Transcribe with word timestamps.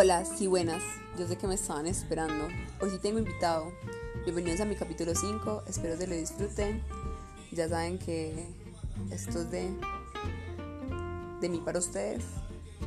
Hola, 0.00 0.24
sí, 0.24 0.46
buenas. 0.46 0.80
Yo 1.18 1.26
sé 1.26 1.36
que 1.36 1.48
me 1.48 1.56
estaban 1.56 1.88
esperando. 1.88 2.46
Hoy 2.80 2.88
sí 2.88 2.98
tengo 2.98 3.18
invitado. 3.18 3.72
Bienvenidos 4.22 4.60
a 4.60 4.64
mi 4.64 4.76
capítulo 4.76 5.12
5. 5.12 5.64
Espero 5.66 5.98
que 5.98 6.06
lo 6.06 6.14
disfruten. 6.14 6.84
Ya 7.50 7.68
saben 7.68 7.98
que 7.98 8.46
esto 9.10 9.40
es 9.40 9.50
de, 9.50 9.72
de 11.40 11.48
mí 11.48 11.60
para 11.64 11.80
ustedes 11.80 12.22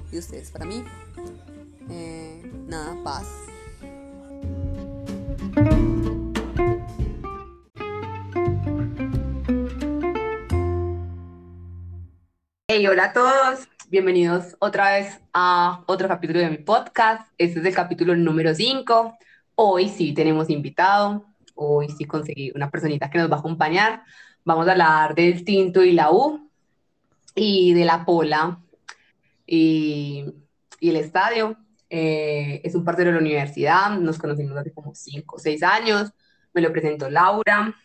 y 0.09 0.19
ustedes 0.19 0.51
para 0.51 0.63
mí. 0.63 0.86
Eh, 1.89 2.50
nada, 2.68 2.95
paz. 3.04 3.28
Hey, 12.69 12.87
hola 12.87 13.04
a 13.04 13.11
todos. 13.11 13.68
Bienvenidos 13.91 14.55
otra 14.59 14.93
vez 14.93 15.19
a 15.33 15.83
otro 15.86 16.07
capítulo 16.07 16.39
de 16.39 16.49
mi 16.49 16.59
podcast. 16.59 17.29
Este 17.37 17.59
es 17.59 17.65
el 17.65 17.75
capítulo 17.75 18.15
número 18.15 18.55
5. 18.55 19.18
Hoy 19.55 19.89
sí 19.89 20.13
tenemos 20.13 20.49
invitado. 20.49 21.25
Hoy 21.55 21.89
sí 21.89 22.05
conseguí 22.05 22.54
una 22.55 22.71
personita 22.71 23.09
que 23.09 23.18
nos 23.18 23.29
va 23.29 23.35
a 23.35 23.39
acompañar. 23.39 24.04
Vamos 24.46 24.65
a 24.69 24.71
hablar 24.71 25.13
del 25.13 25.43
tinto 25.43 25.83
y 25.83 25.91
la 25.91 26.09
U 26.09 26.49
y 27.35 27.73
de 27.73 27.83
la 27.83 28.05
pola 28.05 28.61
y, 29.46 30.23
y 30.79 30.89
el 30.89 30.96
estadio. 30.96 31.57
Eh, 31.89 32.61
es 32.63 32.75
un 32.75 32.85
parcero 32.85 33.09
de 33.09 33.16
la 33.16 33.21
universidad. 33.21 33.89
Nos 33.99 34.17
conocimos 34.17 34.58
hace 34.58 34.71
como 34.71 34.95
5 34.95 35.35
o 35.35 35.38
6 35.38 35.63
años. 35.63 36.13
Me 36.53 36.61
lo 36.61 36.71
presentó 36.71 37.09
Laura. 37.09 37.75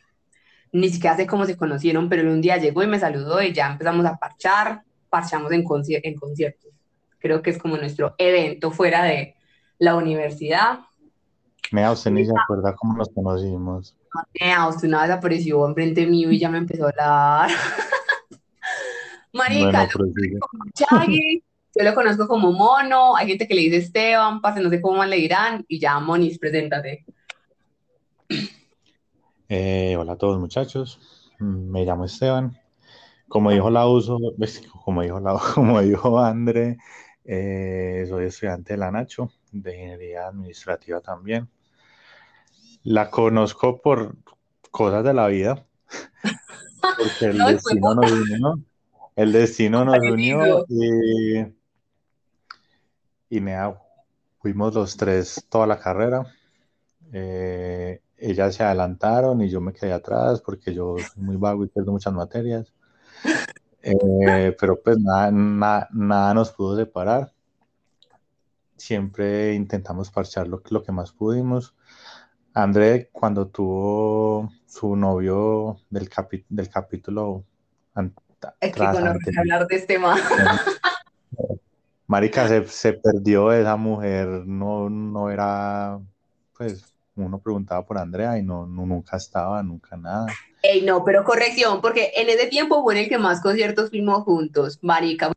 Ni 0.70 0.88
siquiera 0.88 1.16
sé 1.16 1.26
cómo 1.26 1.46
se 1.46 1.56
conocieron, 1.56 2.08
pero 2.08 2.30
un 2.30 2.40
día 2.40 2.58
llegó 2.58 2.84
y 2.84 2.86
me 2.86 3.00
saludó 3.00 3.42
y 3.42 3.52
ya 3.52 3.72
empezamos 3.72 4.06
a 4.06 4.16
parchar 4.18 4.84
parchamos 5.08 5.52
en, 5.52 5.64
en 6.02 6.14
conciertos. 6.16 6.72
Creo 7.18 7.42
que 7.42 7.50
es 7.50 7.58
como 7.58 7.76
nuestro 7.76 8.14
evento 8.18 8.70
fuera 8.70 9.02
de 9.02 9.34
la 9.78 9.96
universidad. 9.96 10.80
Mea, 11.72 11.92
usted 11.92 12.10
ni 12.10 12.24
se 12.24 12.32
acuerda 12.32 12.74
cómo 12.74 12.96
nos 12.96 13.08
conocimos. 13.08 13.96
Mea, 14.40 14.68
usted 14.68 14.88
una 14.88 15.02
vez 15.02 15.10
apareció 15.10 15.66
enfrente 15.66 16.06
mío 16.06 16.30
y 16.30 16.38
ya 16.38 16.48
me 16.48 16.58
empezó 16.58 16.86
a 16.86 16.90
hablar. 16.90 17.50
Marica, 19.32 19.88
yo 21.78 21.84
lo 21.84 21.94
conozco 21.94 22.26
como 22.26 22.52
Mono, 22.52 23.16
hay 23.16 23.28
gente 23.28 23.46
que 23.46 23.54
le 23.54 23.60
dice 23.62 23.76
Esteban, 23.76 24.40
pase, 24.40 24.60
no 24.60 24.70
sé 24.70 24.80
cómo 24.80 25.04
le 25.04 25.16
dirán, 25.16 25.62
y 25.68 25.78
ya, 25.78 26.00
Monis, 26.00 26.38
preséntate. 26.38 27.04
Eh, 29.48 29.94
hola 29.98 30.12
a 30.12 30.16
todos 30.16 30.40
muchachos, 30.40 30.98
me 31.38 31.84
llamo 31.84 32.06
Esteban, 32.06 32.58
como 33.28 33.50
dijo 33.50 33.70
la 33.70 33.86
uso, 33.86 34.18
como 34.84 35.02
dijo, 35.02 35.20
la, 35.20 35.38
como 35.54 35.80
dijo 35.80 36.18
André, 36.18 36.78
eh, 37.24 38.04
soy 38.08 38.26
estudiante 38.26 38.74
de 38.74 38.78
la 38.78 38.90
Nacho, 38.90 39.30
de 39.52 39.74
ingeniería 39.74 40.28
administrativa 40.28 41.00
también. 41.00 41.48
La 42.84 43.10
conozco 43.10 43.80
por 43.80 44.14
cosas 44.70 45.02
de 45.04 45.14
la 45.14 45.26
vida, 45.26 45.66
porque 46.80 47.24
el 47.26 47.38
destino 47.38 47.94
nos 47.94 48.12
unió. 48.12 48.60
El 49.16 49.32
destino 49.32 49.84
nos 49.84 49.98
unió 49.98 50.66
y, 50.68 51.38
y 53.30 53.40
fuimos 54.38 54.74
los 54.74 54.96
tres 54.96 55.46
toda 55.48 55.66
la 55.66 55.80
carrera. 55.80 56.26
Eh, 57.12 58.02
ellas 58.18 58.54
se 58.54 58.62
adelantaron 58.62 59.40
y 59.42 59.48
yo 59.48 59.60
me 59.60 59.72
quedé 59.72 59.92
atrás 59.92 60.40
porque 60.40 60.74
yo 60.74 60.96
soy 60.98 61.22
muy 61.22 61.36
vago 61.36 61.64
y 61.64 61.68
pierdo 61.68 61.92
muchas 61.92 62.12
materias. 62.12 62.72
Eh, 63.88 64.56
pero 64.58 64.80
pues 64.82 64.98
nada, 64.98 65.30
nada, 65.30 66.34
nos 66.34 66.52
pudo 66.52 66.76
separar. 66.76 67.32
Siempre 68.76 69.54
intentamos 69.54 70.10
parchar 70.10 70.48
lo, 70.48 70.62
lo 70.68 70.82
que 70.82 70.92
más 70.92 71.12
pudimos. 71.12 71.74
André, 72.52 73.10
cuando 73.12 73.48
tuvo 73.48 74.50
su 74.66 74.96
novio 74.96 75.78
del, 75.90 76.10
del 76.48 76.68
capítulo 76.68 77.44
es 78.60 78.74
que 78.74 78.82
hablar 78.82 79.66
de 79.66 79.76
este 79.76 79.94
tema. 79.94 80.16
Marica, 82.06 82.46
se, 82.46 82.66
se, 82.66 82.92
perdió 82.92 83.52
esa 83.52 83.76
mujer, 83.76 84.28
no, 84.46 84.88
no 84.88 85.30
era, 85.30 85.98
pues, 86.56 86.84
uno 87.16 87.38
preguntaba 87.38 87.84
por 87.84 87.98
Andrea 87.98 88.38
y 88.38 88.42
no, 88.42 88.66
nunca 88.66 89.16
estaba, 89.16 89.62
nunca 89.62 89.96
nada. 89.96 90.26
Ey, 90.62 90.82
no, 90.82 91.04
pero 91.04 91.24
corrección, 91.24 91.80
porque 91.80 92.12
en 92.16 92.28
ese 92.28 92.46
tiempo 92.46 92.82
fue 92.82 92.94
en 92.94 93.04
el 93.04 93.08
que 93.08 93.18
más 93.18 93.40
conciertos 93.40 93.90
fuimos 93.90 94.24
juntos, 94.24 94.78
marica. 94.82 95.32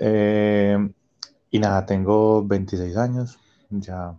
Eh, 0.00 0.76
y 1.50 1.58
nada, 1.58 1.86
tengo 1.86 2.44
26 2.44 2.96
años, 2.96 3.38
ya, 3.70 4.14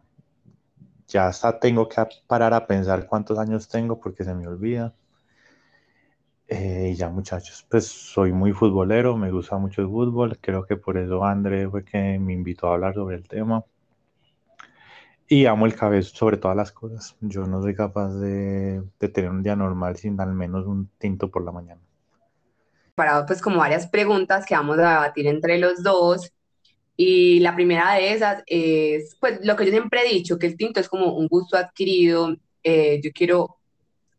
ya 1.08 1.28
hasta 1.28 1.60
tengo 1.60 1.88
que 1.88 2.02
parar 2.28 2.54
a 2.54 2.66
pensar 2.66 3.08
cuántos 3.08 3.38
años 3.40 3.68
tengo 3.68 4.00
porque 4.00 4.24
se 4.24 4.34
me 4.34 4.48
olvida. 4.48 4.94
Eh, 6.48 6.90
y 6.94 6.96
ya 6.96 7.10
muchachos, 7.10 7.66
pues 7.70 7.86
soy 7.86 8.32
muy 8.32 8.54
futbolero, 8.54 9.16
me 9.16 9.32
gusta 9.32 9.58
mucho 9.58 9.82
el 9.82 9.88
fútbol, 9.88 10.40
creo 10.42 10.66
que 10.66 10.78
por 10.78 10.98
eso 10.98 11.24
André 11.24 11.70
fue 11.70 11.86
que 11.86 12.18
me 12.18 12.34
invitó 12.34 12.68
a 12.68 12.74
hablar 12.74 12.96
sobre 12.96 13.18
el 13.18 13.28
tema. 13.28 13.64
Y 15.32 15.46
amo 15.46 15.68
el 15.68 15.76
cabello 15.76 16.02
sobre 16.02 16.38
todas 16.38 16.58
las 16.58 16.72
cosas. 16.72 17.16
Yo 17.22 17.46
no 17.46 17.62
soy 17.62 17.76
capaz 17.76 18.16
de, 18.16 18.82
tener 18.98 19.30
un 19.30 19.44
día 19.44 19.56
normal 19.56 19.96
sin 19.96 20.20
al 20.20 20.34
menos 20.34 20.66
un 20.66 20.90
tinto 20.98 21.30
por 21.30 21.46
la 21.46 21.52
mañana. 21.52 21.80
Para 22.96 23.24
pues 23.28 23.40
como 23.40 23.60
varias 23.60 23.88
preguntas 23.88 24.44
que 24.44 24.56
vamos 24.56 24.80
a 24.80 24.90
debatir 24.90 25.28
entre 25.28 25.60
los 25.60 25.84
dos. 25.84 26.34
Y 26.98 27.40
la 27.42 27.54
primera 27.54 27.94
de 27.94 28.12
esas 28.12 28.42
es, 28.48 29.16
pues 29.20 29.40
lo 29.46 29.56
que 29.56 29.66
yo 29.66 29.72
siempre 29.72 30.02
he 30.02 30.12
dicho, 30.12 30.40
que 30.40 30.48
el 30.48 30.58
tinto 30.58 30.80
es 30.80 30.90
como 30.90 31.14
un 31.14 31.28
gusto 31.28 31.58
adquirido. 31.58 32.36
Eh, 32.64 33.00
yo 33.04 33.12
quiero 33.14 33.58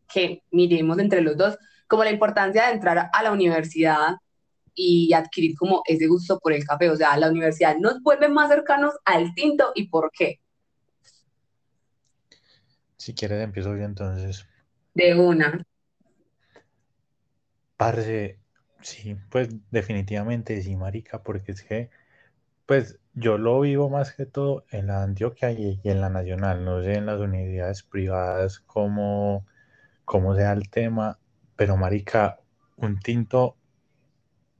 que 0.07 0.43
miremos 0.49 0.97
entre 0.97 1.19
los 1.21 1.35
dos 1.35 1.57
como 1.87 2.05
la 2.05 2.11
importancia 2.11 2.67
de 2.67 2.71
entrar 2.71 3.09
a 3.11 3.23
la 3.23 3.33
universidad 3.33 4.15
y 4.73 5.11
adquirir 5.11 5.57
como 5.57 5.81
ese 5.85 6.07
gusto 6.07 6.39
por 6.39 6.53
el 6.53 6.63
café. 6.63 6.89
O 6.89 6.95
sea, 6.95 7.17
la 7.17 7.29
universidad 7.29 7.75
nos 7.75 8.01
vuelve 8.01 8.29
más 8.29 8.47
cercanos 8.47 8.93
al 9.03 9.33
tinto 9.33 9.73
y 9.75 9.89
por 9.89 10.09
qué. 10.13 10.39
Si 13.01 13.15
quieres, 13.15 13.41
empiezo 13.41 13.75
yo 13.75 13.83
entonces. 13.83 14.47
De 14.93 15.15
una. 15.15 15.65
Parce, 17.75 18.37
sí, 18.81 19.17
pues 19.31 19.49
definitivamente 19.71 20.61
sí, 20.61 20.75
marica, 20.75 21.23
porque 21.23 21.53
es 21.53 21.63
que, 21.63 21.89
pues 22.67 22.99
yo 23.15 23.39
lo 23.39 23.59
vivo 23.59 23.89
más 23.89 24.13
que 24.13 24.27
todo 24.27 24.65
en 24.69 24.85
la 24.85 25.01
Antioquia 25.01 25.51
y, 25.51 25.81
en 25.83 25.99
la 25.99 26.09
Nacional, 26.09 26.63
no 26.63 26.83
sé 26.83 26.93
en 26.93 27.07
las 27.07 27.19
universidades 27.19 27.81
privadas 27.81 28.59
cómo, 28.59 29.47
cómo 30.05 30.35
sea 30.35 30.53
el 30.53 30.69
tema, 30.69 31.17
pero 31.55 31.77
marica, 31.77 32.39
un 32.77 32.99
tinto 32.99 33.57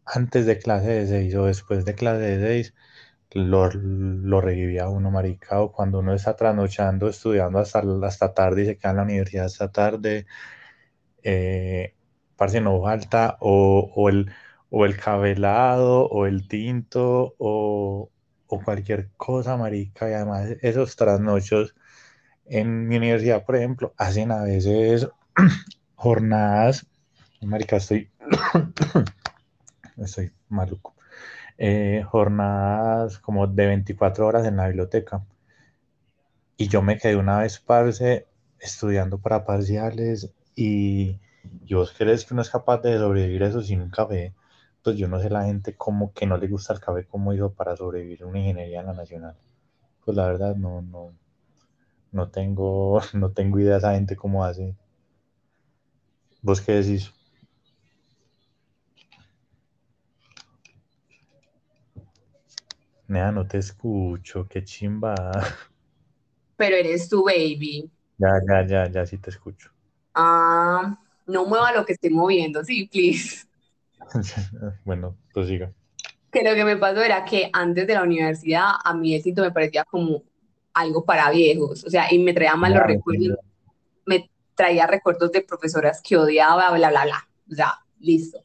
antes 0.04 0.48
de 0.48 0.58
clase 0.58 0.90
de 0.90 1.06
6 1.06 1.36
o 1.36 1.46
después 1.46 1.86
de 1.86 1.94
clase 1.94 2.22
de 2.22 2.48
6 2.48 2.74
lo, 3.34 3.70
lo 3.72 4.42
revivía 4.42 4.90
uno, 4.90 5.12
maricado, 5.12 5.72
cuando 5.72 6.00
uno 6.00 6.14
está 6.14 6.36
trasnochando, 6.36 7.08
estudiando 7.10 7.60
hasta, 7.60 7.84
hasta 8.04 8.34
tarde 8.34 8.64
y 8.64 8.66
se 8.66 8.78
queda 8.78 8.92
en 8.92 8.98
la 8.98 9.04
universidad 9.04 9.46
hasta 9.46 9.72
tarde, 9.72 10.26
eh, 11.24 11.96
parce, 12.36 12.62
no 12.62 12.82
falta, 12.82 13.38
o, 13.42 14.10
el, 14.10 14.32
o 14.70 14.86
el 14.86 14.98
cabelado, 14.98 16.08
o 16.08 16.26
el 16.26 16.48
tinto, 16.48 17.36
o, 17.38 18.10
cualquier 18.66 19.10
cosa, 19.18 19.56
marica, 19.58 20.10
y 20.10 20.14
además 20.14 20.50
esos 20.62 20.96
trasnochos 20.98 21.76
en 22.46 22.88
mi 22.88 22.98
universidad, 22.98 23.46
por 23.46 23.56
ejemplo, 23.56 23.94
hacen 23.98 24.32
a 24.32 24.44
veces 24.44 25.08
jornadas, 25.96 26.86
marica, 27.42 27.78
estoy, 27.78 28.12
estoy 29.98 30.32
maluco 30.50 30.96
eh, 31.64 32.04
jornadas 32.10 33.20
como 33.20 33.46
de 33.46 33.68
24 33.68 34.26
horas 34.26 34.48
en 34.48 34.58
la 34.58 34.66
biblioteca. 34.68 35.24
Y 36.58 36.70
yo 36.70 36.82
me 36.82 36.98
quedé 36.98 37.16
una 37.18 37.40
vez, 37.40 37.60
parce, 37.60 38.26
estudiando 38.60 39.20
para 39.20 39.46
parciales 39.46 40.34
y, 40.56 41.20
vos 41.70 41.94
crees 41.96 42.26
que 42.26 42.34
uno 42.34 42.42
es 42.42 42.50
capaz 42.50 42.80
de 42.82 42.98
sobrevivir 42.98 43.44
eso 43.44 43.62
sin 43.62 43.82
un 43.82 43.92
café. 43.92 44.34
Pues 44.84 44.98
yo 44.98 45.08
no 45.08 45.20
sé 45.20 45.30
la 45.30 45.46
gente 45.46 45.76
como 45.78 46.14
que 46.14 46.26
no 46.26 46.38
le 46.38 46.48
gusta 46.48 46.74
el 46.74 46.80
café 46.80 47.06
como 47.06 47.32
hizo 47.34 47.54
para 47.54 47.76
sobrevivir 47.76 48.26
una 48.26 48.40
ingeniería 48.40 48.80
en 48.80 48.88
la 48.88 48.94
nacional. 48.94 49.36
Pues 50.04 50.18
la 50.18 50.26
verdad 50.28 50.56
no, 50.56 50.82
no, 50.82 51.14
no 52.12 52.30
tengo, 52.30 53.02
no 53.14 53.32
tengo 53.32 53.60
idea 53.60 53.74
de 53.74 53.78
esa 53.80 53.94
gente 53.94 54.16
cómo 54.16 54.44
hace. 54.44 54.76
¿Vos 56.42 56.62
qué 56.62 56.72
decís? 56.74 57.14
Nea, 63.12 63.32
no 63.32 63.46
te 63.48 63.60
escucho, 63.60 64.48
qué 64.48 64.64
chimba. 64.64 65.16
Pero 66.56 66.76
eres 66.78 67.10
tu 67.10 67.24
baby. 67.26 67.92
Ya, 68.18 68.30
ya, 68.48 68.62
ya, 68.68 68.88
ya 68.90 69.06
sí 69.06 69.18
te 69.18 69.30
escucho. 69.32 69.70
Ah, 70.14 70.98
no 71.28 71.46
mueva 71.46 71.72
lo 71.74 71.86
que 71.86 71.94
esté 71.94 72.10
moviendo, 72.10 72.64
sí, 72.64 72.88
please. 72.88 73.46
bueno, 74.86 75.18
pues 75.34 75.48
siga. 75.48 75.74
que 76.32 76.44
lo 76.44 76.56
que 76.56 76.66
me 76.66 76.78
pasó 76.78 77.02
era 77.04 77.26
que 77.26 77.50
antes 77.54 77.88
de 77.88 77.94
la 77.94 78.04
universidad 78.04 78.72
a 78.84 78.94
mí 78.94 79.16
el 79.16 79.24
tinto 79.24 79.42
me 79.42 79.52
parecía 79.52 79.84
como 79.86 80.24
algo 80.74 81.04
para 81.06 81.30
viejos, 81.32 81.84
o 81.84 81.90
sea, 81.90 82.12
y 82.14 82.20
me 82.20 82.34
traía 82.34 82.56
malos 82.56 82.84
Claro, 82.84 82.86
recuerdos, 82.86 83.38
me 84.06 84.30
traía 84.56 84.88
recuerdos 84.88 85.32
de 85.32 85.42
profesoras 85.44 86.02
que 86.04 86.18
odiaba, 86.18 86.72
bla, 86.76 86.90
bla, 86.92 87.06
bla, 87.06 87.30
o 87.52 87.56
sea, 87.56 87.74
listo. 88.00 88.40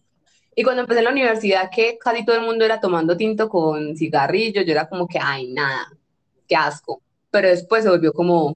Y 0.59 0.65
cuando 0.65 0.83
empecé 0.83 1.01
en 1.01 1.05
la 1.05 1.11
universidad, 1.13 1.71
que 1.71 1.99
casi 1.99 2.25
todo 2.25 2.37
el 2.37 2.43
mundo 2.43 2.65
era 2.65 2.81
tomando 2.81 3.15
tinto 3.15 3.47
con 3.49 3.95
cigarrillo, 3.95 4.63
yo 4.63 4.73
era 4.73 4.89
como 4.89 5.07
que, 5.07 5.19
ay, 5.21 5.53
nada, 5.53 5.93
qué 6.49 6.57
asco. 6.57 7.03
Pero 7.31 7.49
después 7.49 7.85
se 7.85 7.91
volvió 7.91 8.11
como 8.15 8.55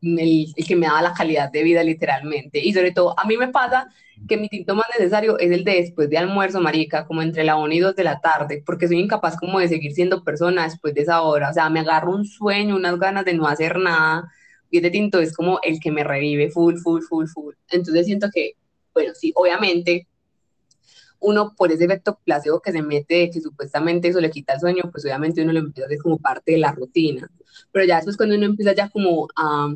el, 0.00 0.46
el 0.56 0.66
que 0.66 0.76
me 0.76 0.86
daba 0.86 1.02
la 1.02 1.12
calidad 1.12 1.52
de 1.52 1.62
vida 1.62 1.82
literalmente. 1.82 2.58
Y 2.58 2.72
sobre 2.72 2.92
todo, 2.92 3.14
a 3.20 3.26
mí 3.26 3.36
me 3.36 3.48
pasa 3.48 3.92
que 4.26 4.38
mi 4.38 4.48
tinto 4.48 4.74
más 4.74 4.86
necesario 4.98 5.38
es 5.38 5.50
el 5.50 5.62
de 5.62 5.74
después 5.74 6.08
de 6.08 6.16
almuerzo, 6.16 6.58
marica, 6.62 7.06
como 7.06 7.20
entre 7.20 7.44
la 7.44 7.56
1 7.56 7.74
y 7.74 7.80
2 7.80 7.94
de 7.94 8.04
la 8.04 8.20
tarde, 8.20 8.62
porque 8.64 8.88
soy 8.88 8.98
incapaz 8.98 9.36
como 9.36 9.58
de 9.60 9.68
seguir 9.68 9.92
siendo 9.92 10.24
persona 10.24 10.64
después 10.64 10.94
de 10.94 11.02
esa 11.02 11.20
hora. 11.20 11.50
O 11.50 11.52
sea, 11.52 11.68
me 11.68 11.80
agarro 11.80 12.12
un 12.12 12.24
sueño, 12.24 12.76
unas 12.76 12.98
ganas 12.98 13.26
de 13.26 13.34
no 13.34 13.46
hacer 13.46 13.78
nada. 13.78 14.32
Y 14.70 14.78
este 14.78 14.90
tinto 14.90 15.20
es 15.20 15.34
como 15.34 15.60
el 15.62 15.80
que 15.80 15.92
me 15.92 16.02
revive 16.02 16.50
full, 16.50 16.76
full, 16.76 17.02
full, 17.02 17.26
full. 17.26 17.54
Entonces 17.70 18.06
siento 18.06 18.28
que, 18.32 18.52
bueno, 18.94 19.12
sí, 19.14 19.32
obviamente 19.36 20.06
uno 21.20 21.54
por 21.56 21.72
ese 21.72 21.84
efecto 21.84 22.18
placebo 22.24 22.60
que 22.60 22.72
se 22.72 22.82
mete, 22.82 23.30
que 23.30 23.40
supuestamente 23.40 24.08
eso 24.08 24.20
le 24.20 24.30
quita 24.30 24.54
el 24.54 24.60
sueño, 24.60 24.90
pues 24.90 25.04
obviamente 25.04 25.42
uno 25.42 25.52
lo 25.52 25.60
empieza 25.60 25.84
a 25.84 25.88
hacer 25.88 25.98
como 25.98 26.18
parte 26.18 26.52
de 26.52 26.58
la 26.58 26.72
rutina. 26.72 27.30
Pero 27.72 27.84
ya 27.84 27.96
después 27.96 28.16
cuando 28.16 28.36
uno 28.36 28.46
empieza 28.46 28.72
ya 28.72 28.88
como 28.88 29.28
a, 29.36 29.74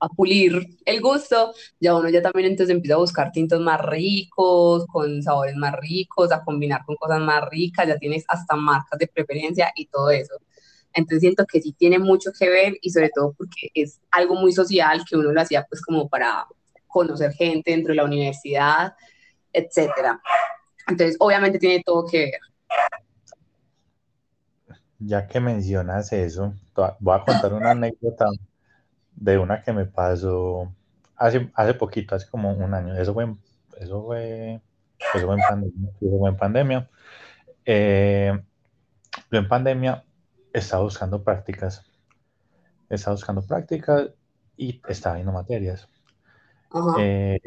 a 0.00 0.08
pulir 0.08 0.66
el 0.84 1.00
gusto, 1.00 1.52
ya 1.78 1.94
uno 1.94 2.08
ya 2.08 2.22
también 2.22 2.50
entonces 2.50 2.74
empieza 2.74 2.94
a 2.94 2.98
buscar 2.98 3.30
tintos 3.32 3.60
más 3.60 3.80
ricos, 3.82 4.86
con 4.86 5.22
sabores 5.22 5.54
más 5.56 5.74
ricos, 5.78 6.32
a 6.32 6.42
combinar 6.42 6.84
con 6.84 6.96
cosas 6.96 7.20
más 7.20 7.48
ricas, 7.50 7.86
ya 7.86 7.98
tienes 7.98 8.24
hasta 8.26 8.56
marcas 8.56 8.98
de 8.98 9.06
preferencia 9.06 9.72
y 9.76 9.86
todo 9.86 10.10
eso. 10.10 10.34
Entonces 10.92 11.20
siento 11.20 11.46
que 11.46 11.60
sí 11.60 11.72
tiene 11.72 11.98
mucho 11.98 12.32
que 12.36 12.48
ver 12.48 12.78
y 12.82 12.90
sobre 12.90 13.10
todo 13.10 13.32
porque 13.36 13.70
es 13.74 14.00
algo 14.10 14.34
muy 14.34 14.52
social 14.52 15.04
que 15.08 15.16
uno 15.16 15.32
lo 15.32 15.40
hacía 15.40 15.64
pues 15.68 15.82
como 15.82 16.08
para 16.08 16.46
conocer 16.88 17.32
gente 17.32 17.70
dentro 17.70 17.92
de 17.92 17.96
la 17.96 18.04
universidad, 18.04 18.94
etcétera. 19.52 20.20
Entonces, 20.90 21.16
obviamente 21.20 21.58
tiene 21.58 21.82
todo 21.84 22.06
que 22.06 22.18
ver. 22.18 22.40
Ya 24.98 25.26
que 25.26 25.40
mencionas 25.40 26.12
eso, 26.12 26.54
voy 26.98 27.16
a 27.18 27.24
contar 27.24 27.54
una 27.54 27.70
anécdota 27.70 28.26
de 29.16 29.38
una 29.38 29.62
que 29.62 29.72
me 29.72 29.86
pasó 29.86 30.70
hace, 31.16 31.50
hace 31.54 31.74
poquito, 31.74 32.14
hace 32.14 32.28
como 32.28 32.52
un 32.52 32.74
año. 32.74 32.94
Eso 32.94 33.14
fue, 33.14 33.24
en- 33.24 33.38
eso 33.78 34.02
fue, 34.04 34.60
eso 35.14 35.26
fue 35.26 35.34
en 35.36 35.40
pandemia. 35.48 35.90
Eso 36.00 36.18
fue 36.18 36.30
en 36.30 36.36
pandemia. 36.36 36.90
Eh, 37.64 38.38
yo 39.30 39.38
en 39.38 39.48
pandemia 39.48 40.04
estaba 40.52 40.82
buscando 40.82 41.22
prácticas. 41.22 41.82
Estaba 42.90 43.14
buscando 43.14 43.42
prácticas 43.42 44.10
y 44.56 44.82
estaba 44.88 45.14
viendo 45.14 45.32
materias. 45.32 45.88
Eh, 46.98 47.40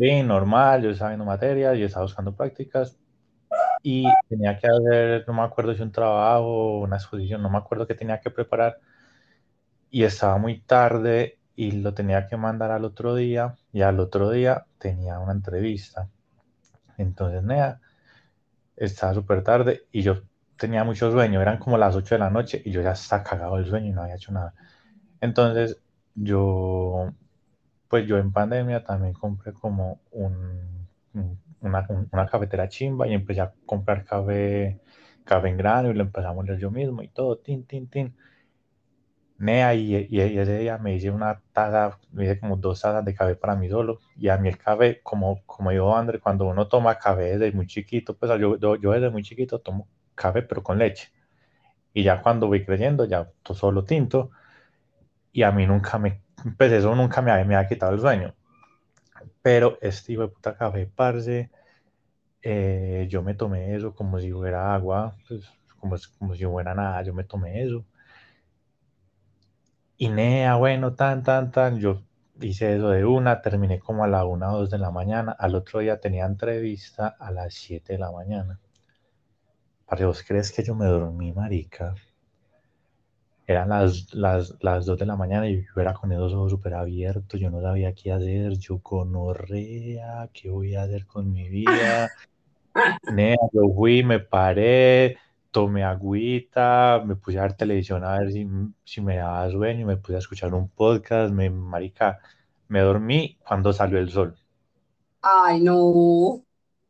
sí, 0.00 0.22
normal, 0.22 0.82
yo 0.82 0.90
estaba 0.90 1.10
viendo 1.10 1.24
materias, 1.26 1.78
yo 1.78 1.86
estaba 1.86 2.04
buscando 2.06 2.34
prácticas 2.34 2.98
y 3.82 4.06
tenía 4.28 4.58
que 4.58 4.68
hacer, 4.68 5.24
no 5.26 5.34
me 5.34 5.42
acuerdo 5.42 5.74
si 5.74 5.82
un 5.82 5.92
trabajo, 5.92 6.80
una 6.80 6.96
exposición, 6.96 7.42
no 7.42 7.50
me 7.50 7.58
acuerdo 7.58 7.86
qué 7.86 7.94
tenía 7.94 8.20
que 8.20 8.30
preparar 8.30 8.78
y 9.90 10.04
estaba 10.04 10.38
muy 10.38 10.60
tarde 10.60 11.38
y 11.56 11.72
lo 11.72 11.94
tenía 11.94 12.26
que 12.26 12.36
mandar 12.36 12.70
al 12.70 12.84
otro 12.84 13.14
día 13.14 13.56
y 13.72 13.82
al 13.82 14.00
otro 14.00 14.30
día 14.30 14.66
tenía 14.78 15.18
una 15.18 15.32
entrevista. 15.32 16.08
Entonces, 16.98 17.42
nea, 17.42 17.80
estaba 18.76 19.14
súper 19.14 19.42
tarde 19.44 19.86
y 19.92 20.02
yo 20.02 20.22
tenía 20.56 20.84
mucho 20.84 21.10
sueño, 21.12 21.40
eran 21.42 21.58
como 21.58 21.78
las 21.78 21.96
8 21.96 22.14
de 22.16 22.20
la 22.20 22.30
noche 22.30 22.62
y 22.64 22.70
yo 22.70 22.82
ya 22.82 22.92
estaba 22.92 23.22
cagado 23.24 23.56
del 23.56 23.66
sueño 23.66 23.88
y 23.88 23.92
no 23.92 24.02
había 24.02 24.16
hecho 24.16 24.32
nada. 24.32 24.54
Entonces, 25.20 25.80
yo, 26.14 27.12
pues 27.90 28.06
yo 28.08 28.18
en 28.18 28.32
pandemia 28.32 28.84
también 28.84 29.14
compré 29.14 29.54
como 29.54 30.00
un, 30.12 30.88
un- 31.14 31.40
una, 31.62 31.86
un- 31.90 32.08
una 32.12 32.26
cafetera 32.28 32.68
chimba 32.70 33.08
y 33.08 33.14
empecé 33.14 33.42
a 33.42 33.54
comprar 33.66 34.04
café, 34.06 34.80
café 35.24 35.48
en 35.50 35.58
grano 35.58 35.90
y 35.90 35.94
lo 35.94 36.02
empecé 36.02 36.28
a 36.28 36.34
moler 36.34 36.58
yo 36.60 36.70
mismo 36.72 37.02
y 37.02 37.08
todo, 37.10 37.38
tin, 37.38 37.66
tin, 37.66 37.88
tin. 37.90 38.16
Nea, 39.38 39.74
y, 39.74 39.96
y- 39.96 40.06
y 40.22 40.38
ese 40.38 40.58
día 40.58 40.76
me 40.78 40.94
hice 40.94 41.10
una 41.10 41.40
taza, 41.52 41.98
me 42.12 42.24
hice 42.24 42.38
como 42.38 42.56
dos 42.56 42.80
tazas 42.82 43.04
de 43.04 43.14
café 43.14 43.36
para 43.36 43.56
mí 43.56 43.68
solo. 43.70 43.98
Y 44.16 44.28
a 44.28 44.36
mí 44.36 44.48
el 44.48 44.58
café, 44.58 45.00
como, 45.02 45.42
como 45.46 45.70
dijo 45.70 45.96
André, 45.96 46.20
cuando 46.20 46.44
uno 46.46 46.68
toma 46.68 46.98
café 46.98 47.22
desde 47.38 47.52
muy 47.52 47.66
chiquito, 47.66 48.16
pues 48.16 48.30
yo, 48.38 48.58
yo, 48.58 48.76
yo 48.76 48.92
desde 48.92 49.08
muy 49.10 49.22
chiquito 49.22 49.58
tomo 49.60 49.88
café, 50.14 50.42
pero 50.42 50.62
con 50.62 50.78
leche. 50.78 51.08
Y 51.94 52.04
ya 52.04 52.22
cuando 52.22 52.48
voy 52.48 52.64
creciendo, 52.64 53.04
ya 53.06 53.30
solo 53.54 53.84
tinto. 53.84 54.30
Y 55.32 55.42
a 55.42 55.50
mí 55.52 55.66
nunca 55.66 55.98
me, 55.98 56.22
pues 56.58 56.72
eso 56.72 56.94
nunca 56.94 57.22
me, 57.22 57.30
había- 57.32 57.66
quitado 57.68 57.92
el 57.94 58.00
sueño. 58.00 58.34
Pero 59.42 59.78
este 59.80 60.12
hijo 60.12 60.22
de 60.22 60.28
puta 60.28 60.56
café, 60.56 60.86
parce, 60.94 61.50
eh, 62.42 63.06
yo 63.10 63.22
me 63.22 63.34
tomé 63.34 63.74
eso 63.76 63.94
como 63.94 64.20
si 64.20 64.32
fuera 64.32 64.74
agua, 64.74 65.16
pues 65.28 66.08
como, 66.18 66.34
si 66.36 66.44
fuera 66.46 66.74
nada, 66.74 67.02
yo 67.04 67.14
me 67.14 67.24
tomé 67.24 67.62
eso. 67.64 67.84
Y 69.96 70.08
nea, 70.08 70.56
bueno, 70.56 70.94
tan, 70.96 71.22
tan, 71.22 71.52
tan, 71.52 71.78
yo 71.78 72.02
hice 72.40 72.74
eso 72.74 72.88
de 72.88 73.04
una, 73.04 73.40
terminé 73.40 73.78
como 73.78 74.02
a 74.02 74.08
la 74.08 74.24
una 74.24 74.52
o 74.52 74.58
dos 74.58 74.70
de 74.70 74.78
la 74.78 74.90
mañana, 74.90 75.30
al 75.38 75.54
otro 75.54 75.78
día 75.78 76.00
tenía 76.00 76.26
entrevista 76.26 77.06
a 77.06 77.30
las 77.30 77.54
7 77.54 77.92
de 77.92 78.00
la 78.00 78.10
mañana. 78.10 78.58
Para 79.84 80.06
vos 80.06 80.22
crees 80.26 80.52
que 80.52 80.62
yo 80.64 80.74
me 80.74 80.86
dormí, 80.86 81.34
marica. 81.34 81.94
Eran 83.50 83.70
las, 83.70 84.14
las, 84.14 84.54
las 84.60 84.86
2 84.86 84.96
de 84.96 85.06
la 85.06 85.16
mañana 85.16 85.48
y 85.48 85.64
yo 85.64 85.80
era 85.80 85.92
con 85.92 86.12
esos 86.12 86.32
ojos 86.32 86.52
súper 86.52 86.74
abiertos, 86.74 87.40
yo 87.40 87.50
no 87.50 87.60
sabía 87.60 87.92
qué 87.94 88.12
hacer, 88.12 88.56
yo 88.58 88.78
gonorrea, 88.78 90.30
qué 90.32 90.50
voy 90.50 90.76
a 90.76 90.84
hacer 90.84 91.04
con 91.04 91.32
mi 91.32 91.48
vida. 91.48 92.10
Nea, 93.12 93.36
yo 93.52 93.62
fui, 93.74 94.04
me 94.04 94.20
paré, 94.20 95.18
tomé 95.50 95.82
agüita, 95.82 97.02
me 97.04 97.16
puse 97.16 97.40
a 97.40 97.42
ver 97.42 97.54
televisión 97.54 98.04
a 98.04 98.20
ver 98.20 98.30
si, 98.30 98.46
si 98.84 99.00
me 99.00 99.16
daba 99.16 99.50
sueño, 99.50 99.84
me 99.84 99.96
puse 99.96 100.14
a 100.14 100.18
escuchar 100.18 100.54
un 100.54 100.68
podcast, 100.68 101.32
me, 101.32 101.50
marica, 101.50 102.20
me 102.68 102.78
dormí 102.78 103.36
cuando 103.44 103.72
salió 103.72 103.98
el 103.98 104.10
sol. 104.10 104.36
Ay, 105.22 105.60
no. 105.60 106.44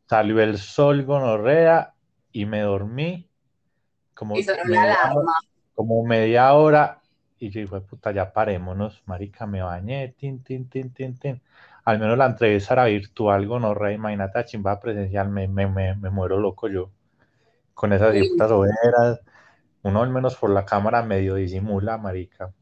Salió 0.07 0.39
el 0.39 0.59
sol, 0.59 1.05
gonorrea, 1.05 1.95
y 2.31 2.45
me 2.45 2.61
dormí 2.61 3.27
como 4.13 4.37
Y 4.37 4.43
sonó 4.43 4.63
la 4.67 4.83
alarma. 4.83 5.33
Como 5.87 6.03
media 6.05 6.53
hora, 6.53 7.01
y 7.39 7.49
yo 7.49 7.61
dije, 7.61 7.81
puta, 7.81 8.11
ya 8.11 8.31
parémonos, 8.33 9.01
marica, 9.05 9.45
me 9.47 9.61
bañé, 9.61 10.09
tin, 10.17 10.43
tin, 10.43 10.69
tin, 10.69 10.91
tin, 10.93 11.17
tin. 11.17 11.41
Al 11.85 11.99
menos 11.99 12.17
la 12.17 12.27
entrevista 12.27 12.73
era 12.75 12.85
virtual, 12.85 13.47
gonorrea, 13.47 13.91
imagínate 13.93 14.39
a 14.39 14.45
chimba 14.45 14.79
presencial, 14.79 15.29
me, 15.29 15.47
me, 15.47 15.67
me, 15.67 15.95
me 15.95 16.09
muero 16.09 16.39
loco 16.39 16.67
yo. 16.67 16.91
Con 17.73 17.93
esas 17.93 18.15
putas 18.29 18.51
ojeras, 18.51 19.21
uno 19.83 20.03
al 20.03 20.09
menos 20.11 20.35
por 20.37 20.51
la 20.51 20.65
cámara 20.65 21.03
medio 21.03 21.35
disimula, 21.35 21.97
marica. 21.97 22.53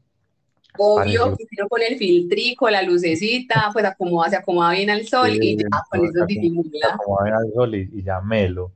obvio 0.76 1.26
uno 1.26 1.68
pone 1.68 1.86
el 1.88 1.98
filtrico, 1.98 2.68
la 2.70 2.82
lucecita, 2.82 3.70
pues 3.72 3.84
acomoda, 3.84 4.30
se 4.30 4.36
acomoda 4.36 4.72
bien 4.72 4.90
al 4.90 5.06
sol 5.06 5.30
y 5.40 5.56
ya 5.56 5.64
con 5.90 6.04
eso 6.04 6.24
disimula. 6.26 6.98
como 6.98 7.22
ver 7.22 7.34
al 7.34 7.52
sol 7.52 7.74
y, 7.74 7.90
y 7.92 8.02
ya 8.02 8.20
melo. 8.20 8.72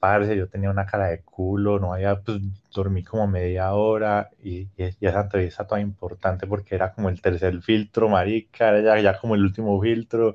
Parce, 0.00 0.36
yo 0.36 0.48
tenía 0.48 0.70
una 0.70 0.86
cara 0.86 1.08
de 1.08 1.22
culo, 1.22 1.78
no 1.78 1.92
había, 1.94 2.22
pues 2.22 2.38
dormí 2.74 3.04
como 3.04 3.26
media 3.28 3.74
hora 3.74 4.30
y, 4.42 4.60
y, 4.62 4.84
y 4.98 5.06
esa 5.06 5.22
entrevista 5.22 5.66
toda 5.66 5.80
importante 5.80 6.46
porque 6.46 6.74
era 6.74 6.92
como 6.94 7.08
el 7.10 7.20
tercer 7.20 7.60
filtro, 7.62 8.08
marica, 8.08 8.70
era 8.70 8.96
ya, 8.96 9.02
ya 9.12 9.20
como 9.20 9.34
el 9.34 9.42
último 9.44 9.80
filtro. 9.82 10.34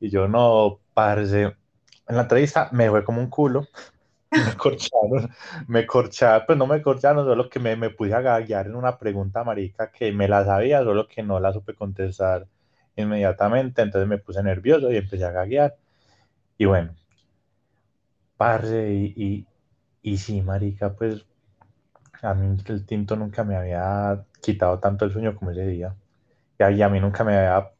Y 0.00 0.10
yo 0.10 0.28
no, 0.28 0.80
parce, 0.94 1.42
en 2.08 2.16
la 2.16 2.22
entrevista 2.22 2.68
me 2.72 2.90
fue 2.90 3.04
como 3.04 3.20
un 3.20 3.30
culo, 3.30 3.66
me 4.34 4.56
corcharon, 4.56 5.30
me 5.68 5.86
corcharon, 5.86 6.44
pues 6.46 6.58
no 6.58 6.66
me 6.66 6.82
corcharon, 6.82 7.24
solo 7.26 7.48
que 7.50 7.60
me, 7.60 7.76
me 7.76 7.90
puse 7.90 8.14
a 8.14 8.20
gaguear 8.20 8.66
en 8.66 8.76
una 8.76 8.98
pregunta, 8.98 9.44
marica, 9.44 9.90
que 9.92 10.12
me 10.12 10.28
la 10.28 10.44
sabía, 10.44 10.82
solo 10.84 11.08
que 11.08 11.22
no 11.22 11.40
la 11.40 11.52
supe 11.52 11.74
contestar 11.74 12.46
inmediatamente, 12.96 13.82
entonces 13.82 14.08
me 14.08 14.18
puse 14.18 14.42
nervioso 14.42 14.90
y 14.92 14.96
empecé 14.96 15.24
a 15.26 15.30
gaguear. 15.32 15.76
Y 16.58 16.64
bueno, 16.66 16.94
parce, 18.36 18.92
y, 18.94 19.14
y, 19.16 19.46
y 20.02 20.18
sí, 20.18 20.42
marica, 20.42 20.94
pues 20.94 21.26
a 22.22 22.34
mí 22.34 22.56
el 22.66 22.86
tinto 22.86 23.16
nunca 23.16 23.44
me 23.44 23.56
había 23.56 24.24
quitado 24.42 24.78
tanto 24.80 25.04
el 25.04 25.12
sueño 25.12 25.36
como 25.36 25.50
ese 25.52 25.66
día. 25.66 25.96
Y 26.58 26.62
a, 26.82 26.86
a 26.86 26.90
mí 26.90 27.00
nunca 27.00 27.24
me 27.24 27.36
había, 27.36 27.72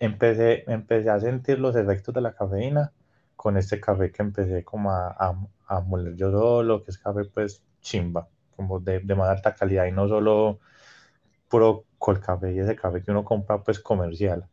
empecé, 0.00 0.64
empecé 0.72 1.10
a 1.10 1.20
sentir 1.20 1.58
los 1.60 1.76
efectos 1.76 2.14
de 2.14 2.22
la 2.22 2.34
cafeína 2.34 2.92
con 3.36 3.56
este 3.56 3.80
café 3.80 4.12
que 4.12 4.22
empecé 4.22 4.64
como 4.64 4.92
a, 4.92 5.08
a, 5.10 5.36
a 5.68 5.80
moler 5.82 6.16
yo 6.16 6.30
solo, 6.32 6.82
que 6.84 6.90
es 6.92 6.98
café 6.98 7.24
pues 7.26 7.64
chimba, 7.82 8.28
como 8.56 8.80
de, 8.80 9.00
de 9.00 9.14
más 9.14 9.28
alta 9.30 9.54
calidad 9.54 9.86
y 9.86 9.92
no 9.92 10.08
solo 10.08 10.60
puro 11.48 11.86
col 11.98 12.20
café 12.20 12.52
y 12.54 12.60
ese 12.60 12.76
café 12.76 13.02
que 13.02 13.10
uno 13.12 13.24
compra 13.24 13.62
pues 13.62 13.80
comercial. 13.80 14.46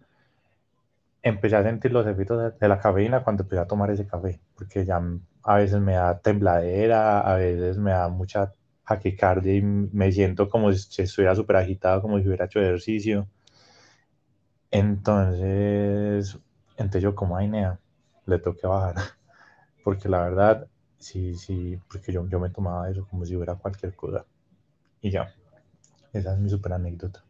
Empecé 1.24 1.58
a 1.58 1.64
sentir 1.64 1.92
los 1.92 2.08
efectos 2.08 2.42
de, 2.42 2.52
de 2.58 2.68
la 2.70 2.80
cafeína 2.80 3.22
cuando 3.22 3.44
empecé 3.44 3.62
a 3.62 3.68
tomar 3.68 3.92
ese 3.92 4.08
café, 4.08 4.40
porque 4.56 4.86
ya 4.86 5.02
a 5.46 5.58
veces 5.58 5.80
me 5.80 5.94
da 5.94 6.20
tembladera, 6.20 7.22
a 7.22 7.36
veces 7.36 7.78
me 7.78 7.92
da 7.92 8.10
mucha 8.10 8.54
jaquicardia 8.84 9.54
y 9.54 9.62
me 9.62 10.12
siento 10.12 10.50
como 10.50 10.74
si 10.74 11.04
estuviera 11.04 11.36
súper 11.36 11.58
agitado, 11.58 12.02
como 12.02 12.20
si 12.20 12.28
hubiera 12.28 12.46
hecho 12.46 12.60
ejercicio. 12.60 13.28
Entonces, 14.72 16.38
entonces 16.78 17.04
yo 17.04 17.14
como 17.14 17.38
Ainea, 17.38 17.80
le 18.26 18.40
tengo 18.40 18.58
bajar, 18.70 18.96
porque 19.84 20.10
la 20.10 20.24
verdad, 20.24 20.68
sí, 20.98 21.36
sí, 21.36 21.80
porque 21.90 22.12
yo, 22.12 22.28
yo 22.28 22.40
me 22.40 22.50
tomaba 22.50 22.90
eso 22.90 23.08
como 23.08 23.24
si 23.24 23.36
hubiera 23.36 23.54
cualquier 23.56 23.96
cosa. 23.96 24.26
Y 25.00 25.12
ya, 25.12 25.32
esa 26.12 26.34
es 26.34 26.40
mi 26.40 26.50
súper 26.50 26.74
anécdota. 26.74 27.24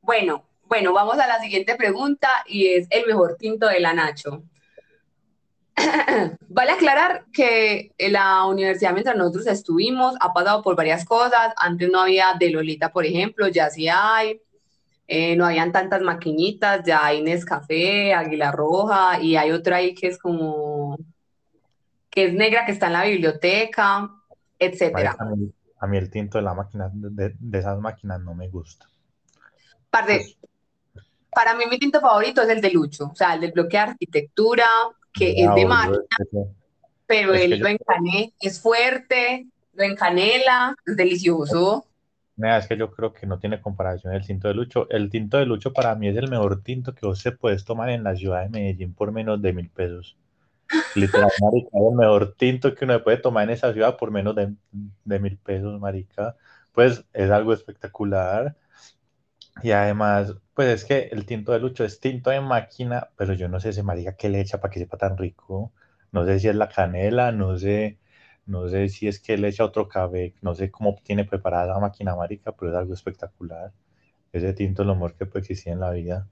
Bueno, 0.00 0.44
bueno, 0.64 0.92
vamos 0.92 1.18
a 1.20 1.26
la 1.28 1.38
siguiente 1.38 1.76
pregunta 1.76 2.28
y 2.46 2.66
es 2.66 2.88
el 2.90 3.06
mejor 3.06 3.36
tinto 3.36 3.68
de 3.68 3.78
la 3.78 3.94
Nacho. 3.94 4.42
vale 6.48 6.72
aclarar 6.72 7.24
que 7.32 7.92
la 7.98 8.44
universidad 8.44 8.92
mientras 8.92 9.16
nosotros 9.16 9.46
estuvimos 9.46 10.14
ha 10.20 10.32
pasado 10.32 10.62
por 10.62 10.76
varias 10.76 11.04
cosas. 11.04 11.54
Antes 11.56 11.90
no 11.90 12.00
había 12.00 12.34
de 12.38 12.50
Lolita, 12.50 12.92
por 12.92 13.06
ejemplo, 13.06 13.48
ya 13.48 13.70
sí 13.70 13.88
hay. 13.88 14.40
Eh, 15.08 15.36
no 15.36 15.44
habían 15.44 15.72
tantas 15.72 16.00
maquinitas, 16.00 16.82
ya 16.86 17.04
hay 17.04 17.22
Nescafé, 17.22 18.14
Águila 18.14 18.52
Roja 18.52 19.20
y 19.20 19.36
hay 19.36 19.50
otra 19.50 19.76
ahí 19.76 19.94
que 19.94 20.06
es 20.06 20.18
como 20.18 20.96
que 22.08 22.26
es 22.26 22.34
negra 22.34 22.64
que 22.64 22.72
está 22.72 22.86
en 22.86 22.92
la 22.92 23.04
biblioteca, 23.04 24.10
etcétera. 24.58 25.16
A 25.80 25.86
mí, 25.86 25.98
el 25.98 26.10
tinto 26.10 26.38
de 26.38 26.44
la 26.44 26.54
máquina 26.54 26.90
de, 26.92 27.34
esas 27.52 27.78
máquinas 27.80 28.20
no 28.20 28.34
me 28.34 28.48
gusta. 28.48 28.86
Pues 29.90 30.38
para 31.30 31.54
mí 31.54 31.64
mi 31.68 31.78
tinto 31.78 32.00
favorito 32.00 32.42
es 32.42 32.48
el 32.50 32.60
de 32.60 32.70
Lucho, 32.70 33.10
o 33.12 33.16
sea, 33.16 33.34
el 33.34 33.40
del 33.40 33.52
bloque 33.52 33.78
de 33.78 33.82
arquitectura, 33.82 34.66
que 35.12 35.44
es 35.44 35.54
de 35.54 35.66
máquina, 35.66 36.02
pero 37.06 37.34
él 37.34 37.58
lo 37.58 37.68
encanela, 37.68 38.28
es 38.40 38.60
fuerte, 38.60 39.46
lo 39.74 39.84
encanela, 39.84 40.74
es 40.86 40.96
delicioso. 40.96 41.86
Mira, 42.36 42.58
es 42.58 42.66
que 42.66 42.76
yo 42.76 42.90
creo 42.90 43.12
que 43.12 43.26
no 43.26 43.38
tiene 43.38 43.60
comparación 43.60 44.14
el 44.14 44.26
tinto 44.26 44.48
de 44.48 44.54
Lucho. 44.54 44.88
El 44.90 45.10
tinto 45.10 45.36
de 45.36 45.46
Lucho 45.46 45.72
para 45.72 45.94
mí 45.94 46.08
es 46.08 46.16
el 46.16 46.30
mejor 46.30 46.62
tinto 46.62 46.94
que 46.94 47.06
vos 47.06 47.18
se 47.18 47.32
puedes 47.32 47.64
tomar 47.64 47.90
en 47.90 48.02
la 48.02 48.16
ciudad 48.16 48.42
de 48.42 48.48
Medellín 48.48 48.94
por 48.94 49.12
menos 49.12 49.40
de 49.42 49.52
mil 49.52 49.68
pesos. 49.68 50.16
Literalmente, 50.94 51.36
marica, 51.42 51.78
el 51.78 51.94
mejor 51.94 52.34
tinto 52.36 52.74
que 52.74 52.84
uno 52.84 53.02
puede 53.02 53.18
tomar 53.18 53.44
en 53.44 53.50
esa 53.50 53.72
ciudad 53.72 53.96
por 53.96 54.10
menos 54.10 54.34
de, 54.34 54.54
de 55.04 55.18
mil 55.20 55.36
pesos, 55.36 55.78
marica. 55.78 56.36
Pues 56.72 57.04
es 57.12 57.30
algo 57.30 57.52
espectacular. 57.52 58.56
Y 59.60 59.70
además, 59.72 60.34
pues 60.54 60.68
es 60.68 60.84
que 60.84 61.08
el 61.12 61.26
tinto 61.26 61.52
de 61.52 61.58
Lucho 61.60 61.84
es 61.84 62.00
tinto 62.00 62.30
de 62.30 62.40
máquina, 62.40 63.10
pero 63.16 63.34
yo 63.34 63.48
no 63.48 63.60
sé 63.60 63.70
ese 63.70 63.82
marica 63.82 64.16
qué 64.16 64.28
le 64.28 64.40
echa 64.40 64.60
para 64.60 64.70
que 64.72 64.80
sepa 64.80 64.96
tan 64.98 65.16
rico. 65.18 65.72
No 66.12 66.24
sé 66.26 66.38
si 66.40 66.48
es 66.48 66.54
la 66.56 66.68
canela, 66.68 67.32
no 67.32 67.56
sé, 67.58 67.98
no 68.46 68.68
sé 68.68 68.88
si 68.88 69.08
es 69.08 69.20
que 69.20 69.36
le 69.38 69.48
echa 69.48 69.64
otro 69.64 69.88
café, 69.88 70.34
no 70.42 70.54
sé 70.54 70.70
cómo 70.70 70.96
tiene 71.02 71.24
preparada 71.24 71.74
la 71.74 71.80
máquina 71.80 72.16
marica, 72.16 72.52
pero 72.52 72.70
es 72.72 72.76
algo 72.78 72.94
espectacular. 72.94 73.72
Ese 74.32 74.52
tinto 74.54 74.82
es 74.82 74.88
lo 74.88 74.94
mejor 74.94 75.16
que 75.16 75.26
puede 75.26 75.40
existir 75.42 75.72
en 75.72 75.80
la 75.80 75.90
vida. 75.92 76.28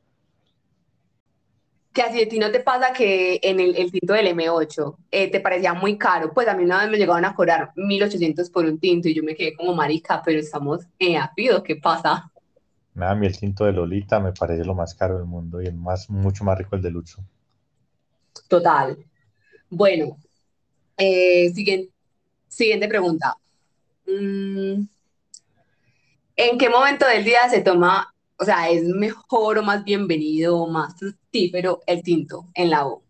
Que 1.93 2.03
así 2.03 2.19
de 2.19 2.27
ti 2.27 2.39
no 2.39 2.53
te 2.53 2.61
pasa 2.61 2.93
que 2.93 3.41
en 3.43 3.59
el, 3.59 3.75
el 3.77 3.91
tinto 3.91 4.13
del 4.15 4.29
M8 4.29 4.97
eh, 5.11 5.29
te 5.31 5.41
parecía 5.41 5.75
muy 5.75 5.99
caro. 5.99 6.33
Pues 6.33 6.47
a 6.47 6.55
mí 6.57 6.63
una 6.65 6.79
vez 6.81 6.91
me 6.91 6.99
llegaban 6.99 7.25
a 7.25 7.35
cobrar 7.35 7.73
1800 7.75 8.49
por 8.51 8.65
un 8.65 8.79
tinto 8.79 9.09
y 9.09 9.15
yo 9.15 9.25
me 9.25 9.35
quedé 9.35 9.55
como 9.55 9.75
marica, 9.75 10.23
pero 10.25 10.39
estamos 10.39 10.87
en 11.01 11.17
apido, 11.17 11.63
¿qué 11.65 11.77
pasa? 11.77 12.30
Nada, 13.01 13.13
a 13.13 13.15
mí 13.15 13.27
el 13.27 13.39
tinto 13.39 13.65
de 13.65 13.73
Lolita 13.73 14.21
me 14.21 14.33
parece 14.33 14.63
lo 14.63 14.75
más 14.75 14.95
caro 14.95 15.17
del 15.17 15.25
mundo 15.25 15.63
y 15.63 15.67
el 15.67 15.75
más, 15.75 16.11
mucho 16.11 16.45
más 16.45 16.59
rico 16.59 16.77
el 16.77 16.83
de 16.83 16.91
Lucho. 16.91 17.25
Total. 18.47 18.95
Bueno, 19.71 20.19
eh, 20.99 21.51
siguiente, 21.55 21.91
siguiente 22.47 22.89
pregunta. 22.89 23.35
Mm, 24.07 24.83
¿En 26.37 26.59
qué 26.59 26.69
momento 26.69 27.07
del 27.07 27.25
día 27.25 27.49
se 27.49 27.63
toma, 27.63 28.15
o 28.37 28.45
sea, 28.45 28.69
es 28.69 28.85
mejor 28.85 29.57
o 29.57 29.63
más 29.63 29.83
bienvenido, 29.83 30.67
más 30.67 30.95
fructífero 30.99 31.81
el 31.87 32.03
tinto 32.03 32.49
en 32.53 32.69
la 32.69 32.87
U? 32.87 33.03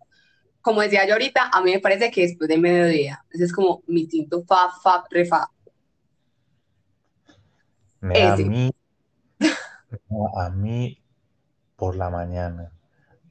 Como 0.60 0.82
decía 0.82 1.04
yo 1.04 1.14
ahorita, 1.14 1.50
a 1.52 1.62
mí 1.62 1.72
me 1.72 1.80
parece 1.80 2.12
que 2.12 2.28
después 2.28 2.46
del 2.46 2.60
mediodía. 2.60 3.24
Ese 3.28 3.42
es 3.42 3.52
como 3.52 3.82
mi 3.88 4.06
tinto 4.06 4.44
fa, 4.44 4.70
fa, 4.70 5.04
re, 5.10 5.24
fa. 5.24 5.50
a 8.02 8.36
mí 8.36 8.70
a 10.36 10.50
mí 10.50 11.02
por 11.76 11.96
la 11.96 12.10
mañana, 12.10 12.72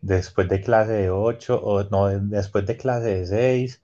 después 0.01 0.47
de 0.49 0.61
clase 0.61 0.93
de 0.93 1.09
8 1.09 1.59
o 1.61 1.83
no, 1.83 2.07
después 2.07 2.65
de 2.65 2.77
clase 2.77 3.15
de 3.15 3.25
6, 3.25 3.81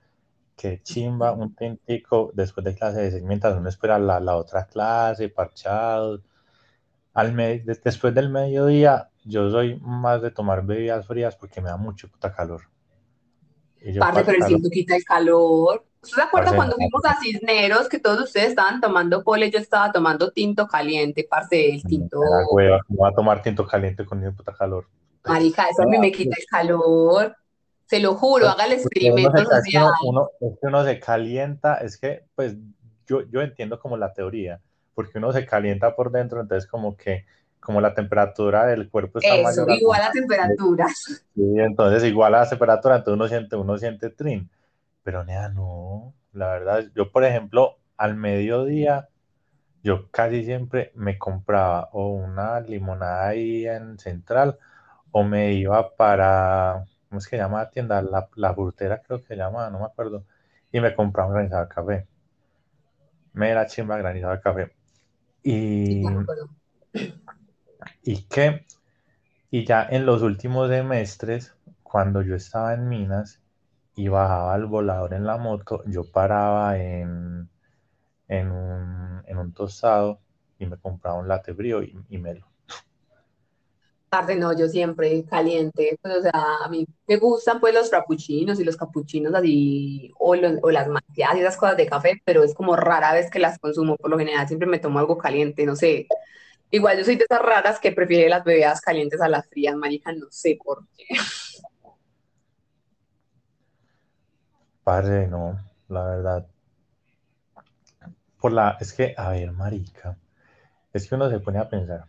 que 0.55 0.81
chimba, 0.81 1.33
un 1.33 1.53
tintico 1.55 2.31
después 2.33 2.63
de 2.65 2.75
clase 2.75 3.01
de 3.01 3.11
6 3.11 3.23
mientras 3.23 3.57
uno 3.57 3.69
espera 3.69 3.99
la, 3.99 4.19
la 4.19 4.35
otra 4.35 4.65
clase, 4.65 5.29
parchado. 5.29 6.21
Al 7.13 7.35
después 7.35 8.13
del 8.13 8.29
mediodía, 8.29 9.09
yo 9.23 9.49
soy 9.49 9.79
más 9.79 10.21
de 10.21 10.31
tomar 10.31 10.65
bebidas 10.65 11.07
frías 11.07 11.35
porque 11.35 11.61
me 11.61 11.69
da 11.69 11.77
mucho 11.77 12.09
puta 12.09 12.33
calor. 12.33 12.61
Parte, 13.99 14.23
pero 14.25 14.45
el 14.45 14.69
quita 14.71 14.95
el 14.95 15.03
calor. 15.03 15.85
¿Usted 16.05 16.21
se 16.21 16.27
acuerda 16.27 16.55
cuando 16.55 16.75
fuimos 16.75 17.03
a 17.05 17.17
Cisneros 17.19 17.89
que 17.89 17.99
todos 17.99 18.21
ustedes 18.25 18.49
estaban 18.49 18.79
tomando 18.79 19.23
pole? 19.23 19.49
Yo 19.49 19.59
estaba 19.59 19.91
tomando 19.91 20.31
tinto 20.31 20.67
caliente, 20.67 21.25
parte 21.27 21.55
del 21.55 21.83
tinto. 21.83 22.21
La 22.21 22.45
hueva, 22.49 22.79
¿cómo 22.87 23.01
va 23.03 23.09
a 23.09 23.13
tomar 23.13 23.41
tinto 23.41 23.65
caliente 23.65 24.05
con 24.05 24.21
puta 24.35 24.53
calor? 24.53 24.87
Marica, 25.25 25.67
eso 25.69 25.81
a 25.81 25.87
mí 25.87 25.97
me 25.97 26.11
quita 26.11 26.35
el 26.37 26.45
calor. 26.45 27.35
Se 27.87 27.99
lo 27.99 28.15
juro, 28.15 28.47
haga 28.47 28.65
el 28.65 28.73
experimento 28.73 29.43
social. 29.45 29.91
Uno, 30.03 30.29
es 30.39 30.53
que 30.59 30.67
uno 30.67 30.83
se 30.83 30.99
calienta, 30.99 31.75
es 31.75 31.97
que, 31.97 32.25
pues, 32.35 32.55
yo, 33.07 33.21
yo 33.29 33.41
entiendo 33.41 33.79
como 33.79 33.97
la 33.97 34.13
teoría, 34.13 34.61
porque 34.93 35.17
uno 35.17 35.31
se 35.31 35.45
calienta 35.45 35.95
por 35.95 36.11
dentro, 36.11 36.41
entonces 36.41 36.69
como 36.69 36.95
que 36.95 37.25
como 37.59 37.81
la 37.81 37.95
temperatura 37.95 38.67
del 38.67 38.89
cuerpo 38.89 39.17
está 39.17 39.35
Eso, 39.35 39.67
igual 39.67 40.01
a 40.03 40.11
temperatura. 40.11 40.87
Sí, 41.33 41.41
entonces 41.57 42.03
igual 42.03 42.35
a 42.35 42.41
la 42.41 42.49
temperatura, 42.49 42.97
entonces 42.97 43.15
uno 43.15 43.27
siente, 43.27 43.55
uno 43.55 43.77
siente 43.79 44.11
trin. 44.11 44.49
Pero 45.05 45.23
nada, 45.23 45.49
no. 45.49 46.15
La 46.33 46.49
verdad, 46.49 46.85
yo 46.95 47.11
por 47.11 47.23
ejemplo, 47.23 47.77
al 47.95 48.15
mediodía, 48.15 49.07
yo 49.83 50.09
casi 50.09 50.43
siempre 50.43 50.91
me 50.95 51.19
compraba 51.19 51.89
o 51.93 52.09
una 52.09 52.59
limonada 52.59 53.27
ahí 53.27 53.67
en 53.67 53.99
Central, 53.99 54.57
o 55.11 55.23
me 55.23 55.53
iba 55.53 55.95
para, 55.95 56.85
¿cómo 57.07 57.19
es 57.19 57.27
que 57.27 57.37
se 57.37 57.43
llama 57.43 57.59
la 57.59 57.69
tienda? 57.69 58.01
La, 58.01 58.27
la 58.35 58.53
frutera 58.55 59.03
creo 59.03 59.19
que 59.19 59.27
se 59.27 59.35
llama, 59.37 59.69
no 59.69 59.79
me 59.79 59.85
acuerdo. 59.85 60.25
Y 60.71 60.79
me 60.81 60.95
compraba 60.95 61.29
un 61.29 61.35
granizado 61.35 61.65
de 61.65 61.69
café. 61.69 62.07
Me 63.33 63.51
era 63.51 63.67
chimba 63.67 63.97
granizado 63.97 64.33
de 64.33 64.41
café. 64.41 64.71
Y... 65.43 66.03
Y 68.01 68.23
que, 68.23 68.65
y 69.51 69.65
ya 69.65 69.87
en 69.87 70.07
los 70.07 70.23
últimos 70.23 70.69
semestres, 70.69 71.55
cuando 71.83 72.23
yo 72.23 72.35
estaba 72.35 72.73
en 72.73 72.89
Minas 72.89 73.44
y 73.95 74.07
bajaba 74.09 74.55
el 74.55 74.65
volador 74.65 75.13
en 75.13 75.25
la 75.25 75.37
moto, 75.37 75.81
yo 75.85 76.03
paraba 76.03 76.77
en, 76.77 77.49
en, 78.27 78.51
un, 78.51 79.23
en 79.25 79.37
un 79.37 79.53
tostado 79.53 80.19
y 80.59 80.65
me 80.65 80.77
compraba 80.77 81.19
un 81.19 81.27
latte 81.27 81.53
frío 81.53 81.81
y, 81.81 81.97
y 82.09 82.17
melo. 82.17 82.45
Tarde 84.09 84.35
no, 84.35 84.57
yo 84.57 84.67
siempre 84.67 85.25
caliente, 85.25 85.97
pues, 86.01 86.17
o 86.17 86.21
sea, 86.21 86.31
a 86.63 86.69
mí 86.69 86.85
me 87.07 87.17
gustan 87.17 87.59
pues 87.59 87.73
los 87.73 87.89
frappuccinos 87.89 88.59
y 88.59 88.63
los 88.63 88.77
capuchinos 88.77 89.33
así, 89.33 90.13
o, 90.19 90.35
las 90.35 90.87
malteadas 90.87 91.37
y 91.37 91.39
esas 91.39 91.57
cosas 91.57 91.75
de 91.75 91.87
café, 91.87 92.21
pero 92.23 92.43
es 92.43 92.53
como 92.53 92.75
rara 92.75 93.13
vez 93.13 93.29
que 93.29 93.39
las 93.39 93.59
consumo, 93.59 93.97
por 93.97 94.09
lo 94.09 94.17
general 94.17 94.47
siempre 94.47 94.67
me 94.67 94.79
tomo 94.79 94.99
algo 94.99 95.17
caliente, 95.17 95.65
no 95.65 95.75
sé, 95.75 96.07
Igual 96.71 96.97
yo 96.97 97.05
soy 97.05 97.15
de 97.15 97.23
esas 97.23 97.41
raras 97.41 97.79
que 97.79 97.91
prefiere 97.91 98.27
las 98.27 98.43
bebidas 98.43 98.81
calientes 98.81 99.21
a 99.21 99.29
las 99.29 99.47
frías, 99.47 99.75
marica, 99.75 100.11
no 100.11 100.27
sé 100.29 100.57
por 100.61 100.85
qué. 100.97 101.05
Padre, 104.85 105.27
no, 105.27 105.59
la 105.89 106.05
verdad. 106.05 106.47
Por 108.39 108.51
la, 108.51 108.77
es 108.79 108.93
que, 108.93 109.15
a 109.17 109.31
ver, 109.31 109.51
marica, 109.51 110.15
es 110.93 111.09
que 111.09 111.15
uno 111.15 111.27
se 111.27 111.39
pone 111.39 111.57
a 111.57 111.67
pensar. 111.67 112.05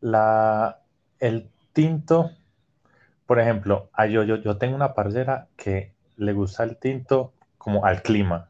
La, 0.00 0.80
el 1.18 1.50
tinto, 1.74 2.30
por 3.26 3.40
ejemplo, 3.40 3.90
yo, 4.08 4.22
yo, 4.22 4.36
yo 4.36 4.56
tengo 4.56 4.74
una 4.74 4.94
parcera 4.94 5.48
que 5.54 5.92
le 6.16 6.32
gusta 6.32 6.64
el 6.64 6.78
tinto 6.78 7.34
como 7.58 7.84
al 7.84 8.00
clima. 8.00 8.48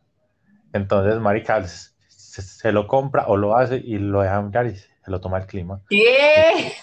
Entonces, 0.73 1.19
marica, 1.19 1.67
se, 1.67 2.71
lo 2.71 2.87
compra 2.87 3.27
o 3.27 3.37
lo 3.37 3.57
hace 3.57 3.79
y 3.79 3.99
lo 3.99 4.23
deja 4.23 4.41
mirar 4.41 4.67
y 4.67 4.77
se 4.77 4.91
lo 5.07 5.21
toma 5.21 5.39
el 5.39 5.47
clima. 5.47 5.81
¿Qué? 5.89 6.75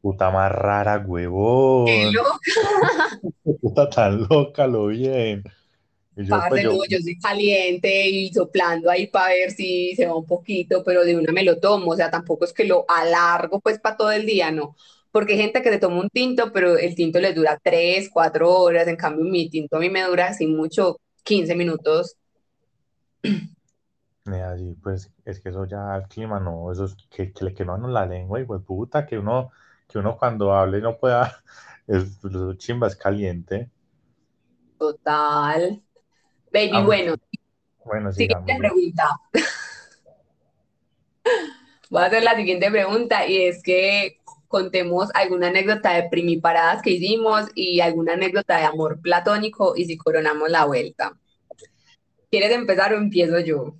Puta 0.00 0.30
más 0.30 0.50
rara, 0.50 1.04
huevón. 1.06 1.86
¡Qué 1.86 2.10
loca! 2.12 2.38
puta 3.60 3.90
tan 3.90 4.26
loca, 4.28 4.66
lo 4.66 4.86
bien. 4.86 5.42
yo, 6.16 6.36
pues, 6.48 6.62
yo... 6.62 6.78
yo 6.88 6.98
soy 7.00 7.18
caliente 7.18 8.08
y 8.08 8.32
soplando 8.32 8.90
ahí 8.90 9.06
para 9.06 9.34
ver 9.34 9.50
si 9.50 9.94
se 9.94 10.06
va 10.06 10.16
un 10.16 10.26
poquito, 10.26 10.82
pero 10.84 11.04
de 11.04 11.16
una 11.16 11.32
me 11.32 11.44
lo 11.44 11.58
tomo, 11.58 11.92
o 11.92 11.96
sea, 11.96 12.10
tampoco 12.10 12.44
es 12.44 12.52
que 12.52 12.64
lo 12.64 12.84
alargo 12.88 13.60
pues 13.60 13.78
para 13.78 13.96
todo 13.96 14.12
el 14.12 14.26
día, 14.26 14.50
no. 14.50 14.76
porque 15.10 15.34
hay 15.34 15.40
gente 15.40 15.62
que 15.62 15.70
se 15.70 15.78
toma 15.78 16.00
un 16.00 16.10
tinto, 16.10 16.52
pero 16.52 16.76
el 16.76 16.94
tinto 16.94 17.20
le 17.20 17.32
dura 17.32 17.58
3, 17.62 18.10
4 18.12 18.50
horas, 18.50 18.88
en 18.88 18.96
cambio 18.96 19.24
mi 19.24 19.48
tinto 19.48 19.76
a 19.76 19.80
mí 19.80 19.90
me 19.90 20.02
dura 20.02 20.32
sin 20.34 20.56
mucho 20.56 20.98
15 21.24 21.54
minutos. 21.54 22.16
Pues 24.82 25.12
es 25.24 25.40
que 25.40 25.48
eso 25.50 25.64
ya 25.66 25.96
el 25.96 26.08
clima 26.08 26.40
no, 26.40 26.70
eso 26.72 26.84
es 26.84 26.96
que, 27.10 27.32
que 27.32 27.44
le 27.44 27.54
queman 27.54 27.92
la 27.92 28.06
lengua 28.06 28.40
y 28.40 28.44
pues 28.44 28.62
puta, 28.62 29.06
que 29.06 29.18
uno, 29.18 29.50
que 29.88 29.98
uno 29.98 30.16
cuando 30.18 30.52
hable 30.54 30.80
no 30.80 30.96
pueda, 30.98 31.42
es, 31.86 32.20
chimba 32.58 32.86
es 32.88 32.96
caliente. 32.96 33.70
Total. 34.78 35.82
Baby, 36.52 36.70
Ah, 36.70 36.84
bueno, 36.84 37.14
Bueno, 37.84 38.10
siguiente 38.12 38.12
sigamos. 38.12 38.58
pregunta. 38.58 39.04
Voy 41.90 42.02
a 42.02 42.06
hacer 42.06 42.22
la 42.22 42.36
siguiente 42.36 42.70
pregunta 42.70 43.26
y 43.26 43.42
es 43.46 43.62
que 43.62 44.18
contemos 44.48 45.08
alguna 45.14 45.48
anécdota 45.48 45.92
de 45.94 46.08
primiparadas 46.08 46.82
que 46.82 46.90
hicimos 46.90 47.46
y 47.54 47.80
alguna 47.80 48.14
anécdota 48.14 48.56
de 48.58 48.64
amor 48.64 49.00
platónico 49.00 49.74
y 49.76 49.84
si 49.86 49.96
coronamos 49.96 50.50
la 50.50 50.64
vuelta. 50.66 51.18
¿Quieres 52.30 52.52
empezar 52.52 52.94
o 52.94 52.96
empiezo 52.96 53.38
yo? 53.40 53.74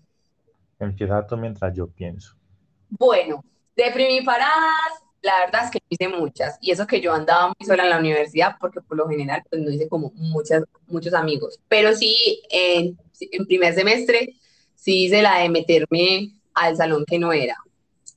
Empieza 0.78 1.26
tú 1.26 1.36
mientras 1.36 1.74
yo 1.74 1.88
pienso. 1.88 2.34
Bueno, 2.90 3.44
de 3.76 3.90
primiparadas, 3.92 5.02
la 5.22 5.40
verdad 5.44 5.64
es 5.64 5.70
que 5.70 5.78
hice 5.88 6.08
muchas 6.08 6.58
y 6.60 6.70
eso 6.70 6.86
que 6.86 7.00
yo 7.00 7.12
andaba 7.12 7.48
muy 7.48 7.66
sola 7.66 7.84
en 7.84 7.90
la 7.90 7.98
universidad 7.98 8.56
porque 8.60 8.80
por 8.80 8.96
lo 8.96 9.08
general 9.08 9.42
pues 9.50 9.60
no 9.60 9.70
hice 9.70 9.88
como 9.88 10.12
muchas, 10.14 10.62
muchos 10.86 11.12
amigos, 11.12 11.58
pero 11.68 11.94
sí 11.94 12.42
en, 12.50 12.96
en 13.20 13.46
primer 13.46 13.74
semestre 13.74 14.34
sí 14.76 15.04
hice 15.04 15.22
la 15.22 15.38
de 15.38 15.48
meterme 15.48 16.32
al 16.54 16.76
salón 16.76 17.04
que 17.06 17.18
no 17.18 17.32
era. 17.32 17.56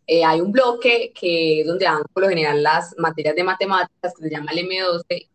Eh, 0.08 0.24
hay 0.24 0.41
un 0.41 0.51
bloque 0.51 1.12
que 1.13 1.62
es 1.62 1.68
donde 1.68 1.86
dan 1.86 2.03
por 2.13 2.24
lo 2.24 2.30
general 2.30 2.62
las 2.62 2.94
materias 2.98 3.36
de 3.36 3.44
matemáticas 3.44 4.13
que 4.13 4.24
se 4.24 4.30
llama 4.30 4.51
el 4.51 4.68
M12, 4.68 5.30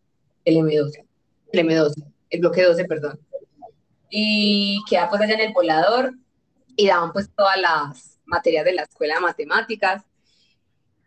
el 0.45 0.55
M12, 0.57 1.05
el 1.51 1.67
M12, 1.67 1.93
el 2.29 2.39
bloque 2.39 2.63
12, 2.63 2.85
perdón, 2.85 3.19
y 4.09 4.79
queda 4.89 5.09
pues 5.09 5.21
allá 5.21 5.33
en 5.33 5.41
el 5.41 5.53
volador 5.53 6.13
y 6.77 6.87
daban 6.87 7.11
pues 7.11 7.29
todas 7.35 7.59
las 7.59 8.19
materias 8.25 8.63
de 8.63 8.73
la 8.73 8.83
escuela 8.83 9.15
de 9.15 9.21
matemáticas. 9.21 10.03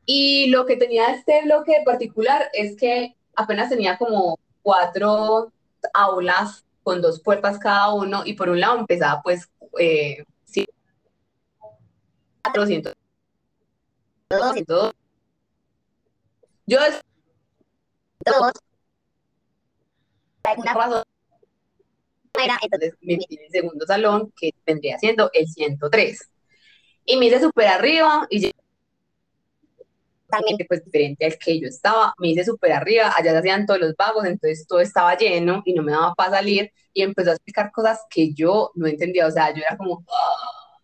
Y 0.05 0.49
lo 0.49 0.67
que 0.67 0.77
tenía 0.77 1.13
este 1.13 1.43
bloque 1.45 1.83
particular 1.85 2.51
es 2.53 2.77
que 2.77 3.17
apenas 3.37 3.71
tenía 3.71 3.97
como 3.97 4.39
cuatro 4.63 5.53
aulas 5.95 6.65
con 6.83 7.01
dos 7.01 7.21
puertas 7.21 7.59
cada 7.59 7.95
uno 7.95 8.23
y 8.27 8.35
por 8.35 8.49
un 8.49 8.61
lado 8.61 8.79
empezaba 8.79 9.23
pues 9.23 9.49
eh, 9.79 10.25
sí, 10.45 10.67
400, 12.43 12.95
200. 14.29 14.93
Yo 16.67 16.79
es 16.81 17.01
dos, 18.25 18.53
por 20.43 20.51
alguna 20.51 20.75
razón 20.75 21.10
era, 22.45 22.59
entonces 22.63 22.95
me 23.01 23.17
metí 23.17 23.37
en 23.37 23.45
el 23.45 23.51
segundo 23.51 23.87
salón 23.87 24.33
que 24.39 24.53
vendría 24.67 24.99
siendo 24.99 25.31
el 25.33 25.47
103 25.47 26.31
y 27.05 27.17
me 27.17 27.27
hice 27.27 27.41
súper 27.41 27.69
arriba 27.69 28.27
y 28.31 28.41
llegué 28.41 28.55
totalmente 30.31 30.65
pues 30.67 30.85
diferente 30.85 31.27
al 31.27 31.37
que 31.39 31.61
yo 31.61 31.67
estaba, 31.67 32.15
me 32.19 32.29
hice 32.29 32.45
súper 32.45 32.73
arriba, 32.73 33.13
allá 33.17 33.33
se 33.33 33.39
hacían 33.39 33.67
todos 33.67 33.81
los 33.81 33.97
vagos, 33.97 34.25
entonces 34.25 34.67
todo 34.67 34.81
estaba 34.81 35.17
lleno 35.17 35.63
y 35.65 35.75
no 35.75 35.83
me 35.83 35.93
daba 35.93 36.15
para 36.15 36.31
salir 36.31 36.73
y 36.93 37.03
empezó 37.03 37.31
a 37.31 37.35
explicar 37.35 37.73
cosas 37.73 38.05
que 38.09 38.33
yo 38.33 38.71
no 38.75 38.87
entendía, 38.87 39.27
o 39.27 39.31
sea, 39.31 39.53
yo 39.53 39.63
era 39.67 39.77
como... 39.77 40.05
¡ah! 40.09 40.79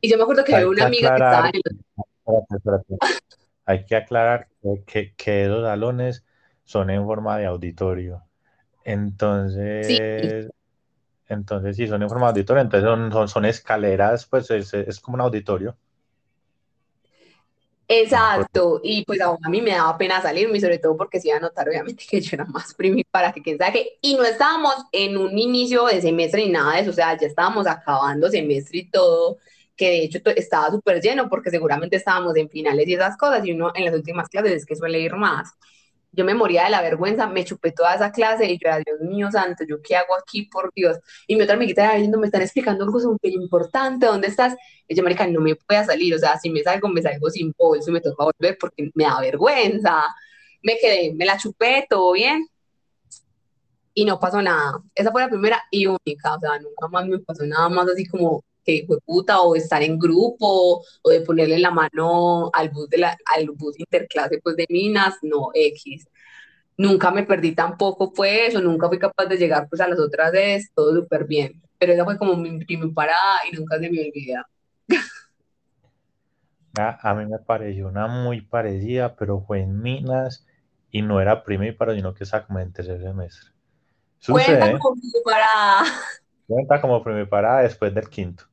Y 0.00 0.10
yo 0.10 0.16
me 0.16 0.24
acuerdo 0.24 0.44
que 0.44 0.54
Hay 0.54 0.62
había 0.62 0.68
una 0.68 0.82
que 0.82 0.86
amiga 0.86 1.08
que 1.08 1.14
estaba 1.14 1.46
aclarar, 1.46 1.54
en 1.54 1.60
el... 1.64 1.78
espérate, 2.18 2.56
espérate. 2.56 3.16
Hay 3.64 3.84
que 3.84 3.96
aclarar 3.96 4.48
que, 4.86 5.14
que, 5.14 5.44
esos 5.44 5.64
salones 5.64 6.24
son 6.64 6.90
en 6.90 7.04
forma 7.04 7.38
de 7.38 7.46
auditorio. 7.46 8.22
Sí, 8.84 9.98
Entonces, 11.28 11.76
sí, 11.76 11.86
son 11.88 12.02
en 12.02 12.08
forma 12.08 12.28
auditorio, 12.28 12.62
entonces 12.62 12.88
son, 12.88 13.12
son, 13.12 13.28
son 13.28 13.44
escaleras, 13.44 14.26
pues 14.26 14.50
es, 14.50 14.72
es 14.74 15.00
como 15.00 15.16
un 15.16 15.20
auditorio. 15.22 15.76
exacto, 17.88 18.80
y 18.82 19.04
pues 19.04 19.20
a 19.20 19.28
a 19.30 19.48
mí 19.48 19.60
me 19.62 19.70
daba 19.70 19.96
pena 19.96 20.20
salirme, 20.20 20.58
y 20.58 20.60
sobre 20.60 20.78
todo 20.78 20.96
porque 20.96 21.20
se 21.20 21.28
iba 21.28 21.36
a 21.36 21.40
notar 21.40 21.68
obviamente 21.68 22.04
que 22.08 22.20
yo 22.20 22.30
era 22.34 22.44
más 22.46 22.74
primipara 22.74 23.32
que 23.32 23.42
quién 23.42 23.58
sabe 23.58 23.72
qué, 23.72 23.98
y 24.02 24.14
no 24.16 24.24
estábamos 24.24 24.74
en 24.92 25.16
un 25.16 25.38
inicio 25.38 25.84
de 25.86 26.00
semestre 26.00 26.44
ni 26.44 26.52
nada 26.52 26.74
de 26.74 26.80
eso, 26.80 26.90
o 26.90 26.94
sea, 26.94 27.16
ya 27.16 27.26
estábamos 27.26 27.66
acabando 27.66 28.28
semestre 28.28 28.78
y 28.78 28.90
todo, 28.90 29.38
que 29.76 29.88
de 29.90 30.02
hecho 30.04 30.18
estaba 30.34 30.70
súper 30.70 31.00
lleno 31.00 31.28
porque 31.28 31.50
seguramente 31.50 31.96
estábamos 31.96 32.34
en 32.36 32.48
finales 32.48 32.88
y 32.88 32.94
esas 32.94 33.16
cosas, 33.16 33.44
y 33.46 33.52
uno 33.52 33.70
en 33.74 33.84
las 33.84 33.94
últimas 33.94 34.28
clases 34.28 34.52
es 34.52 34.66
que 34.66 34.74
suele 34.76 35.00
ir 35.00 35.14
más. 35.14 35.50
Yo 36.16 36.24
me 36.24 36.34
moría 36.34 36.64
de 36.64 36.70
la 36.70 36.80
vergüenza, 36.80 37.26
me 37.26 37.44
chupé 37.44 37.72
toda 37.72 37.94
esa 37.94 38.10
clase 38.10 38.46
y 38.50 38.58
yo 38.58 38.70
Dios 38.84 39.00
mío 39.00 39.30
santo, 39.30 39.64
¿yo 39.68 39.76
qué 39.82 39.96
hago 39.96 40.16
aquí, 40.16 40.44
por 40.44 40.72
Dios? 40.74 40.98
Y 41.26 41.36
mi 41.36 41.42
otra 41.42 41.56
amiguita 41.56 41.84
era 41.84 41.94
diciendo, 41.94 42.18
me 42.18 42.26
están 42.26 42.42
explicando 42.42 42.84
algo 42.84 42.98
súper 42.98 43.32
importante, 43.32 44.06
¿dónde 44.06 44.28
estás? 44.28 44.56
Y 44.88 44.94
yo, 44.94 45.02
marica, 45.02 45.26
no 45.26 45.40
me 45.40 45.54
voy 45.68 45.76
a 45.76 45.84
salir, 45.84 46.14
o 46.14 46.18
sea, 46.18 46.38
si 46.38 46.50
me 46.50 46.62
salgo, 46.62 46.88
me 46.88 47.02
salgo 47.02 47.28
sin 47.30 47.52
bolso 47.56 47.92
me 47.92 48.00
toca 48.00 48.24
volver 48.24 48.56
porque 48.58 48.90
me 48.94 49.04
da 49.04 49.20
vergüenza. 49.20 50.04
Me 50.62 50.78
quedé, 50.78 51.14
me 51.14 51.26
la 51.26 51.36
chupé, 51.38 51.86
todo 51.88 52.12
bien, 52.12 52.48
y 53.94 54.04
no 54.04 54.20
pasó 54.20 54.42
nada. 54.42 54.82
Esa 54.94 55.10
fue 55.10 55.22
la 55.22 55.28
primera 55.28 55.62
y 55.70 55.86
única, 55.86 56.34
o 56.34 56.38
sea, 56.40 56.58
nunca 56.58 56.88
más 56.88 57.06
me 57.06 57.18
pasó 57.18 57.44
nada 57.46 57.68
más 57.70 57.88
así 57.88 58.06
como 58.06 58.44
que 58.66 58.84
fue 58.86 58.98
puta 59.00 59.40
o 59.40 59.54
estar 59.54 59.82
en 59.82 59.98
grupo 59.98 60.82
o 61.02 61.10
de 61.10 61.20
ponerle 61.20 61.58
la 61.58 61.70
mano 61.70 62.50
al 62.52 62.70
bus 62.70 62.88
de 62.90 62.98
la, 62.98 63.16
al 63.36 63.50
bus 63.50 63.78
interclase 63.78 64.40
pues 64.42 64.56
de 64.56 64.66
minas, 64.68 65.14
no, 65.22 65.50
X. 65.54 66.08
Nunca 66.76 67.10
me 67.10 67.22
perdí 67.22 67.54
tampoco 67.54 68.12
pues, 68.12 68.54
o 68.56 68.60
nunca 68.60 68.88
fui 68.88 68.98
capaz 68.98 69.26
de 69.26 69.38
llegar 69.38 69.68
pues 69.68 69.80
a 69.80 69.88
las 69.88 69.98
otras 69.98 70.32
veces, 70.32 70.70
todo 70.74 70.94
súper 70.94 71.26
bien. 71.26 71.62
Pero 71.78 71.92
esa 71.92 72.04
fue 72.04 72.18
como 72.18 72.36
mi 72.36 72.64
primer 72.64 72.92
parada 72.92 73.38
y 73.50 73.56
nunca 73.56 73.78
se 73.78 73.88
me 73.90 74.00
olvida. 74.00 74.46
A, 76.78 76.98
a 77.10 77.14
mí 77.14 77.26
me 77.26 77.38
pareció 77.38 77.88
una 77.88 78.08
muy 78.08 78.40
parecida, 78.40 79.14
pero 79.16 79.40
fue 79.40 79.60
en 79.60 79.80
Minas 79.80 80.46
y 80.90 81.02
no 81.02 81.20
era 81.20 81.44
primíparo, 81.44 81.94
sino 81.94 82.14
que 82.14 82.24
estaba 82.24 82.46
como 82.46 82.58
en 82.58 82.72
tercer 82.72 83.00
semestre. 83.00 83.50
Cuenta 84.28 84.78
como 84.78 84.94
mi 84.96 85.12
parada. 85.24 85.84
cuenta 86.46 86.80
como 86.80 87.02
primípara 87.02 87.58
después 87.60 87.94
del 87.94 88.08
quinto. 88.08 88.44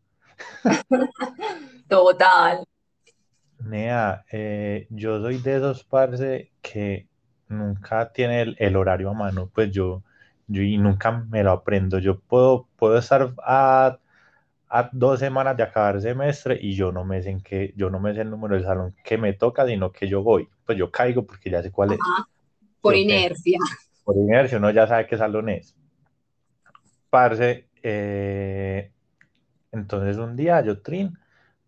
Total. 1.87 2.63
Nea, 3.59 4.25
eh, 4.31 4.87
yo 4.89 5.21
soy 5.21 5.37
de 5.37 5.57
esos 5.57 5.83
parce 5.83 6.51
que 6.61 7.07
nunca 7.47 8.11
tiene 8.11 8.41
el, 8.41 8.55
el 8.59 8.75
horario 8.75 9.09
a 9.09 9.13
mano, 9.13 9.49
pues 9.53 9.71
yo, 9.71 10.03
yo 10.47 10.61
y 10.61 10.77
nunca 10.77 11.11
me 11.11 11.43
lo 11.43 11.51
aprendo. 11.51 11.99
Yo 11.99 12.19
puedo, 12.19 12.67
puedo 12.75 12.97
estar 12.97 13.33
a, 13.43 13.99
a 14.69 14.89
dos 14.91 15.19
semanas 15.19 15.55
de 15.55 15.63
acabar 15.63 16.01
semestre 16.01 16.57
y 16.61 16.73
yo 16.73 16.91
no 16.91 17.05
me 17.05 17.21
sé 17.21 17.29
en 17.29 17.41
qué, 17.41 17.73
yo 17.77 17.89
no 17.89 17.99
me 17.99 18.13
sé 18.13 18.21
el 18.21 18.29
número 18.29 18.55
del 18.55 18.63
salón 18.63 18.95
que 19.03 19.17
me 19.17 19.33
toca, 19.33 19.65
sino 19.65 19.91
que 19.91 20.07
yo 20.07 20.23
voy. 20.23 20.49
Pues 20.65 20.77
yo 20.77 20.91
caigo 20.91 21.25
porque 21.25 21.49
ya 21.49 21.61
sé 21.61 21.71
cuál 21.71 21.93
es. 21.93 21.99
Por 22.81 22.95
inercia. 22.95 23.59
Por 24.03 24.17
inercia 24.17 24.57
uno 24.57 24.71
ya 24.71 24.87
sabe 24.87 25.07
qué 25.07 25.17
salón 25.17 25.49
es. 25.49 25.75
Parce, 27.09 27.67
eh, 27.83 28.91
entonces 29.73 30.17
un 30.17 30.35
día 30.37 30.61
yo, 30.61 30.81
Trin, 30.81 31.17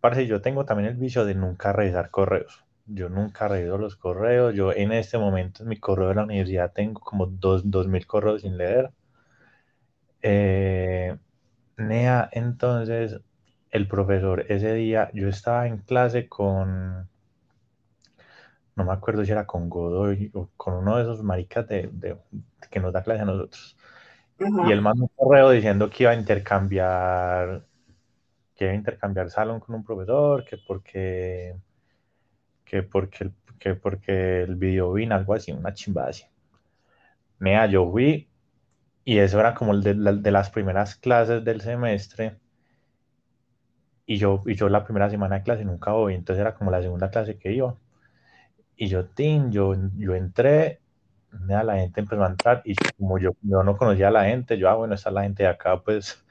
parce, 0.00 0.26
yo 0.26 0.40
tengo 0.42 0.64
también 0.64 0.88
el 0.90 0.96
vicio 0.96 1.24
de 1.26 1.34
nunca 1.34 1.72
revisar 1.74 2.10
correos. 2.10 2.64
Yo 2.86 3.08
nunca 3.10 3.48
reviso 3.48 3.78
los 3.78 3.96
correos. 3.96 4.54
Yo 4.54 4.72
en 4.72 4.92
este 4.92 5.18
momento 5.18 5.62
en 5.64 5.68
mi 5.70 5.78
correo 5.80 6.08
de 6.08 6.14
la 6.16 6.24
universidad 6.24 6.72
tengo 6.72 7.00
como 7.00 7.26
dos, 7.26 7.70
dos 7.70 7.88
mil 7.88 8.06
correos 8.06 8.42
sin 8.42 8.56
leer. 8.58 8.92
Eh, 10.22 11.16
Nea, 11.78 12.28
entonces 12.32 13.20
el 13.70 13.88
profesor 13.88 14.44
ese 14.50 14.74
día, 14.74 15.10
yo 15.14 15.28
estaba 15.28 15.66
en 15.68 15.78
clase 15.78 16.28
con, 16.28 17.08
no 18.76 18.84
me 18.84 18.92
acuerdo 18.92 19.24
si 19.24 19.32
era 19.32 19.46
con 19.46 19.68
Godoy 19.68 20.30
o 20.34 20.50
con 20.56 20.74
uno 20.74 20.96
de 20.96 21.02
esos 21.02 21.22
maricas 21.22 21.66
de, 21.68 21.88
de- 21.92 22.18
que 22.70 22.80
nos 22.80 22.92
da 22.92 23.02
clase 23.02 23.22
a 23.22 23.24
nosotros. 23.24 23.76
Y 24.60 24.70
él 24.72 24.82
mandó 24.82 25.04
un 25.04 25.10
correo 25.16 25.50
diciendo 25.50 25.90
que 25.90 26.04
iba 26.04 26.12
a 26.12 26.16
intercambiar, 26.16 27.64
que 28.56 28.74
intercambiar 28.74 29.30
salón 29.30 29.60
con 29.60 29.74
un 29.76 29.84
profesor, 29.84 30.44
que 30.44 30.58
porque, 30.66 31.54
que 32.66 32.82
porque, 32.82 33.24
el- 33.24 33.34
que 33.58 33.74
porque 33.76 34.42
el 34.42 34.56
video 34.56 34.92
vino, 34.92 35.14
algo 35.14 35.32
así, 35.34 35.52
una 35.52 35.72
chimba 35.72 36.08
así. 36.08 36.24
Nea, 37.40 37.64
yo 37.66 37.90
fui 37.90 38.28
y 39.04 39.18
eso 39.18 39.40
era 39.40 39.54
como 39.54 39.72
el 39.72 39.82
de, 39.82 39.94
la- 39.94 40.12
de 40.14 40.30
las 40.32 40.50
primeras 40.50 40.96
clases 40.96 41.44
del 41.44 41.60
semestre 41.62 42.38
y 44.06 44.16
yo, 44.18 44.42
y 44.46 44.54
yo 44.54 44.68
la 44.68 44.84
primera 44.84 45.10
semana 45.10 45.36
de 45.36 45.42
clase 45.42 45.64
nunca 45.64 45.92
voy, 45.92 46.14
entonces 46.14 46.40
era 46.40 46.54
como 46.54 46.70
la 46.70 46.80
segunda 46.82 47.10
clase 47.10 47.38
que 47.38 47.52
iba. 47.52 47.76
Y 48.76 48.88
yo, 48.88 49.06
tin, 49.08 49.50
yo, 49.52 49.74
yo 49.96 50.14
entré, 50.14 50.80
la 51.48 51.76
gente 51.76 52.00
empezó 52.00 52.22
a 52.24 52.28
entrar 52.28 52.62
y 52.64 52.74
como 52.98 53.18
yo, 53.18 53.32
yo 53.42 53.62
no 53.62 53.76
conocía 53.76 54.08
a 54.08 54.10
la 54.10 54.24
gente, 54.26 54.58
yo, 54.58 54.68
ah, 54.70 54.74
bueno, 54.74 54.94
está 54.94 55.10
la 55.10 55.22
gente 55.22 55.42
de 55.44 55.48
acá, 55.48 55.80
pues 55.82 56.24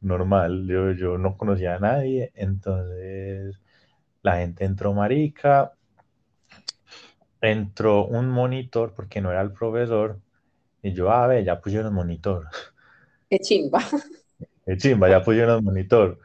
normal, 0.00 0.66
yo, 0.66 0.92
yo 0.92 1.18
no 1.18 1.36
conocía 1.36 1.76
a 1.76 1.80
nadie, 1.80 2.32
entonces 2.34 3.60
la 4.22 4.38
gente 4.38 4.64
entró 4.64 4.92
marica 4.94 5.72
entró 7.40 8.06
un 8.06 8.28
monitor 8.28 8.92
porque 8.94 9.20
no 9.20 9.30
era 9.30 9.40
el 9.40 9.52
profesor 9.52 10.20
y 10.82 10.92
yo, 10.92 11.10
a 11.10 11.26
ver, 11.26 11.44
ya 11.44 11.60
pusieron 11.60 11.92
monitor. 11.92 12.46
Qué 13.28 13.38
chimba. 13.38 13.80
Qué 14.64 14.76
chimba, 14.76 15.08
ya 15.08 15.22
pusieron 15.22 15.64
monitor. 15.64 16.18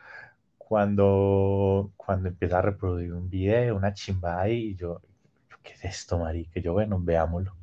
Cuando, 0.57 1.91
cuando 1.97 2.29
empieza 2.29 2.59
a 2.59 2.61
reproducir 2.61 3.13
un 3.13 3.29
video, 3.29 3.75
una 3.75 3.93
chimba 3.93 4.39
ahí, 4.39 4.69
y 4.69 4.75
yo, 4.75 5.01
¿qué 5.63 5.73
es 5.73 5.85
esto, 5.85 6.19
marica? 6.19 6.59
Yo, 6.59 6.73
bueno, 6.73 6.99
veámoslo. 6.99 7.55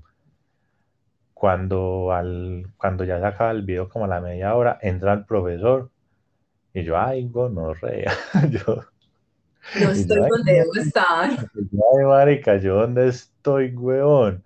Cuando, 1.32 2.12
al, 2.12 2.66
cuando 2.76 3.04
ya 3.04 3.18
se 3.18 3.26
acaba 3.26 3.50
el 3.52 3.62
video, 3.62 3.88
como 3.88 4.04
a 4.04 4.08
la 4.08 4.20
media 4.20 4.54
hora, 4.54 4.78
entra 4.82 5.12
el 5.12 5.24
profesor 5.24 5.90
y 6.72 6.82
yo, 6.84 6.98
ay, 6.98 7.28
gonorrea. 7.28 8.12
yo, 8.50 8.84
no 9.80 9.90
estoy 9.90 10.28
donde 10.28 10.52
debo 10.52 10.74
estar. 10.74 11.30
Ay, 11.30 12.04
marica, 12.04 12.56
¿yo 12.56 12.76
dónde 12.76 13.08
estoy, 13.08 13.74
weón? 13.74 14.44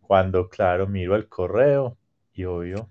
Cuando, 0.00 0.48
claro, 0.48 0.86
miro 0.86 1.16
el 1.16 1.28
correo 1.28 1.96
y 2.32 2.44
obvio, 2.44 2.88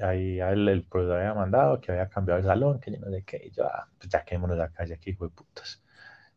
ahí 0.00 0.40
el, 0.40 0.68
el 0.68 0.82
profesor 0.84 1.18
había 1.18 1.34
mandado 1.34 1.80
que 1.80 1.92
había 1.92 2.08
cambiado 2.08 2.40
el 2.40 2.46
salón, 2.46 2.80
que 2.80 2.92
yo 2.92 2.98
no 2.98 3.10
sé 3.10 3.22
qué, 3.24 3.42
y 3.46 3.50
yo, 3.50 3.64
ah, 3.64 3.88
pues 3.98 4.10
ya 4.10 4.24
quedémonos 4.24 4.58
acá, 4.60 4.84
ya 4.84 4.94
aquí, 4.94 5.12
güey, 5.12 5.30
putas. 5.30 5.82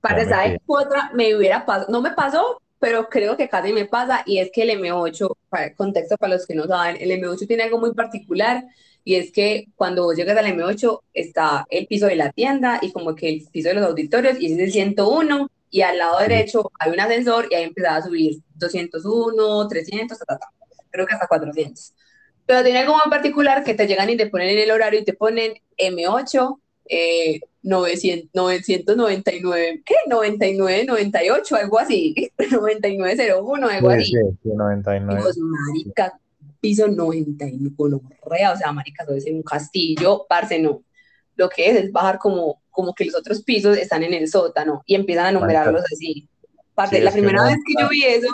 Para 0.02 0.26
¿sabes 0.26 0.60
otra? 0.66 1.12
Me 1.14 1.36
hubiera 1.36 1.66
pasado, 1.66 1.92
no 1.92 2.02
me 2.02 2.12
pasó, 2.12 2.62
pero 2.80 3.10
creo 3.10 3.36
que 3.36 3.50
casi 3.50 3.74
me 3.74 3.86
pasa, 3.86 4.24
y 4.26 4.40
es 4.40 4.50
que 4.52 4.64
el 4.64 4.70
M8, 4.82 5.36
para 5.50 5.74
contexto 5.76 6.18
para 6.18 6.34
los 6.36 6.48
que 6.48 6.56
no 6.56 6.66
saben, 6.66 6.98
el 7.00 7.12
M8 7.12 7.48
tiene 7.48 7.64
algo 7.64 7.80
muy 7.80 7.94
particular, 7.94 8.64
y 9.10 9.16
es 9.16 9.32
que 9.32 9.70
cuando 9.76 10.04
vos 10.04 10.16
llegas 10.16 10.38
al 10.38 10.46
M8 10.46 11.02
está 11.16 11.66
el 11.72 11.88
piso 11.88 12.06
de 12.06 12.16
la 12.16 12.32
tienda 12.32 12.78
y 12.80 12.92
como 12.92 13.16
que 13.16 13.28
el 13.28 13.44
piso 13.52 13.70
de 13.70 13.74
los 13.74 13.84
auditorios, 13.84 14.40
y 14.40 14.54
es 14.54 14.60
el 14.60 14.72
101, 14.72 15.50
y 15.72 15.82
al 15.82 15.98
lado 15.98 16.20
derecho 16.20 16.70
hay 16.78 16.92
un 16.92 17.00
ascensor, 17.00 17.48
y 17.50 17.56
ahí 17.56 17.64
empezaba 17.64 17.96
a 17.96 18.04
subir 18.04 18.38
201, 18.54 19.68
300, 19.68 20.16
creo 20.92 21.08
que 21.08 21.14
hasta 21.16 21.26
400. 21.26 21.96
Pero 22.46 22.64
tiene 22.64 22.78
algo 22.78 22.94
muy 22.94 23.10
particular 23.10 23.64
que 23.64 23.74
te 23.74 23.88
llegan 23.88 24.12
y 24.12 24.16
te 24.16 24.28
ponen 24.30 24.50
en 24.50 24.60
el 24.60 24.70
horario 24.70 25.00
y 25.00 25.06
te 25.06 25.14
ponen 25.14 25.54
M8, 25.76 26.60
eh, 26.90 27.40
900, 27.64 28.30
999, 28.36 29.82
¿qué? 29.84 29.96
99, 30.08 30.86
98, 30.86 31.56
algo 31.56 31.80
así, 31.80 32.32
9901, 32.52 33.68
algo 33.70 33.90
así. 33.90 34.06
Sí, 34.06 34.18
sí, 34.44 34.50
99. 34.50 35.20
Dios, 35.20 35.36
marica, 35.40 36.19
piso 36.60 36.88
91, 36.88 38.02
rea, 38.26 38.54
o 38.54 38.58
sea, 38.58 38.72
marica, 38.72 39.04
eso 39.04 39.14
es 39.14 39.26
en 39.26 39.38
un 39.38 39.44
castillo, 39.44 40.26
parce, 40.28 40.60
no. 40.60 40.84
Lo 41.36 41.50
que 41.50 41.70
es 41.70 41.78
es 41.78 41.92
bajar 41.92 42.20
como, 42.20 42.62
como 42.70 42.94
que 42.94 43.06
los 43.06 43.16
otros 43.16 43.44
pisos 43.44 43.78
están 43.78 44.04
en 44.04 44.14
el 44.14 44.28
sótano 44.28 44.84
y 44.86 44.96
empiezan 44.96 45.28
a 45.28 45.32
numerarlos 45.32 45.84
así. 45.92 46.28
Parce, 46.76 46.98
Sí, 46.98 47.04
la 47.04 47.12
que 47.12 47.20
primera 47.20 47.44
no, 47.44 47.50
vez 47.50 47.58
que 47.66 47.82
yo 47.82 47.90
vi 47.90 48.04
eso 48.04 48.28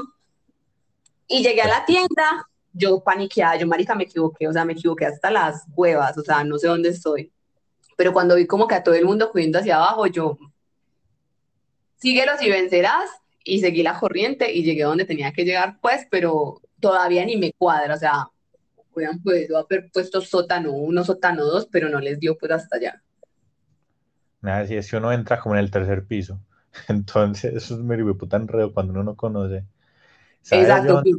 y 1.28 1.44
llegué 1.44 1.62
a 1.62 1.68
la 1.68 1.86
tienda, 1.86 2.48
yo 2.74 3.04
paniqueada, 3.04 3.58
yo, 3.58 3.68
marica, 3.68 3.96
me 3.96 4.04
equivoqué, 4.04 4.48
o 4.48 4.54
sea, 4.54 4.66
me 4.66 4.74
equivoqué 4.74 5.06
hasta 5.06 5.32
las 5.32 5.66
huevas, 5.76 6.18
o 6.18 6.22
sea, 6.22 6.44
no 6.44 6.58
sé 6.58 6.68
dónde 6.68 6.90
estoy. 6.90 7.32
Pero 7.96 8.12
cuando 8.12 8.36
vi 8.36 8.46
como 8.46 8.68
que 8.68 8.76
a 8.76 8.84
todo 8.84 8.96
el 8.96 9.06
mundo 9.06 9.30
cubriendo 9.32 9.60
hacia 9.60 9.78
abajo, 9.78 10.08
yo, 10.08 10.38
síguelos 11.98 12.42
y 12.42 12.50
vencerás, 12.50 13.10
y 13.44 13.60
seguí 13.60 13.84
la 13.84 14.00
corriente 14.00 14.52
y 14.52 14.64
llegué 14.64 14.84
donde 14.84 15.06
tenía 15.06 15.32
que 15.32 15.46
llegar, 15.46 15.80
pues, 15.82 16.08
pero 16.10 16.62
todavía 16.80 17.26
ni 17.26 17.38
me 17.38 17.54
cuadra, 17.54 17.96
o 17.96 17.98
sea, 17.98 18.28
hubieran 18.94 19.22
podido 19.22 19.58
haber 19.58 19.90
puesto 19.92 20.22
sótano 20.22 20.72
uno, 20.72 21.04
sótano 21.04 21.46
dos, 21.46 21.68
pero 21.72 21.90
no 21.90 22.00
les 22.00 22.20
dio 22.20 22.38
pues 22.38 22.52
hasta 22.52 22.78
allá. 22.78 23.02
Nada, 24.42 24.66
si 24.68 24.76
es 24.76 24.90
que 24.90 24.98
uno 24.98 25.12
entra 25.12 25.40
como 25.40 25.56
en 25.56 25.62
el 25.62 25.72
tercer 25.72 26.06
piso. 26.06 26.40
Entonces, 26.88 27.54
eso 27.54 27.76
es 27.76 27.82
medio 27.82 28.18
puta 28.18 28.38
enredo 28.38 28.74
cuando 28.74 28.94
uno 28.94 29.04
no 29.04 29.16
conoce. 29.16 29.66
¿Sabes 30.42 30.68
Exacto, 30.68 31.04
yo, 31.04 31.18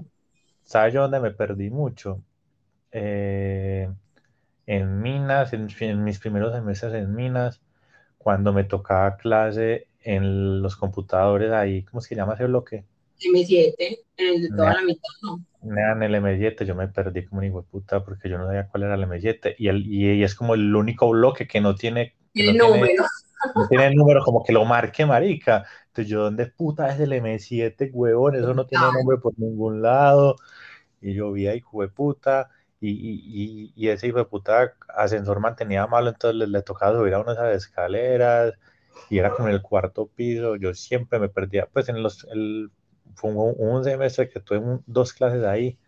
¿sabes 0.63 0.95
yo 0.95 1.03
dónde 1.03 1.21
me 1.21 1.33
perdí 1.33 1.71
mucho? 1.71 2.23
Eh, 2.93 3.91
en 4.67 5.01
Minas, 5.03 5.53
en, 5.53 5.69
en 5.81 6.05
mis 6.05 6.19
primeros 6.19 6.55
semestres 6.55 6.95
en 6.95 7.15
Minas, 7.15 7.61
cuando 8.19 8.53
me 8.53 8.65
tocaba 8.65 9.17
clase 9.17 9.89
en 10.01 10.63
los 10.63 10.77
computadores 10.77 11.53
ahí, 11.53 11.83
¿cómo 11.85 12.01
se 12.01 12.15
llama 12.15 12.35
ese 12.35 12.47
bloque? 12.47 12.85
M7, 13.23 13.99
en 14.17 14.35
el 14.35 14.43
de 14.43 14.49
toda 14.51 14.75
la 14.75 14.83
mitad, 14.83 15.09
¿no? 15.23 15.41
En 15.63 16.03
el 16.03 16.15
M7 16.15 16.65
yo 16.65 16.75
me 16.75 16.89
perdí 16.89 17.25
como 17.27 17.41
un 17.41 17.47
hijo 17.47 17.63
de 17.63 17.69
puta 17.69 18.05
porque 18.05 18.29
yo 18.29 18.39
no 18.39 18.47
sabía 18.47 18.69
cuál 18.69 18.85
era 18.85 18.95
el 18.95 19.03
M7 19.05 19.55
y, 19.59 19.69
el, 19.69 19.87
y, 19.87 20.13
y 20.13 20.23
es 20.23 20.35
como 20.35 20.55
el 20.55 20.75
único 20.75 21.09
bloque 21.11 21.49
que 21.49 21.61
no 21.61 21.75
tiene, 21.75 22.15
que 22.35 22.45
Tiene 22.45 22.53
no 22.53 22.67
tiene, 22.67 22.89
número. 22.89 23.05
no 23.55 23.69
tiene 23.69 23.95
número 23.95 24.23
como 24.25 24.45
que 24.45 24.53
lo 24.53 24.65
marque, 24.65 25.07
marica. 25.07 25.65
Entonces 25.89 26.09
yo, 26.11 26.23
¿dónde 26.23 26.47
puta 26.47 26.93
es 26.93 27.01
el 27.01 27.13
M7, 27.13 27.91
huevón? 27.93 28.37
Eso 28.37 28.55
no 28.55 28.67
tiene 28.67 28.85
Ah. 28.87 28.93
nombre 28.93 29.19
por 29.19 29.39
ningún 29.39 29.83
lado. 29.83 30.37
Y 31.01 31.15
yo 31.15 31.33
vi 31.33 31.47
ahí, 31.49 31.59
hijo 31.59 31.83
de 31.83 31.89
puta, 31.89 32.51
y, 32.81 32.91
y, 32.91 33.73
y, 33.77 33.89
ese 33.89 34.09
hijo 34.09 34.19
de 34.19 34.25
puta 34.27 34.75
ascensor 34.89 35.41
mantenía 35.41 35.87
malo, 35.87 36.11
entonces 36.11 36.37
le, 36.39 36.47
le 36.47 36.63
tocaba 36.63 36.99
subir 36.99 37.15
a 37.15 37.21
unas 37.21 37.39
escaleras, 37.55 38.55
y 39.11 39.19
era 39.19 39.31
como 39.35 39.49
en 39.49 39.55
el 39.55 39.63
cuarto 39.63 40.09
piso, 40.09 40.57
yo 40.57 40.75
siempre 40.75 41.19
me 41.19 41.29
perdía, 41.29 41.67
pues 41.73 41.89
en 41.89 42.03
los, 42.03 42.25
el, 42.33 42.71
fue 43.17 43.31
un, 43.33 43.55
un 43.59 43.85
semestre 43.85 44.31
que 44.31 44.41
tuve 44.41 44.59
un- 44.59 44.85
dos 44.87 45.13
clases 45.15 45.45
ahí, 45.45 45.79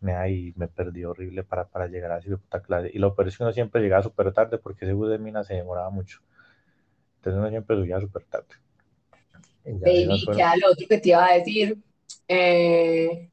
me, 0.00 0.14
ahí 0.16 0.54
me 0.56 0.68
perdí 0.68 1.04
horrible 1.04 1.44
para, 1.44 1.68
para 1.68 1.88
llegar 1.88 2.12
a 2.12 2.18
esa 2.18 2.36
puta 2.38 2.62
clase, 2.62 2.90
y 2.94 2.98
lo 3.00 3.14
peor 3.16 3.28
es 3.28 3.38
que 3.38 3.44
uno 3.44 3.52
siempre 3.54 3.82
llegaba 3.82 4.02
súper 4.04 4.32
tarde, 4.34 4.58
porque 4.58 4.84
ese 4.86 4.94
bus 4.94 5.10
de 5.10 5.18
Minas 5.18 5.46
se 5.48 5.54
demoraba 5.54 5.90
mucho, 5.90 6.20
entonces 7.18 7.38
uno 7.40 7.50
siempre 7.50 7.76
subía 7.76 8.00
súper 8.00 8.24
tarde. 8.24 8.54
Y 9.64 9.78
ya 9.78 9.86
Baby, 9.86 10.02
esas 10.02 10.22
fueron- 10.24 10.36
¿qué 10.36 10.42
era 10.42 10.56
lo 10.56 10.70
otro 10.72 10.86
que 10.88 10.98
te 10.98 11.08
iba 11.10 11.26
a 11.26 11.34
decir? 11.34 11.78
Eh, 12.28 13.30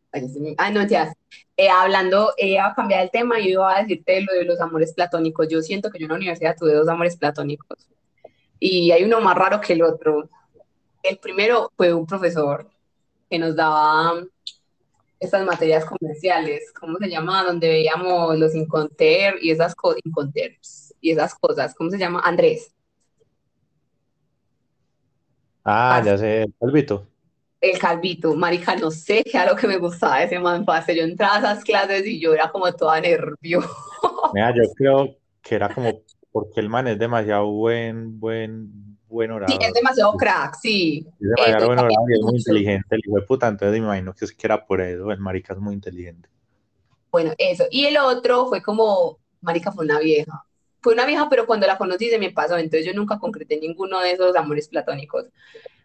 ah, 0.57 0.71
no, 0.71 0.87
ya. 0.87 1.13
Eh, 1.57 1.69
hablando, 1.69 2.33
eh, 2.37 2.59
a 2.59 2.73
cambiar 2.75 3.03
el 3.03 3.11
tema 3.11 3.39
y 3.39 3.49
iba 3.49 3.75
a 3.75 3.81
decirte 3.81 4.21
lo 4.21 4.33
de 4.33 4.45
los 4.45 4.59
amores 4.61 4.93
platónicos. 4.93 5.47
Yo 5.49 5.61
siento 5.61 5.89
que 5.91 5.99
yo 5.99 6.05
en 6.05 6.09
la 6.11 6.15
universidad 6.17 6.55
tuve 6.57 6.73
dos 6.73 6.87
amores 6.87 7.17
platónicos 7.17 7.89
y 8.59 8.91
hay 8.91 9.03
uno 9.05 9.21
más 9.21 9.37
raro 9.37 9.61
que 9.61 9.73
el 9.73 9.83
otro. 9.83 10.29
El 11.03 11.19
primero 11.19 11.71
fue 11.77 11.93
un 11.93 12.07
profesor 12.07 12.69
que 13.29 13.39
nos 13.39 13.55
daba 13.55 14.23
estas 15.19 15.45
materias 15.45 15.85
comerciales, 15.85 16.71
¿cómo 16.79 16.97
se 16.97 17.09
llama? 17.09 17.43
Donde 17.43 17.67
veíamos 17.67 18.37
los 18.37 18.53
Inconter 18.55 19.35
y 19.41 19.51
esas 19.51 19.73
cosas, 19.75 20.01
y 21.01 21.11
esas 21.11 21.35
cosas, 21.35 21.73
¿cómo 21.75 21.89
se 21.89 21.97
llama? 21.97 22.21
Andrés. 22.23 22.71
Ah, 25.63 26.01
ya 26.05 26.17
sé, 26.17 26.45
Calvito. 26.59 27.05
el 27.59 27.77
calvito, 27.79 28.35
marica, 28.35 28.75
no 28.75 28.91
sé 28.91 29.23
qué 29.23 29.37
era 29.37 29.51
lo 29.51 29.55
que 29.55 29.67
me 29.67 29.77
gustaba 29.77 30.19
de 30.19 30.25
ese 30.25 30.39
man, 30.39 30.63
parce. 30.63 30.95
Yo 30.95 31.03
entraba 31.03 31.35
a 31.35 31.39
esas 31.39 31.63
clases 31.63 32.05
y 32.05 32.19
yo 32.19 32.33
era 32.33 32.49
como 32.49 32.71
toda 32.73 33.01
nerviosa. 33.01 33.67
Mira, 34.33 34.53
yo 34.55 34.63
creo 34.75 35.15
que 35.41 35.55
era 35.55 35.73
como 35.73 36.01
porque 36.37 36.59
el 36.59 36.69
man 36.69 36.87
es 36.87 36.99
demasiado 36.99 37.47
buen, 37.47 38.19
buen, 38.19 38.69
buen 39.09 39.31
orador. 39.31 39.57
Sí, 39.59 39.67
es 39.67 39.73
demasiado 39.73 40.13
crack, 40.13 40.53
sí. 40.61 41.03
Es 41.19 41.29
demasiado 41.29 41.63
Eh, 41.63 41.65
buen 41.65 41.79
orador 41.79 42.11
y 42.11 42.13
es 42.13 42.21
muy 42.21 42.37
inteligente 42.37 42.87
el 42.91 43.01
hijo 43.03 43.15
de 43.15 43.21
puta, 43.23 43.47
entonces 43.47 43.71
me 43.71 43.87
imagino 43.87 44.13
que 44.13 44.25
es 44.25 44.31
que 44.33 44.45
era 44.45 44.63
por 44.63 44.79
eso, 44.79 45.11
el 45.11 45.17
marica 45.17 45.53
es 45.53 45.59
muy 45.59 45.73
inteligente. 45.73 46.29
Bueno, 47.09 47.33
eso. 47.39 47.63
Y 47.71 47.85
el 47.85 47.97
otro 47.97 48.45
fue 48.45 48.61
como, 48.61 49.17
marica, 49.41 49.71
fue 49.71 49.83
una 49.83 49.97
vieja. 49.97 50.43
Fue 50.79 50.93
una 50.93 51.07
vieja, 51.07 51.27
pero 51.27 51.47
cuando 51.47 51.65
la 51.65 51.79
conocí 51.79 52.07
se 52.07 52.19
me 52.19 52.29
pasó, 52.29 52.55
entonces 52.55 52.85
yo 52.85 52.93
nunca 52.93 53.17
concreté 53.17 53.59
ninguno 53.59 53.99
de 53.99 54.11
esos 54.11 54.35
amores 54.35 54.67
platónicos. 54.67 55.25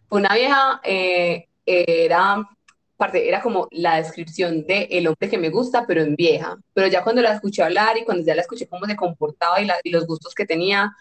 Fue 0.07 0.19
una 0.19 0.35
vieja, 0.35 0.81
eh, 0.83 1.47
era, 1.65 2.47
parte, 2.97 3.27
era 3.27 3.41
como 3.41 3.67
la 3.71 3.97
descripción 3.97 4.65
de 4.65 4.87
el 4.91 5.07
hombre 5.07 5.29
que 5.29 5.37
me 5.37 5.49
gusta, 5.49 5.85
pero 5.87 6.01
en 6.01 6.15
vieja. 6.15 6.57
Pero 6.73 6.87
ya 6.87 7.03
cuando 7.03 7.21
la 7.21 7.33
escuché 7.33 7.63
hablar 7.63 7.97
y 7.97 8.05
cuando 8.05 8.23
ya 8.25 8.35
la 8.35 8.41
escuché 8.41 8.67
cómo 8.67 8.85
se 8.85 8.95
comportaba 8.95 9.61
y, 9.61 9.67
los 9.89 10.07
gustos 10.07 10.33
que 10.35 10.45
tenía, 10.45 10.91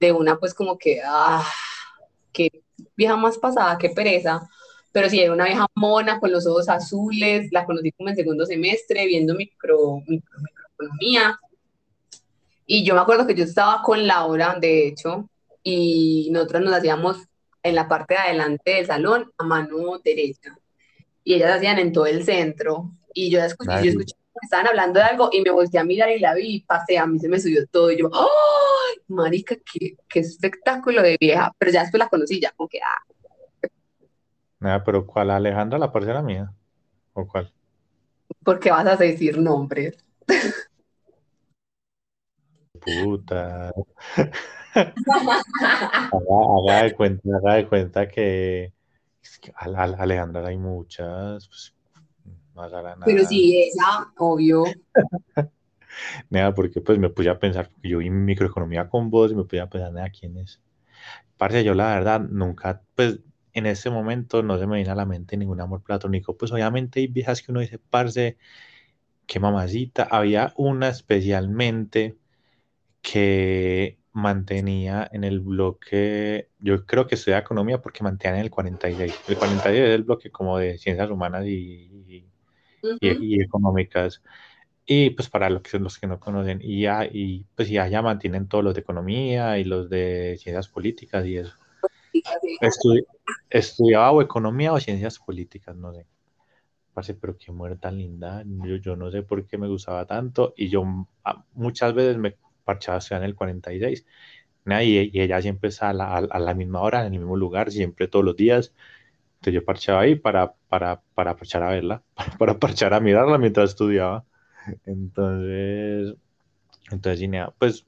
de 0.00 0.12
una 0.12 0.38
pues 0.38 0.54
como 0.54 0.78
que, 0.78 1.00
ah, 1.04 1.46
qué 2.32 2.50
vieja 2.96 3.16
más 3.16 3.38
pasada, 3.38 3.78
qué 3.78 3.90
pereza. 3.90 4.48
Pero 4.92 5.08
sí, 5.10 5.20
era 5.20 5.32
una 5.32 5.44
vieja 5.46 5.66
mona 5.74 6.20
con 6.20 6.32
los 6.32 6.46
ojos 6.46 6.68
azules, 6.68 7.48
la 7.52 7.64
conocí 7.64 7.92
como 7.92 8.10
en 8.10 8.16
segundo 8.16 8.46
semestre 8.46 9.06
viendo 9.06 9.34
micro, 9.34 10.02
micro- 10.06 10.38
microeconomía. 10.40 11.38
Y 12.66 12.84
yo 12.84 12.94
me 12.94 13.00
acuerdo 13.00 13.26
que 13.26 13.34
yo 13.34 13.44
estaba 13.44 13.82
con 13.82 14.06
Laura, 14.06 14.56
de 14.60 14.88
hecho, 14.88 15.28
y 15.62 16.28
nosotros 16.32 16.62
nos 16.62 16.74
hacíamos 16.74 17.18
en 17.62 17.74
la 17.74 17.88
parte 17.88 18.14
de 18.14 18.20
adelante 18.20 18.70
del 18.72 18.86
salón 18.86 19.32
a 19.38 19.44
mano 19.44 19.98
derecha. 20.04 20.56
Y 21.24 21.34
ellas 21.34 21.56
hacían 21.56 21.78
en 21.78 21.92
todo 21.92 22.06
el 22.06 22.24
centro. 22.24 22.92
Y 23.12 23.30
yo 23.30 23.40
escuché, 23.40 23.82
yo 23.82 23.90
escuché 23.90 24.14
que 24.14 24.46
estaban 24.46 24.66
hablando 24.66 25.00
de 25.00 25.06
algo 25.06 25.30
y 25.32 25.40
me 25.40 25.50
volteé 25.50 25.80
a 25.80 25.84
mirar 25.84 26.10
y 26.10 26.18
la 26.18 26.34
vi 26.34 26.56
y 26.56 26.60
pasé, 26.60 26.98
a 26.98 27.06
mí 27.06 27.18
se 27.18 27.28
me 27.28 27.40
subió 27.40 27.66
todo. 27.66 27.90
Y 27.90 27.98
yo, 27.98 28.10
¡ay, 28.12 29.02
marica, 29.08 29.56
qué, 29.56 29.96
qué 30.08 30.20
espectáculo 30.20 31.02
de 31.02 31.16
vieja! 31.18 31.52
Pero 31.58 31.72
ya 31.72 31.82
después 31.82 31.98
la 31.98 32.08
conocí, 32.08 32.40
ya 32.40 32.52
como 32.52 32.68
que, 32.68 32.80
ah, 32.80 33.68
Nada, 34.60 34.82
pero 34.82 35.06
¿cuál? 35.06 35.30
¿Alejandra, 35.30 35.78
la 35.78 35.92
parcera 35.92 36.22
mía? 36.22 36.52
¿O 37.12 37.26
cuál? 37.26 37.52
¿por 38.42 38.60
qué 38.60 38.70
vas 38.70 38.86
a 38.86 38.96
decir 38.96 39.38
nombres? 39.38 39.96
Puta. 42.80 43.72
Haga, 44.74 44.98
haga 46.10 46.82
de 46.82 46.94
cuenta, 46.94 47.28
haga 47.36 47.54
de 47.54 47.68
cuenta 47.68 48.08
que, 48.08 48.72
Es 49.24 49.38
que 49.40 49.50
a, 49.56 49.64
a- 49.66 49.84
Alejandra 50.02 50.46
hay 50.48 50.56
muchas, 50.58 51.48
pues, 51.48 51.74
no 52.54 52.68
nada. 52.70 52.96
Pero 53.04 53.24
sí, 53.24 53.60
esa, 53.60 54.12
obvio. 54.18 54.64
Nada, 56.30 56.54
porque 56.54 56.80
pues 56.80 56.98
me 56.98 57.10
puse 57.10 57.30
a 57.30 57.38
pensar, 57.38 57.70
porque 57.70 57.88
yo 57.88 57.98
vi 57.98 58.10
microeconomía 58.10 58.88
con 58.88 59.10
vos 59.10 59.32
y 59.32 59.34
me 59.34 59.44
puse 59.44 59.60
a 59.60 59.68
pensar, 59.68 59.92
nada, 59.92 60.10
¿quién 60.10 60.36
es? 60.38 60.60
Parce, 61.38 61.64
yo 61.64 61.74
la 61.74 61.94
verdad 61.96 62.20
nunca, 62.20 62.82
pues 62.96 63.20
en 63.54 63.66
ese 63.66 63.90
momento 63.90 64.42
no 64.42 64.58
se 64.58 64.66
me 64.68 64.76
viene 64.76 64.90
a 64.92 64.96
la 64.96 65.06
mente 65.06 65.36
ningún 65.36 65.60
amor 65.60 65.82
platónico. 65.82 66.36
Pues 66.36 66.52
obviamente 66.52 67.00
hay 67.00 67.08
viejas 67.08 67.42
que 67.42 67.52
uno 67.52 67.60
dice, 67.60 67.78
parce, 67.78 68.38
qué 69.26 69.40
mamacita. 69.40 70.04
Había 70.04 70.52
una 70.56 70.88
especialmente 70.88 72.16
que 73.02 73.98
mantenía 74.14 75.08
en 75.12 75.24
el 75.24 75.40
bloque, 75.40 76.48
yo 76.60 76.86
creo 76.86 77.06
que 77.06 77.16
estudia 77.16 77.38
economía 77.38 77.82
porque 77.82 78.02
mantenía 78.04 78.38
en 78.38 78.44
el 78.46 78.50
46. 78.50 79.14
El 79.28 79.36
46 79.38 79.84
es 79.84 79.90
el 79.96 80.04
bloque 80.04 80.30
como 80.30 80.58
de 80.58 80.78
ciencias 80.78 81.10
humanas 81.10 81.44
y, 81.46 82.24
Ujú. 82.82 82.98
y, 83.00 83.36
y 83.38 83.42
económicas. 83.42 84.22
Y 84.86 85.10
pues 85.10 85.30
para 85.30 85.50
los 85.50 85.62
que, 85.62 85.78
los 85.78 85.98
que 85.98 86.06
no 86.06 86.20
conocen, 86.20 86.60
y, 86.62 86.82
ya, 86.82 87.06
y 87.06 87.46
pues 87.56 87.68
ya, 87.68 87.88
ya 87.88 88.02
mantienen 88.02 88.48
todos 88.48 88.64
los 88.64 88.74
de 88.74 88.82
economía 88.82 89.58
y 89.58 89.64
los 89.64 89.90
de 89.90 90.36
ciencias 90.40 90.68
políticas 90.68 91.26
y 91.26 91.38
eso. 91.38 91.54
Estudi- 92.60 93.06
estudiaba 93.50 94.12
o 94.12 94.22
economía 94.22 94.72
o 94.72 94.80
ciencias 94.80 95.18
políticas, 95.18 95.76
no 95.76 95.92
sé. 95.94 96.06
Parce, 96.94 97.14
pero 97.14 97.36
qué 97.36 97.52
mujer 97.52 97.78
tan 97.78 97.98
linda. 97.98 98.42
Yo, 98.46 98.76
yo 98.76 98.96
no 98.96 99.10
sé 99.10 99.22
por 99.22 99.46
qué 99.46 99.58
me 99.58 99.68
gustaba 99.68 100.06
tanto. 100.06 100.54
Y 100.56 100.68
yo 100.68 100.84
ah, 101.24 101.44
muchas 101.54 101.94
veces 101.94 102.16
me 102.18 102.36
parchaba 102.64 102.96
a 102.96 102.98
estudiar 102.98 103.22
en 103.22 103.28
el 103.30 103.34
46. 103.36 104.06
Nada, 104.64 104.82
Y, 104.84 105.10
y 105.12 105.20
ella 105.20 105.42
siempre 105.42 105.68
está 105.70 105.90
a 105.90 105.92
la, 105.94 106.16
a- 106.16 106.38
la 106.40 106.54
misma 106.54 106.80
hora, 106.82 107.00
en 107.06 107.14
el 107.14 107.20
mismo 107.20 107.36
lugar, 107.36 107.70
siempre 107.72 108.08
todos 108.08 108.24
los 108.24 108.36
días. 108.36 108.74
Entonces 109.36 109.54
yo 109.54 109.64
parchaba 109.64 110.00
ahí 110.02 110.16
para, 110.16 110.54
para, 110.68 111.02
para 111.14 111.36
parchar 111.36 111.62
a 111.64 111.70
verla, 111.70 112.04
para, 112.16 112.38
para 112.38 112.58
parchar 112.58 112.94
a 112.94 113.00
mirarla 113.00 113.38
mientras 113.38 113.70
estudiaba. 113.70 114.26
Entonces, 114.86 116.16
entonces, 116.92 117.30
pues, 117.58 117.86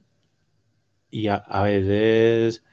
y 1.09 1.27
a, 1.27 1.35
a 1.35 1.63
veces, 1.63 2.63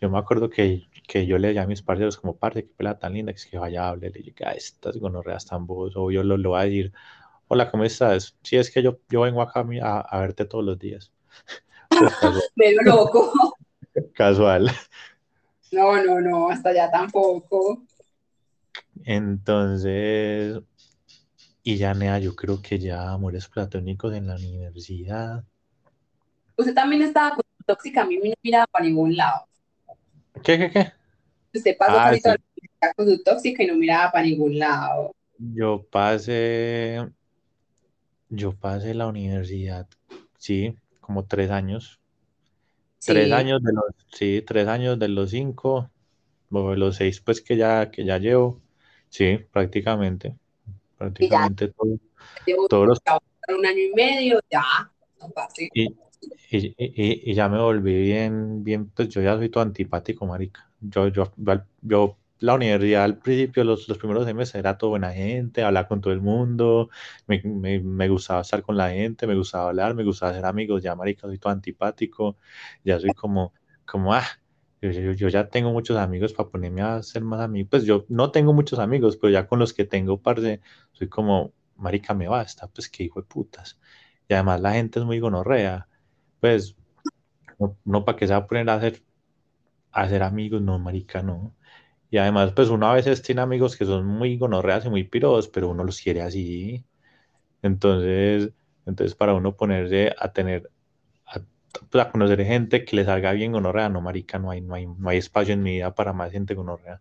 yo 0.00 0.10
me 0.10 0.18
acuerdo 0.18 0.50
que, 0.50 0.88
que 1.08 1.26
yo 1.26 1.38
le 1.38 1.48
decía 1.48 1.62
a 1.62 1.66
mis 1.66 1.82
parceros 1.82 2.16
como, 2.18 2.38
parce, 2.38 2.64
qué 2.64 2.74
pelada 2.76 2.98
tan 2.98 3.14
linda, 3.14 3.32
que 3.32 3.38
es 3.38 3.46
que 3.46 3.58
vaya, 3.58 3.88
hable, 3.88 4.10
le 4.10 4.20
dije, 4.22 4.34
ah, 4.46 4.52
estas 4.52 4.98
gonorreas 4.98 5.46
tan 5.46 5.66
vos, 5.66 5.94
o 5.96 6.10
yo 6.10 6.22
lo, 6.24 6.36
lo 6.36 6.50
voy 6.50 6.60
a 6.60 6.64
decir, 6.64 6.92
hola, 7.48 7.70
¿cómo 7.70 7.84
estás? 7.84 8.38
Sí, 8.42 8.56
es 8.56 8.70
que 8.72 8.82
yo, 8.82 9.00
yo 9.10 9.22
vengo 9.22 9.42
acá 9.42 9.66
a, 9.82 10.00
a 10.00 10.20
verte 10.20 10.44
todos 10.46 10.64
los 10.64 10.78
días. 10.80 11.12
Medio 12.56 12.82
loco. 12.82 13.32
casual. 14.14 14.70
No, 15.72 16.02
no, 16.02 16.20
no, 16.20 16.50
hasta 16.50 16.70
allá 16.70 16.90
tampoco. 16.90 17.82
Entonces, 19.04 20.60
y 21.62 21.76
ya, 21.76 21.94
nea, 21.94 22.18
yo 22.18 22.34
creo 22.34 22.60
que 22.62 22.78
ya 22.78 23.10
amores 23.10 23.48
platónicos 23.48 24.14
en 24.14 24.26
la 24.26 24.36
universidad. 24.36 25.44
Usted 26.56 26.74
también 26.74 27.02
estaba 27.02 27.30
con 27.30 27.44
su 27.58 27.64
tóxica, 27.64 28.02
a 28.02 28.06
mí 28.06 28.16
no 28.16 28.34
miraba 28.42 28.66
para 28.66 28.84
ningún 28.84 29.16
lado. 29.16 29.46
¿Qué, 30.42 30.58
qué, 30.58 30.70
qué? 30.70 30.92
Usted 31.54 31.76
pasó 31.76 31.92
Ah, 31.96 32.04
casi 32.04 32.16
sí. 32.16 32.22
toda 32.22 32.34
la 32.34 32.40
universidad 32.56 32.94
con 32.96 33.06
su 33.08 33.22
tóxica 33.22 33.62
y 33.62 33.66
no 33.66 33.74
miraba 33.76 34.10
para 34.10 34.24
ningún 34.24 34.58
lado. 34.58 35.14
Yo 35.38 35.86
pasé, 35.90 37.06
yo 38.28 38.52
pasé 38.52 38.94
la 38.94 39.06
universidad, 39.06 39.86
sí, 40.38 40.74
como 41.08 41.26
tres 41.26 41.50
años. 41.50 42.00
Tres 43.00 43.32
años 43.32 43.62
de 43.62 43.72
los, 43.72 43.84
sí, 44.12 44.42
tres 44.46 44.68
años 44.68 44.98
de 44.98 45.08
los 45.08 45.30
cinco, 45.30 45.90
o 46.52 46.70
de 46.72 46.76
los 46.76 46.96
seis, 46.96 47.20
pues 47.22 47.40
que 47.40 47.56
ya, 47.56 47.90
que 47.90 48.04
ya 48.04 48.18
llevo, 48.18 48.60
sí, 49.08 49.38
prácticamente, 49.50 50.36
prácticamente 50.98 51.68
todo- 51.68 51.98
Llevo 52.46 52.68
todos 52.68 52.86
los, 52.86 52.98
un 53.56 53.66
año 53.66 53.78
y 53.82 53.92
medio, 53.94 54.40
ya, 54.50 54.92
no 55.20 55.30
y, 55.72 55.86
y, 56.50 56.58
y, 56.78 57.30
y 57.30 57.34
ya 57.34 57.48
me 57.48 57.58
volví 57.60 57.94
bien, 58.02 58.62
bien, 58.64 58.90
pues 58.90 59.08
yo 59.08 59.22
ya 59.22 59.36
soy 59.36 59.48
todo 59.48 59.62
antipático, 59.62 60.26
marica. 60.26 60.70
Yo, 60.80 61.08
yo, 61.08 61.32
yo 61.82 62.18
la 62.40 62.54
universidad 62.54 63.04
al 63.04 63.18
principio, 63.18 63.64
los, 63.64 63.88
los 63.88 63.98
primeros 63.98 64.24
semestres 64.26 64.60
era 64.60 64.78
todo 64.78 64.90
buena 64.90 65.12
gente, 65.12 65.62
hablaba 65.62 65.88
con 65.88 66.00
todo 66.00 66.12
el 66.12 66.20
mundo, 66.20 66.90
me, 67.26 67.42
me, 67.44 67.80
me 67.80 68.08
gustaba 68.08 68.40
estar 68.42 68.62
con 68.62 68.76
la 68.76 68.90
gente, 68.90 69.26
me 69.26 69.34
gustaba 69.34 69.68
hablar, 69.70 69.94
me 69.94 70.04
gustaba 70.04 70.32
hacer 70.32 70.44
amigos, 70.46 70.82
ya 70.82 70.94
marica, 70.94 71.26
soy 71.26 71.38
todo 71.38 71.52
antipático, 71.52 72.36
ya 72.84 72.98
soy 73.00 73.12
como, 73.14 73.52
como, 73.84 74.14
ah, 74.14 74.24
yo, 74.80 74.90
yo, 74.90 75.12
yo 75.12 75.28
ya 75.28 75.48
tengo 75.48 75.72
muchos 75.72 75.96
amigos 75.96 76.32
para 76.32 76.48
ponerme 76.50 76.82
a 76.82 77.02
ser 77.02 77.22
más 77.24 77.40
amigos, 77.40 77.68
pues 77.70 77.84
yo 77.84 78.04
no 78.08 78.30
tengo 78.30 78.52
muchos 78.52 78.78
amigos, 78.78 79.16
pero 79.16 79.32
ya 79.32 79.46
con 79.46 79.58
los 79.58 79.72
que 79.74 79.84
tengo, 79.84 80.20
parce, 80.22 80.60
soy 80.92 81.08
como, 81.08 81.52
marica, 81.76 82.14
me 82.14 82.28
basta, 82.28 82.68
pues 82.68 82.88
qué 82.88 83.04
hijo 83.04 83.20
de 83.20 83.26
putas. 83.26 83.78
Y 84.28 84.34
además 84.34 84.60
la 84.60 84.72
gente 84.74 84.98
es 85.00 85.04
muy 85.06 85.18
gonorrea, 85.20 85.88
pues, 86.40 86.76
no, 87.58 87.78
no 87.84 88.04
para 88.04 88.18
que 88.18 88.26
se 88.26 88.34
va 88.34 88.40
a 88.40 88.46
poner 88.46 88.70
a 88.70 88.74
hacer, 88.76 89.02
a 89.92 90.02
hacer 90.02 90.22
amigos, 90.22 90.62
no, 90.62 90.78
marica, 90.78 91.22
no. 91.22 91.56
Y 92.10 92.18
además, 92.18 92.52
pues 92.52 92.68
uno 92.70 92.88
a 92.88 92.94
veces 92.94 93.22
tiene 93.22 93.42
amigos 93.42 93.76
que 93.76 93.84
son 93.84 94.06
muy 94.06 94.38
gonorreas 94.38 94.86
y 94.86 94.90
muy 94.90 95.04
piros, 95.04 95.48
pero 95.48 95.68
uno 95.68 95.84
los 95.84 96.00
quiere 96.00 96.22
así. 96.22 96.84
Entonces, 97.62 98.50
entonces 98.86 99.14
para 99.14 99.34
uno 99.34 99.56
ponerse 99.56 100.14
a 100.18 100.32
tener, 100.32 100.70
a, 101.26 101.40
pues, 101.90 102.04
a 102.04 102.10
conocer 102.10 102.44
gente 102.44 102.84
que 102.84 102.96
le 102.96 103.04
salga 103.04 103.32
bien 103.32 103.52
gonorrea, 103.52 103.88
no, 103.88 104.00
marica, 104.00 104.38
no 104.38 104.50
hay, 104.50 104.60
no 104.60 104.74
hay, 104.74 104.86
no 104.86 105.08
hay 105.10 105.18
espacio 105.18 105.54
en 105.54 105.62
mi 105.62 105.72
vida 105.72 105.94
para 105.94 106.12
más 106.12 106.32
gente 106.32 106.54
gonorrea. 106.54 107.00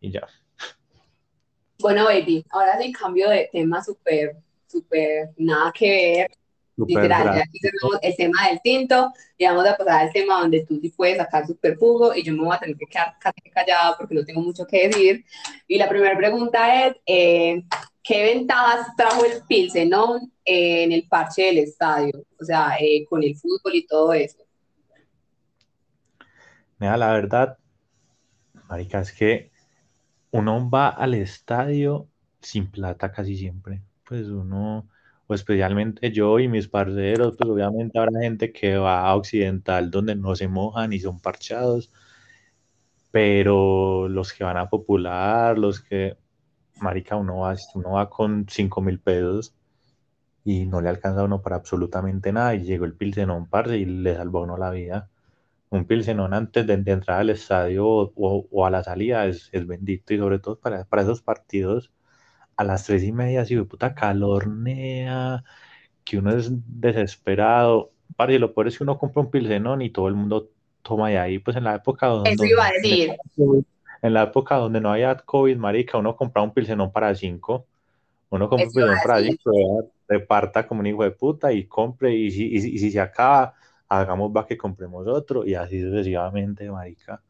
Y 0.00 0.10
ya. 0.10 0.26
Bueno, 1.78 2.04
baby, 2.04 2.44
ahora 2.50 2.80
sí 2.80 2.92
cambio 2.92 3.28
de 3.28 3.48
tema 3.52 3.82
súper, 3.82 4.36
súper, 4.66 5.30
nada 5.36 5.72
que 5.72 5.90
ver. 5.90 6.41
Literal, 6.86 7.34
ya 7.34 7.42
aquí 7.42 7.58
cerramos 7.58 7.98
el 8.02 8.16
tema 8.16 8.48
del 8.48 8.60
tinto 8.62 9.12
y 9.36 9.44
vamos 9.44 9.66
a 9.66 9.76
pasar 9.76 10.06
al 10.06 10.12
tema 10.12 10.40
donde 10.40 10.64
tú 10.66 10.78
sí 10.80 10.90
puedes 10.90 11.16
sacar 11.16 11.46
súper 11.46 11.76
jugo 11.76 12.14
y 12.14 12.22
yo 12.22 12.32
me 12.32 12.44
voy 12.44 12.56
a 12.56 12.58
tener 12.58 12.76
que 12.76 12.86
quedar 12.86 13.14
casi 13.20 13.50
callada 13.50 13.96
porque 13.96 14.14
no 14.14 14.24
tengo 14.24 14.40
mucho 14.40 14.66
que 14.66 14.88
decir. 14.88 15.24
Y 15.66 15.78
la 15.78 15.88
primera 15.88 16.16
pregunta 16.16 16.86
es, 16.86 16.96
eh, 17.06 17.62
¿qué 18.02 18.24
ventajas 18.24 18.88
trajo 18.96 19.24
el 19.24 19.42
Pilsen, 19.48 19.90
no? 19.90 20.16
Eh, 20.44 20.84
en 20.84 20.92
el 20.92 21.06
parche 21.08 21.42
del 21.42 21.58
estadio? 21.58 22.24
O 22.40 22.44
sea, 22.44 22.76
eh, 22.80 23.04
con 23.08 23.22
el 23.22 23.36
fútbol 23.36 23.74
y 23.74 23.86
todo 23.86 24.12
eso. 24.12 24.38
Mira, 26.78 26.96
la 26.96 27.12
verdad, 27.12 27.58
marica, 28.68 29.00
es 29.00 29.12
que 29.12 29.52
uno 30.32 30.68
va 30.68 30.88
al 30.88 31.14
estadio 31.14 32.08
sin 32.40 32.70
plata 32.70 33.12
casi 33.12 33.36
siempre. 33.36 33.82
Pues 34.04 34.26
uno, 34.26 34.88
o 35.32 35.34
especialmente 35.34 36.12
yo 36.12 36.38
y 36.40 36.48
mis 36.48 36.68
parceros, 36.68 37.36
pues 37.38 37.50
obviamente 37.50 37.98
habrá 37.98 38.20
gente 38.20 38.52
que 38.52 38.76
va 38.76 39.02
a 39.08 39.16
Occidental 39.16 39.90
donde 39.90 40.16
no 40.16 40.36
se 40.36 40.48
mojan 40.48 40.92
y 40.92 41.00
son 41.00 41.20
parchados, 41.20 41.92
pero 43.10 44.08
los 44.08 44.32
que 44.32 44.44
van 44.44 44.56
a 44.56 44.68
Popular, 44.68 45.58
los 45.58 45.80
que, 45.80 46.16
marica, 46.80 47.16
uno 47.16 47.38
va, 47.40 47.56
uno 47.74 47.92
va 47.92 48.10
con 48.10 48.46
cinco 48.50 48.80
mil 48.82 49.00
pesos 49.00 49.54
y 50.44 50.66
no 50.66 50.80
le 50.82 50.88
alcanza 50.90 51.22
a 51.22 51.24
uno 51.24 51.42
para 51.42 51.56
absolutamente 51.56 52.32
nada 52.32 52.54
y 52.54 52.64
llegó 52.64 52.84
el 52.86 52.94
Pilsenón, 52.96 53.48
parce, 53.48 53.78
y 53.78 53.84
le 53.86 54.16
salvó 54.16 54.40
a 54.40 54.42
uno 54.44 54.58
la 54.58 54.70
vida. 54.70 55.10
Un 55.70 55.86
Pilsenón 55.86 56.34
antes 56.34 56.66
de, 56.66 56.76
de 56.78 56.92
entrar 56.92 57.20
al 57.20 57.30
estadio 57.30 57.86
o- 57.88 58.48
o 58.50 58.66
a 58.66 58.70
la 58.70 58.84
salida 58.84 59.26
es, 59.26 59.50
es 59.52 59.66
bendito 59.66 60.14
y 60.14 60.18
sobre 60.18 60.38
todo 60.40 60.58
para, 60.60 60.84
para 60.86 61.02
esos 61.02 61.22
partidos 61.22 61.92
a 62.56 62.64
las 62.64 62.84
tres 62.84 63.02
y 63.02 63.12
media, 63.12 63.44
de 63.44 63.64
puta 63.64 63.94
calornea, 63.94 65.44
que 66.04 66.18
uno 66.18 66.36
es 66.36 66.50
desesperado. 66.50 67.92
Parce, 68.16 68.38
lo 68.38 68.52
peor 68.52 68.68
es 68.68 68.78
que 68.78 68.84
uno 68.84 68.98
compra 68.98 69.22
un 69.22 69.30
Pilsenón 69.30 69.82
y 69.82 69.90
todo 69.90 70.08
el 70.08 70.14
mundo 70.14 70.50
toma 70.82 71.08
de 71.10 71.18
ahí, 71.18 71.38
pues 71.38 71.56
en 71.56 71.64
la 71.64 71.76
época 71.76 72.08
donde, 72.08 72.30
Eso 72.30 72.44
iba 72.44 72.66
a 72.66 72.72
decir. 72.72 73.16
en 74.02 74.14
la 74.14 74.24
época 74.24 74.56
donde 74.56 74.80
no 74.80 74.92
había 74.92 75.16
COVID, 75.16 75.56
marica, 75.56 75.98
uno 75.98 76.16
compraba 76.16 76.46
un 76.46 76.54
Pilsenón 76.54 76.92
para 76.92 77.14
cinco. 77.14 77.66
Uno 78.30 78.48
compra 78.48 78.64
un 78.64 78.70
Eso 78.70 78.80
pilsenón 78.80 78.98
para 79.04 79.22
cinco, 79.22 79.90
reparta 80.08 80.66
como 80.66 80.80
un 80.80 80.86
hijo 80.86 81.04
de 81.04 81.10
puta 81.10 81.52
y 81.52 81.66
compre. 81.66 82.14
Y 82.14 82.30
si, 82.30 82.46
y 82.46 82.60
si, 82.60 82.74
y 82.74 82.78
si 82.78 82.90
se 82.90 83.00
acaba, 83.00 83.54
hagamos 83.88 84.32
va 84.34 84.46
que 84.46 84.56
compremos 84.56 85.06
otro 85.06 85.46
y 85.46 85.54
así 85.54 85.80
sucesivamente, 85.82 86.70
marica. 86.70 87.22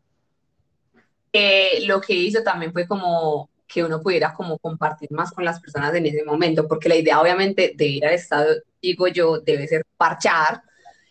Eh, 1.33 1.87
lo 1.87 2.01
que 2.01 2.15
hizo 2.15 2.43
también 2.43 2.73
fue 2.73 2.87
como 2.87 3.49
que 3.73 3.85
uno 3.85 4.01
pudiera 4.01 4.35
como 4.35 4.59
compartir 4.59 5.11
más 5.13 5.33
con 5.33 5.45
las 5.45 5.61
personas 5.61 5.95
en 5.95 6.07
ese 6.07 6.25
momento, 6.25 6.69
porque 6.69 6.89
la 6.89 6.97
idea 6.97 7.21
obviamente 7.21 7.73
de 7.75 7.87
ir 7.87 8.07
al 8.07 8.15
estadio, 8.15 8.55
digo 8.81 9.09
yo, 9.09 9.39
debe 9.41 9.67
ser 9.67 9.85
parchar, 9.97 10.63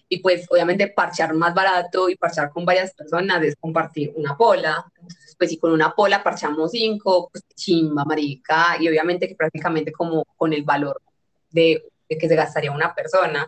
y 0.08 0.19
pues 0.19 0.45
obviamente 0.50 0.89
parchar 0.89 1.34
más 1.34 1.54
barato 1.54 2.10
y 2.10 2.17
parchar 2.17 2.50
con 2.50 2.65
varias 2.65 2.93
personas 2.93 3.41
es 3.43 3.56
compartir 3.56 4.12
una 4.15 4.36
pola, 4.36 4.86
entonces 5.00 5.36
pues 5.38 5.50
si 5.50 5.58
con 5.58 5.71
una 5.71 5.93
pola 5.95 6.21
parchamos 6.21 6.71
cinco, 6.71 7.30
pues 7.32 7.43
chimba, 7.56 8.04
marica, 8.04 8.76
y 8.80 8.89
obviamente 8.89 9.28
que 9.28 9.36
prácticamente 9.36 9.91
como 9.91 10.26
con 10.36 10.52
el 10.54 10.63
valor 10.63 11.02
de, 11.50 11.82
de 12.10 12.17
que 12.17 12.28
se 12.28 12.36
gastaría 12.36 12.71
una 12.71 12.93
persona, 12.93 13.47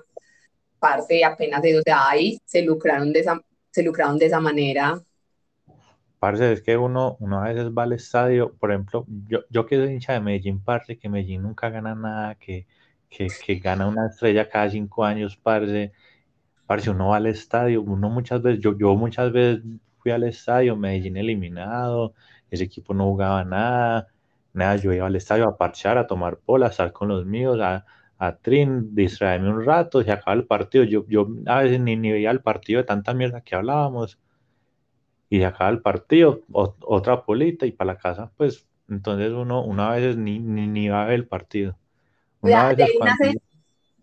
parce, 0.80 1.24
apenas 1.24 1.62
de, 1.62 1.80
o 1.80 1.82
sea, 1.82 2.10
ahí 2.10 2.38
se 2.44 2.62
lucraron 2.62 3.14
de 3.14 3.22
esa, 3.22 3.40
se 3.72 3.84
lucraron 3.84 4.18
de 4.18 4.26
esa 4.26 4.42
manera. 4.42 5.02
Parce, 6.24 6.54
es 6.54 6.62
que 6.62 6.78
uno, 6.78 7.18
uno 7.20 7.42
a 7.44 7.50
veces 7.50 7.70
va 7.78 7.84
al 7.84 7.92
estadio, 7.92 8.54
por 8.56 8.72
ejemplo, 8.72 9.06
yo, 9.28 9.40
yo 9.50 9.66
que 9.66 9.76
soy 9.76 9.92
hincha 9.94 10.14
de 10.14 10.22
Medellín, 10.22 10.62
parce, 10.64 10.98
que 10.98 11.10
Medellín 11.10 11.42
nunca 11.42 11.70
gana 11.70 11.96
nada, 11.96 12.36
que, 12.36 12.66
que, 13.10 13.28
que 13.46 13.56
gana 13.56 13.88
una 13.88 14.08
estrella 14.08 14.48
cada 14.50 14.70
cinco 14.70 15.04
años, 15.04 15.36
parce, 15.36 15.92
parce, 16.66 16.90
uno 16.90 17.10
va 17.10 17.18
al 17.18 17.28
estadio, 17.28 17.82
uno 17.82 18.10
muchas 18.10 18.42
veces, 18.42 18.62
yo, 18.64 18.78
yo 18.78 18.96
muchas 18.96 19.34
veces 19.34 19.64
fui 20.00 20.12
al 20.12 20.24
estadio, 20.24 20.78
Medellín 20.78 21.18
eliminado, 21.18 22.14
ese 22.50 22.64
equipo 22.66 22.94
no 22.94 23.06
jugaba 23.06 23.44
nada, 23.44 24.08
nada, 24.54 24.78
yo 24.78 24.94
iba 24.94 25.08
al 25.08 25.18
estadio 25.18 25.46
a 25.50 25.58
parchar, 25.58 25.98
a 25.98 26.08
tomar 26.08 26.38
pola, 26.38 26.68
a 26.68 26.70
estar 26.70 26.94
con 26.94 27.10
los 27.10 27.26
míos, 27.26 27.60
a, 27.62 27.86
a 28.18 28.38
trin, 28.38 28.96
distraerme 28.96 29.50
un 29.50 29.66
rato, 29.66 30.02
se 30.02 30.12
acaba 30.14 30.36
el 30.36 30.46
partido, 30.46 30.86
yo, 30.86 31.06
yo 31.10 31.28
a 31.48 31.64
veces 31.64 31.82
ni, 31.82 31.98
ni 31.98 32.14
veía 32.14 32.32
el 32.32 32.42
partido 32.42 32.80
de 32.80 32.86
tanta 32.86 33.14
mierda 33.14 33.42
que 33.42 33.56
hablábamos, 33.56 34.20
y 35.34 35.40
se 35.40 35.46
acaba 35.46 35.72
el 35.72 35.82
partido, 35.82 36.44
otra 36.52 37.26
polita 37.26 37.66
y 37.66 37.72
para 37.72 37.94
la 37.94 38.00
casa, 38.00 38.32
pues 38.38 38.68
entonces 38.88 39.32
uno 39.32 39.64
una 39.64 39.90
vez 39.90 40.16
ni, 40.16 40.38
ni, 40.38 40.68
ni 40.68 40.90
va 40.90 41.02
a 41.02 41.06
ver 41.08 41.16
el 41.16 41.28
partido. 41.28 41.76
Una 42.40 42.76
de, 42.76 42.84
ahí 42.84 42.92
nace, 43.04 43.42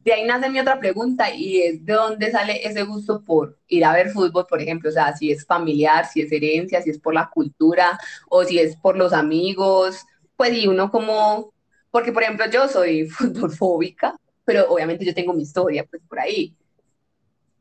de, 0.03 0.13
ahí 0.13 0.25
nace, 0.25 0.51
mi 0.51 0.59
otra 0.59 0.81
pregunta 0.81 1.33
y 1.33 1.63
es 1.63 1.87
de 1.87 1.93
dónde 1.93 2.33
sale 2.33 2.67
ese 2.67 2.83
gusto 2.83 3.23
por 3.23 3.57
ir 3.69 3.85
a 3.85 3.93
ver 3.93 4.11
fútbol, 4.11 4.45
por 4.49 4.61
ejemplo, 4.61 4.89
o 4.91 4.93
sea, 4.93 5.15
si 5.15 5.31
es 5.31 5.47
familiar, 5.47 6.05
si 6.05 6.23
es 6.23 6.33
herencia, 6.33 6.83
si 6.83 6.91
es 6.91 6.99
por 6.99 7.15
la 7.15 7.31
cultura 7.31 7.97
o 8.29 8.43
si 8.43 8.59
es 8.59 8.75
por 8.75 8.97
los 8.97 9.13
amigos, 9.13 10.05
pues 10.35 10.53
y 10.53 10.67
uno 10.67 10.91
como, 10.91 11.53
porque 11.93 12.11
por 12.11 12.25
ejemplo 12.25 12.47
yo 12.51 12.67
soy 12.67 13.05
fútbolfóbica, 13.09 14.17
pero 14.45 14.69
obviamente 14.69 15.05
yo 15.05 15.15
tengo 15.15 15.33
mi 15.33 15.45
historia 15.45 15.87
pues 15.89 16.03
por 16.09 16.19
ahí 16.19 16.57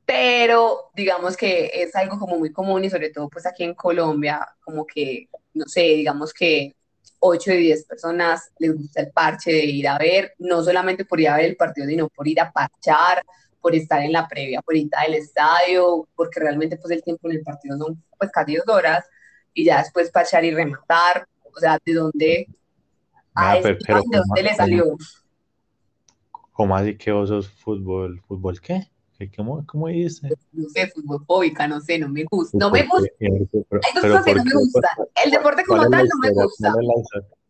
pero 0.09 0.89
digamos 0.95 1.37
que 1.37 1.69
es 1.71 1.95
algo 1.95 2.17
como 2.17 2.39
muy 2.39 2.51
común 2.51 2.83
y 2.83 2.89
sobre 2.89 3.11
todo 3.11 3.29
pues 3.29 3.45
aquí 3.45 3.63
en 3.63 3.75
Colombia, 3.75 4.43
como 4.59 4.83
que, 4.83 5.29
no 5.53 5.65
sé, 5.67 5.81
digamos 5.81 6.33
que 6.33 6.75
8 7.19 7.51
de 7.51 7.57
10 7.57 7.85
personas 7.85 8.49
les 8.57 8.75
gusta 8.75 9.01
el 9.01 9.11
parche 9.11 9.51
de 9.51 9.65
ir 9.65 9.87
a 9.87 9.99
ver, 9.99 10.33
no 10.39 10.63
solamente 10.63 11.05
por 11.05 11.19
ir 11.19 11.29
a 11.29 11.37
ver 11.37 11.45
el 11.45 11.55
partido, 11.55 11.85
sino 11.85 12.09
por 12.09 12.27
ir 12.27 12.41
a 12.41 12.51
parchar, 12.51 13.23
por 13.61 13.75
estar 13.75 14.01
en 14.01 14.11
la 14.11 14.27
previa, 14.27 14.63
por 14.63 14.75
ir 14.75 14.89
al 14.93 15.13
estadio, 15.13 16.07
porque 16.15 16.39
realmente 16.39 16.77
pues 16.77 16.91
el 16.91 17.03
tiempo 17.03 17.29
en 17.29 17.37
el 17.37 17.43
partido 17.43 17.77
son 17.77 18.03
pues 18.17 18.31
casi 18.31 18.55
dos 18.55 18.67
horas 18.67 19.05
y 19.53 19.65
ya 19.65 19.77
después 19.77 20.09
parchar 20.09 20.43
y 20.43 20.49
rematar, 20.49 21.27
o 21.55 21.59
sea, 21.59 21.77
¿de 21.85 21.93
dónde, 21.93 22.47
a 23.35 23.59
pero, 23.61 24.01
¿de 24.09 24.17
dónde 24.17 24.41
le 24.41 24.55
salió? 24.55 24.97
¿Cómo 26.51 26.75
así 26.75 26.97
que 26.97 27.11
vos 27.11 27.29
sos 27.29 27.47
fútbol, 27.47 28.23
fútbol 28.27 28.59
qué? 28.59 28.89
¿Cómo, 29.35 29.65
cómo 29.65 29.87
dice? 29.89 30.29
No 30.53 30.69
sé, 30.69 30.87
fútbol 30.87 31.25
no 31.67 31.81
sé, 31.81 31.99
no 31.99 32.07
me 32.07 32.23
gusta. 32.23 32.57
No 32.57 32.71
me 32.71 32.83
gusta. 32.83 33.09
Hay 33.19 33.93
dos 33.93 34.03
cosas 34.03 34.25
que 34.25 34.35
no 34.35 34.43
me 34.45 34.53
gustan. 34.53 34.91
El 35.25 35.31
deporte 35.31 35.63
como 35.65 35.89
tal 35.89 36.07
no 36.07 36.19
me 36.21 36.31
gusta. 36.31 36.73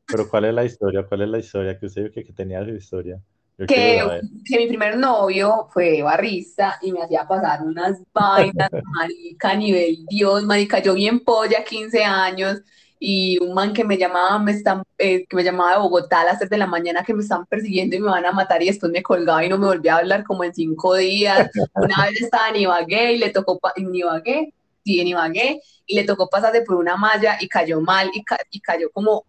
pero 0.07 0.29
¿cuál 0.29 0.45
es 0.45 0.53
la 0.53 0.65
historia? 0.65 1.05
¿Cuál 1.07 1.21
es 1.21 1.29
la 1.29 1.37
historia? 1.37 1.79
Que 1.79 1.85
usted 1.85 2.11
que, 2.11 2.23
que 2.23 2.33
tenía 2.33 2.63
su 2.65 2.71
historia. 2.71 3.21
que, 3.57 4.01
que, 4.45 4.57
mi 4.57 4.67
primer 4.67 4.97
novio 4.97 5.67
fue 5.71 6.01
barrista 6.01 6.79
y 6.81 6.91
me 6.91 7.03
hacía 7.03 7.27
pasar 7.27 7.61
unas 7.61 8.01
vainas, 8.13 8.69
marica, 8.95 9.53
nivel 9.53 10.05
Dios, 10.07 10.43
marica, 10.45 10.79
yo 10.79 10.95
bien 10.95 11.19
polla, 11.19 11.63
15 11.63 12.03
años, 12.03 12.61
y 12.99 13.37
un 13.41 13.53
man 13.53 13.73
que 13.73 13.85
me 13.85 13.97
llamaba, 13.97 14.37
me 14.39 14.51
están, 14.51 14.83
eh, 14.97 15.25
que 15.25 15.35
me 15.35 15.43
llamaba 15.43 15.73
de 15.73 15.79
Bogotá 15.79 16.21
a 16.21 16.25
las 16.25 16.39
3 16.39 16.49
de 16.49 16.57
la 16.57 16.67
mañana 16.67 17.03
que 17.03 17.13
me 17.13 17.23
están 17.23 17.45
persiguiendo 17.45 17.95
y 17.95 17.99
me 17.99 18.09
van 18.09 18.25
a 18.25 18.33
matar 18.33 18.61
y 18.61 18.67
después 18.67 18.91
me 18.91 19.01
colgaba 19.01 19.43
y 19.43 19.49
no 19.49 19.57
me 19.57 19.67
volvía 19.67 19.95
a 19.95 19.99
hablar 19.99 20.23
como 20.25 20.43
en 20.43 20.53
cinco 20.53 20.95
días. 20.95 21.49
Una 21.75 22.05
vez 22.05 22.21
estaba 22.21 22.49
en 22.49 22.57
Ibagué 22.57 23.13
y 23.13 23.17
le 23.17 23.29
tocó, 23.29 23.59
en 23.75 23.95
Ibagué, 23.95 24.53
sí, 24.83 24.99
en 24.99 25.07
Ibagué, 25.07 25.61
y 25.85 25.95
le 25.95 26.03
tocó 26.03 26.29
pasarse 26.29 26.61
por 26.63 26.75
una 26.75 26.97
malla 26.97 27.37
y 27.39 27.47
cayó 27.47 27.79
mal 27.79 28.11
y, 28.13 28.23
y 28.51 28.59
cayó 28.59 28.91
como, 28.91 29.25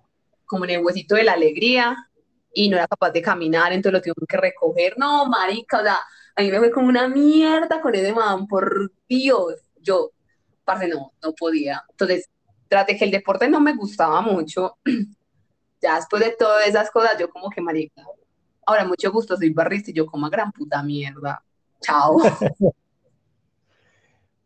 como 0.46 0.64
en 0.64 0.70
el 0.72 0.84
huesito 0.84 1.14
de 1.14 1.24
la 1.24 1.32
alegría 1.34 1.96
y 2.52 2.68
no 2.68 2.76
era 2.76 2.88
capaz 2.88 3.12
de 3.12 3.22
caminar, 3.22 3.72
entonces 3.72 3.92
lo 3.92 4.00
tuvieron 4.00 4.26
que 4.28 4.36
recoger. 4.36 4.94
No, 4.98 5.26
marica, 5.26 5.78
o 5.78 5.82
sea, 5.82 5.98
a 6.34 6.42
mí 6.42 6.50
me 6.50 6.58
fue 6.58 6.70
como 6.70 6.88
una 6.88 7.08
mierda 7.08 7.80
con 7.80 7.94
ese 7.94 8.12
man, 8.12 8.46
por 8.48 8.92
Dios. 9.08 9.54
Yo, 9.80 10.10
parce, 10.64 10.88
no, 10.88 11.12
no 11.22 11.32
podía. 11.34 11.84
Entonces, 11.90 12.28
tras 12.70 12.86
de 12.86 12.96
que 12.96 13.04
el 13.04 13.10
deporte 13.10 13.48
no 13.48 13.60
me 13.60 13.74
gustaba 13.74 14.20
mucho, 14.20 14.78
ya 15.82 15.96
después 15.96 16.22
de 16.24 16.36
todas 16.38 16.68
esas 16.68 16.88
cosas, 16.90 17.18
yo 17.18 17.28
como 17.28 17.50
que 17.50 17.60
marica, 17.60 18.00
ahora 18.64 18.84
mucho 18.84 19.10
gusto, 19.10 19.36
soy 19.36 19.50
barrista 19.50 19.90
y 19.90 19.94
yo 19.94 20.06
como 20.06 20.30
gran 20.30 20.52
puta 20.52 20.80
mierda. 20.80 21.42
Chao. 21.80 22.18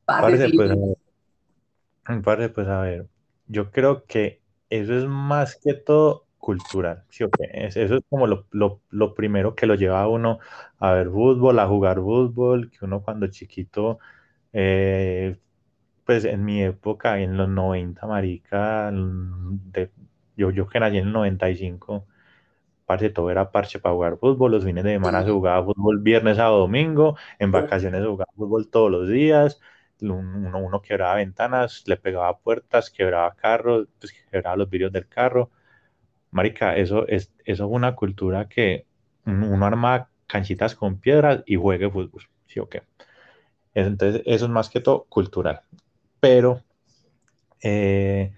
Parece, 0.07 0.49
pues, 0.55 0.71
a 0.71 2.55
pues 2.55 2.69
a 2.69 2.81
ver, 2.81 3.07
yo 3.47 3.71
creo 3.71 4.05
que 4.07 4.41
eso 4.71 4.97
es 4.97 5.05
más 5.05 5.57
que 5.57 5.75
todo 5.75 6.25
cultural, 6.39 7.05
¿sí 7.11 7.25
Eso 7.53 7.97
es 7.97 8.03
como 8.09 8.27
lo, 8.27 8.47
lo, 8.51 8.81
lo, 8.91 9.15
primero 9.15 9.55
que 9.55 9.67
lo 9.67 9.75
lleva 9.75 10.03
a 10.03 10.09
uno 10.09 10.39
a 10.79 10.93
ver 10.93 11.09
fútbol, 11.09 11.59
a 11.59 11.67
jugar 11.67 11.99
fútbol, 11.99 12.71
que 12.71 12.85
uno 12.85 13.03
cuando 13.03 13.27
chiquito 13.29 13.99
eh, 14.53 15.39
pues 16.05 16.25
en 16.25 16.45
mi 16.45 16.63
época, 16.63 17.21
en 17.21 17.37
los 17.37 17.49
90, 17.49 18.07
marica, 18.07 18.91
de, 18.93 19.91
yo, 20.37 20.51
yo 20.51 20.69
que 20.69 20.81
nací 20.81 20.99
en 20.99 21.07
el 21.09 21.13
95, 21.13 22.07
parce, 22.87 23.11
todo 23.11 23.31
era 23.31 23.51
parche 23.53 23.79
para 23.81 23.95
jugar 23.95 24.19
fútbol, 24.19 24.53
los 24.53 24.65
fines 24.65 24.85
de 24.85 24.93
semana 24.95 25.25
se 25.25 25.31
jugaba 25.31 25.65
fútbol 25.65 26.01
viernes 26.01 26.39
a 26.39 26.45
domingo, 26.45 27.17
en 27.39 27.53
vacaciones 27.53 28.03
se 28.03 28.09
jugaba 28.09 28.33
fútbol 28.37 28.69
todos 28.69 28.91
los 28.91 29.09
días, 29.09 29.61
uno, 30.01 30.59
uno 30.59 30.83
quebraba 30.83 31.17
ventanas, 31.17 31.85
le 31.87 31.97
pegaba 31.97 32.39
puertas, 32.39 32.91
quebraba 32.91 33.35
carros, 33.35 33.89
pues 33.99 34.13
quebraba 34.31 34.57
los 34.57 34.69
vidrios 34.71 34.93
del 34.93 35.09
carro. 35.09 35.51
Marica, 36.31 36.77
eso 36.77 37.07
es, 37.09 37.33
eso 37.45 37.65
es 37.65 37.71
una 37.71 37.95
cultura 37.95 38.49
que 38.49 38.87
uno 39.27 39.67
arma 39.67 40.11
canchitas 40.27 40.75
con 40.75 40.99
piedras 41.01 41.43
y 41.47 41.57
juegue 41.57 41.91
fútbol, 41.91 42.23
¿sí 42.47 42.61
o 42.61 42.69
qué? 42.69 42.83
Entonces, 43.75 44.23
eso 44.27 44.47
es 44.47 44.51
más 44.51 44.69
que 44.71 44.81
todo 44.81 45.05
cultural 45.05 45.63
pero 46.25 46.63
eh, 47.63 48.33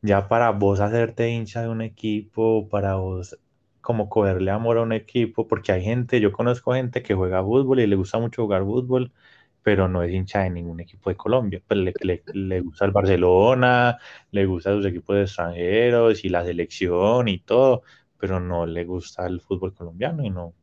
ya 0.00 0.28
para 0.28 0.50
vos 0.50 0.78
hacerte 0.80 1.28
hincha 1.30 1.62
de 1.62 1.68
un 1.68 1.82
equipo, 1.82 2.68
para 2.68 2.94
vos 2.96 3.36
como 3.80 4.08
cogerle 4.08 4.52
amor 4.52 4.78
a 4.78 4.82
un 4.82 4.92
equipo, 4.92 5.48
porque 5.48 5.72
hay 5.72 5.82
gente, 5.82 6.20
yo 6.20 6.30
conozco 6.32 6.72
gente 6.74 7.02
que 7.02 7.14
juega 7.14 7.42
fútbol 7.42 7.80
y 7.80 7.88
le 7.88 7.96
gusta 7.96 8.18
mucho 8.20 8.42
jugar 8.42 8.62
fútbol, 8.62 9.12
pero 9.62 9.88
no 9.88 10.04
es 10.04 10.12
hincha 10.12 10.42
de 10.42 10.50
ningún 10.50 10.80
equipo 10.80 11.10
de 11.10 11.16
Colombia. 11.16 11.60
Pues 11.66 11.80
le, 11.80 12.60
gusta 12.60 12.84
el 12.84 12.92
Barcelona, 12.92 13.98
le 14.30 14.46
gusta 14.46 14.72
sus 14.72 14.86
equipos 14.86 15.16
extranjeros 15.16 16.24
y 16.24 16.28
la 16.28 16.44
selección 16.44 17.26
y 17.28 17.40
todo, 17.40 17.82
pero 18.18 18.38
no 18.40 18.66
le 18.66 18.84
gusta 18.84 19.26
el 19.26 19.40
fútbol 19.40 19.74
colombiano 19.74 20.24
y 20.24 20.30
no. 20.30 20.54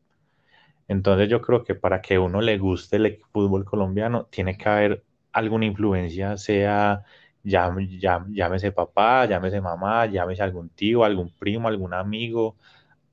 Entonces 0.87 1.29
yo 1.29 1.41
creo 1.41 1.63
que 1.63 1.75
para 1.75 2.01
que 2.01 2.19
uno 2.19 2.41
le 2.41 2.57
guste 2.57 2.97
el 2.97 3.19
fútbol 3.31 3.65
colombiano, 3.65 4.25
tiene 4.31 4.57
que 4.57 4.69
haber 4.69 5.03
alguna 5.31 5.65
influencia, 5.65 6.37
sea 6.37 7.03
ya, 7.43 7.73
ya, 7.99 8.25
llámese 8.29 8.71
papá, 8.71 9.25
llámese 9.25 9.61
mamá, 9.61 10.05
llámese 10.05 10.43
algún 10.43 10.69
tío, 10.69 11.03
algún 11.03 11.31
primo, 11.31 11.67
algún 11.67 11.93
amigo, 11.93 12.57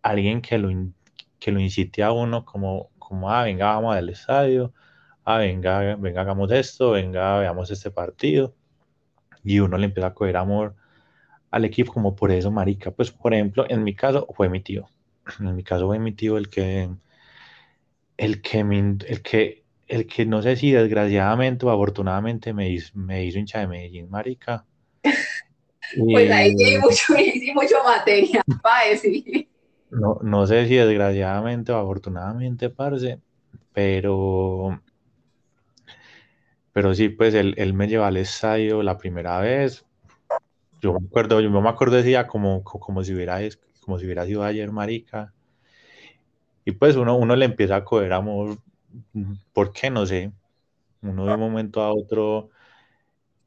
alguien 0.02 0.42
que 0.42 0.58
lo, 0.58 0.70
que 1.38 1.52
lo 1.52 1.60
incite 1.60 2.02
a 2.02 2.12
uno 2.12 2.44
como, 2.44 2.90
como, 2.98 3.30
ah, 3.30 3.44
venga, 3.44 3.66
vamos 3.74 3.96
al 3.96 4.08
estadio, 4.08 4.72
ah, 5.24 5.38
venga, 5.38 5.96
venga, 5.96 6.22
hagamos 6.22 6.50
esto, 6.52 6.92
venga, 6.92 7.38
veamos 7.38 7.70
este 7.70 7.90
partido. 7.90 8.54
Y 9.44 9.60
uno 9.60 9.78
le 9.78 9.86
empieza 9.86 10.08
a 10.08 10.14
coger 10.14 10.36
amor 10.36 10.74
al 11.50 11.64
equipo 11.64 11.92
como 11.92 12.16
por 12.16 12.30
eso, 12.32 12.50
marica. 12.50 12.90
Pues, 12.90 13.10
por 13.12 13.34
ejemplo, 13.34 13.66
en 13.68 13.84
mi 13.84 13.94
caso 13.94 14.26
fue 14.36 14.48
mi 14.48 14.60
tío. 14.60 14.88
En 15.40 15.56
mi 15.56 15.64
caso 15.64 15.86
fue 15.86 15.98
mi 15.98 16.12
tío 16.12 16.38
el 16.38 16.48
que, 16.48 16.90
el 18.16 18.42
que, 18.42 18.60
el 18.60 19.22
que 19.22 19.65
el 19.86 20.06
que 20.06 20.26
no 20.26 20.42
sé 20.42 20.56
si 20.56 20.72
desgraciadamente 20.72 21.66
o 21.66 21.70
afortunadamente 21.70 22.52
me 22.52 22.70
hizo, 22.70 22.90
me 22.94 23.24
hizo 23.24 23.38
hincha 23.38 23.60
de 23.60 23.68
Medellín, 23.68 24.10
marica. 24.10 24.64
Pues 25.96 26.28
ahí 26.32 26.52
hay 26.64 26.78
mucho, 26.78 27.14
mucho 27.54 27.76
materia 27.84 28.42
para 28.62 28.88
decir. 28.88 29.48
No, 29.88 30.18
no 30.20 30.44
sé 30.44 30.66
si 30.66 30.74
desgraciadamente 30.74 31.70
o 31.70 31.76
afortunadamente, 31.76 32.70
parce, 32.70 33.20
pero 33.72 34.80
pero 36.72 36.94
sí, 36.94 37.08
pues 37.08 37.32
él, 37.32 37.54
él, 37.56 37.72
me 37.72 37.88
llevó 37.88 38.04
al 38.04 38.18
estadio 38.18 38.82
la 38.82 38.98
primera 38.98 39.38
vez. 39.40 39.86
Yo 40.82 40.92
me 40.92 41.06
acuerdo, 41.06 41.40
yo 41.40 41.50
me 41.50 41.68
acuerdo 41.70 41.98
ese 41.98 42.08
día 42.08 42.26
como, 42.26 42.62
como, 42.64 43.02
si 43.02 43.14
hubiera, 43.14 43.38
como 43.80 43.98
si 43.98 44.04
hubiera 44.04 44.26
sido 44.26 44.42
ayer, 44.44 44.70
marica. 44.72 45.32
Y 46.66 46.72
pues 46.72 46.96
uno, 46.96 47.16
uno 47.16 47.34
le 47.34 47.46
empieza 47.46 47.76
a 47.76 47.84
coger 47.84 48.12
amor 48.12 48.58
¿Por 49.52 49.72
qué? 49.72 49.90
No 49.90 50.06
sé. 50.06 50.32
Uno 51.02 51.26
de 51.26 51.34
un 51.34 51.40
momento 51.40 51.82
a 51.82 51.92
otro, 51.92 52.50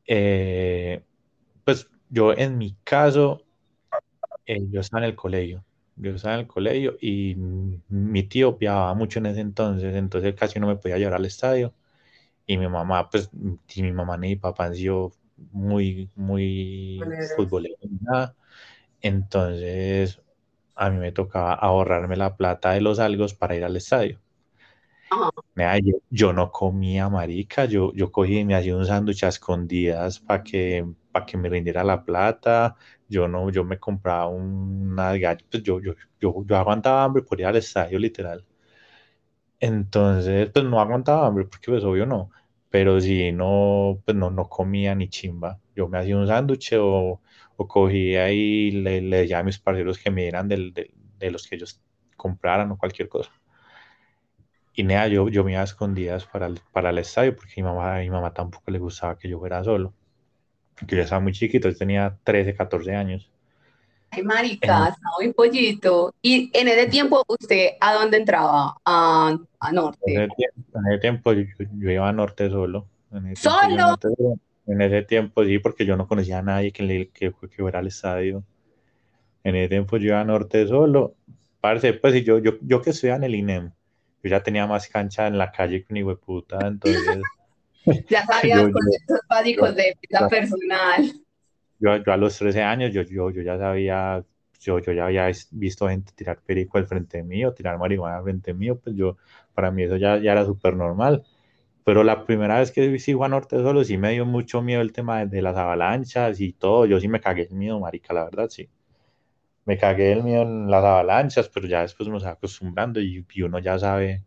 eh, 0.05 1.03
pues 1.63 1.89
yo 2.09 2.33
en 2.33 2.57
mi 2.57 2.75
caso, 2.83 3.43
eh, 4.45 4.59
yo 4.71 4.81
estaba 4.81 5.03
en 5.03 5.09
el 5.09 5.15
colegio. 5.15 5.63
Yo 5.95 6.15
estaba 6.15 6.35
en 6.35 6.41
el 6.41 6.47
colegio 6.47 6.97
y 7.01 7.35
mi 7.89 8.23
tío 8.23 8.53
viajaba 8.57 8.93
mucho 8.93 9.19
en 9.19 9.27
ese 9.27 9.41
entonces, 9.41 9.95
entonces 9.95 10.33
casi 10.35 10.59
no 10.59 10.67
me 10.67 10.77
podía 10.77 10.97
llevar 10.97 11.15
al 11.15 11.25
estadio. 11.25 11.73
Y 12.47 12.57
mi 12.57 12.67
mamá, 12.67 13.09
pues, 13.09 13.29
ni 13.33 13.83
mi 13.83 13.91
mamá 13.91 14.17
ni 14.17 14.29
mi 14.29 14.35
papá 14.37 14.65
han 14.65 14.75
sido 14.75 15.11
muy, 15.51 16.09
muy 16.15 16.99
futbolero 17.35 17.75
nada. 18.01 18.35
Entonces, 19.01 20.21
a 20.75 20.89
mí 20.89 20.97
me 20.99 21.11
tocaba 21.11 21.53
ahorrarme 21.53 22.17
la 22.17 22.35
plata 22.37 22.71
de 22.71 22.81
los 22.81 22.99
algos 22.99 23.33
para 23.33 23.55
ir 23.55 23.63
al 23.65 23.75
estadio. 23.75 24.19
Yo, 26.09 26.33
no 26.33 26.51
comía 26.51 27.09
marica, 27.09 27.65
yo, 27.65 27.91
yo 27.93 28.11
cogí 28.11 28.39
y 28.39 28.45
me 28.45 28.55
hacía 28.55 28.75
un 28.77 28.85
sándwich 28.85 29.23
a 29.23 29.27
escondidas 29.29 30.19
para 30.19 30.43
que, 30.43 30.85
para 31.11 31.25
que 31.25 31.37
me 31.37 31.49
rindiera 31.49 31.83
la 31.83 32.03
plata. 32.03 32.75
Yo 33.07 33.27
no, 33.27 33.49
yo 33.51 33.63
me 33.63 33.79
compraba 33.79 34.27
una 34.27 35.13
pues 35.49 35.63
yo, 35.63 35.81
yo, 35.81 35.93
yo, 36.19 36.45
yo 36.45 36.55
aguantaba 36.57 37.03
hambre 37.03 37.23
por 37.23 37.39
ir 37.39 37.45
al 37.47 37.57
estadio, 37.57 37.99
literal. 37.99 38.45
Entonces, 39.59 40.49
pues 40.53 40.65
no 40.65 40.79
aguantaba 40.79 41.27
hambre, 41.27 41.45
porque 41.45 41.71
pues 41.71 41.83
obvio 41.83 42.05
no. 42.05 42.31
Pero 42.69 43.01
si 43.01 43.31
no, 43.31 44.01
pues 44.05 44.15
no, 44.15 44.29
no 44.31 44.47
comía 44.49 44.95
ni 44.95 45.09
chimba. 45.09 45.59
Yo 45.75 45.87
me 45.89 45.97
hacía 45.97 46.17
un 46.17 46.27
sándwich 46.27 46.73
o, 46.79 47.21
o 47.57 47.67
cogía 47.67 48.31
y 48.31 48.71
le, 48.71 49.01
le 49.01 49.17
decía 49.17 49.39
a 49.39 49.43
mis 49.43 49.59
parceros 49.59 49.97
que 49.99 50.11
me 50.11 50.21
dieran 50.23 50.47
del, 50.47 50.73
de 50.73 51.31
los 51.31 51.47
que 51.47 51.55
ellos 51.55 51.81
compraran 52.15 52.71
o 52.71 52.77
cualquier 52.77 53.09
cosa. 53.09 53.31
Y 54.79 54.83
nada, 54.83 55.09
yo, 55.09 55.27
yo 55.27 55.43
me 55.43 55.51
iba 55.51 55.59
a 55.59 55.65
escondidas 55.65 56.23
para 56.23 56.45
el, 56.45 56.61
para 56.71 56.91
el 56.91 56.99
estadio 56.99 57.35
porque 57.35 57.51
mi 57.57 57.63
mamá, 57.63 57.97
a 57.97 57.99
mi 57.99 58.09
mamá 58.09 58.33
tampoco 58.33 58.71
le 58.71 58.79
gustaba 58.79 59.17
que 59.17 59.27
yo 59.27 59.37
fuera 59.37 59.61
solo. 59.61 59.93
Que 60.87 60.95
yo 60.95 61.01
estaba 61.01 61.19
muy 61.19 61.33
chiquito, 61.33 61.67
yo 61.67 61.75
tenía 61.75 62.17
13, 62.23 62.55
14 62.55 62.95
años. 62.95 63.29
Ay, 64.09 64.23
marica, 64.23 64.87
estaba 64.87 65.15
muy 65.19 65.33
pollito. 65.33 66.15
Y 66.21 66.49
en 66.57 66.69
ese 66.69 66.87
tiempo, 66.87 67.25
¿usted 67.27 67.71
a 67.81 67.91
dónde 67.91 68.19
entraba? 68.19 68.77
A, 68.85 69.37
a 69.59 69.71
norte. 69.73 70.13
En 70.13 70.29
ese 70.87 70.99
tiempo, 71.01 71.33
yo, 71.33 71.43
iba 71.91 72.07
a 72.07 72.13
norte 72.13 72.49
solo. 72.49 72.87
¿Solo? 73.35 73.97
En 74.65 74.81
ese 74.81 75.01
tiempo 75.01 75.43
sí, 75.43 75.59
porque 75.59 75.85
yo 75.85 75.97
no 75.97 76.07
conocía 76.07 76.39
a 76.39 76.41
nadie 76.41 76.71
que, 76.71 76.83
le, 76.83 77.09
que, 77.09 77.33
que 77.33 77.61
fuera 77.61 77.79
al 77.79 77.87
estadio. 77.87 78.45
En 79.43 79.57
ese 79.57 79.67
tiempo 79.67 79.97
yo 79.97 80.05
iba 80.05 80.21
a 80.21 80.23
norte 80.23 80.65
solo. 80.67 81.15
Parce, 81.59 81.91
pues 81.95 82.23
yo, 82.23 82.39
yo, 82.39 82.53
yo 82.61 82.81
que 82.81 82.91
estudiaba 82.91 83.17
en 83.17 83.23
el 83.25 83.35
INEM, 83.35 83.73
yo 84.23 84.29
ya 84.29 84.41
tenía 84.41 84.67
más 84.67 84.87
cancha 84.87 85.27
en 85.27 85.37
la 85.37 85.51
calle 85.51 85.83
que 85.83 86.03
un 86.03 86.17
puta, 86.17 86.59
entonces... 86.65 87.21
ya 88.09 88.25
sabía 88.25 88.57
conceptos 88.61 89.19
básicos 89.29 89.75
de 89.75 89.97
vida 90.01 90.27
personal. 90.27 91.13
Yo, 91.79 91.97
yo, 91.97 92.13
a 92.13 92.17
los 92.17 92.37
13 92.37 92.61
años, 92.61 92.93
yo, 92.93 93.03
yo, 93.03 93.31
yo 93.31 93.41
ya 93.41 93.57
sabía, 93.57 94.23
yo, 94.59 94.79
yo 94.79 94.91
ya 94.91 95.05
había 95.05 95.31
visto 95.51 95.87
gente 95.87 96.11
tirar 96.13 96.39
perico 96.45 96.77
al 96.77 96.87
frente 96.87 97.23
mío, 97.23 97.53
tirar 97.53 97.77
marihuana 97.77 98.17
al 98.17 98.23
frente 98.23 98.53
mío, 98.53 98.77
pues 98.77 98.95
yo, 98.95 99.17
para 99.53 99.71
mí 99.71 99.83
eso 99.83 99.95
ya, 99.95 100.17
ya 100.17 100.33
era 100.33 100.45
súper 100.45 100.75
normal. 100.75 101.23
Pero 101.89 102.03
la 102.03 102.23
primera 102.23 102.59
vez 102.59 102.71
que 102.71 102.87
vi 102.87 103.13
Juan 103.13 103.31
Norte 103.31 103.55
solo, 103.57 103.83
sí 103.83 103.97
me 103.97 104.11
dio 104.11 104.23
mucho 104.23 104.61
miedo 104.61 104.79
el 104.81 104.91
tema 104.91 105.25
de, 105.25 105.41
las 105.41 105.57
avalanchas 105.57 106.39
y 106.39 106.53
todo. 106.53 106.85
Yo 106.85 106.99
sí 106.99 107.07
me 107.07 107.19
cagué 107.19 107.47
el 107.49 107.55
miedo, 107.55 107.79
marica, 107.79 108.13
la 108.13 108.25
verdad, 108.25 108.47
sí. 108.47 108.69
Me 109.69 109.77
cagué 109.77 110.13
el 110.13 110.23
miedo 110.23 110.41
en 110.41 110.71
las 110.71 110.83
avalanchas, 110.83 111.47
pero 111.47 111.67
ya 111.67 111.81
después 111.81 112.09
nos 112.09 112.25
va 112.25 112.31
acostumbrando 112.31 112.99
y, 112.99 113.23
uno 113.43 113.59
ya 113.59 113.77
sabe 113.77 114.25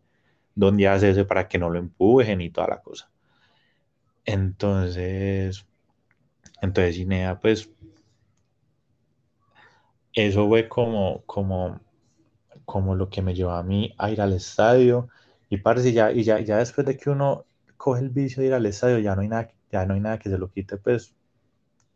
dónde 0.55 0.87
hace 0.87 1.09
ese 1.09 1.25
para 1.25 1.49
que 1.49 1.59
no 1.59 1.69
lo 1.69 1.79
empujen 1.79 2.39
y 2.39 2.49
toda 2.49 2.67
la 2.69 2.81
cosa. 2.81 3.11
Entonces, 4.23 5.65
entonces 6.61 6.97
Inea, 6.97 7.41
pues, 7.41 7.69
eso 10.13 10.47
fue 10.47 10.69
como, 10.69 11.23
como, 11.25 11.81
como 12.63 12.95
lo 12.95 13.09
que 13.09 13.21
me 13.21 13.35
llevó 13.35 13.51
a 13.51 13.63
mí 13.63 13.93
a 13.97 14.11
ir 14.11 14.21
al 14.21 14.31
estadio. 14.31 15.09
Y 15.49 15.57
parece 15.57 15.91
ya, 15.91 16.09
y 16.13 16.23
ya, 16.23 16.39
ya 16.39 16.59
después 16.59 16.87
de 16.87 16.95
que 16.95 17.09
uno 17.09 17.43
coge 17.75 18.01
el 18.01 18.11
vicio 18.11 18.41
de 18.41 18.47
ir 18.47 18.53
al 18.53 18.65
estadio, 18.65 18.99
ya 18.99 19.13
no 19.13 19.23
hay 19.23 19.27
nada, 19.27 19.51
ya 19.69 19.85
no 19.85 19.93
hay 19.93 19.99
nada 19.99 20.19
que 20.19 20.29
se 20.29 20.37
lo 20.37 20.49
quite, 20.49 20.77
pues 20.77 21.13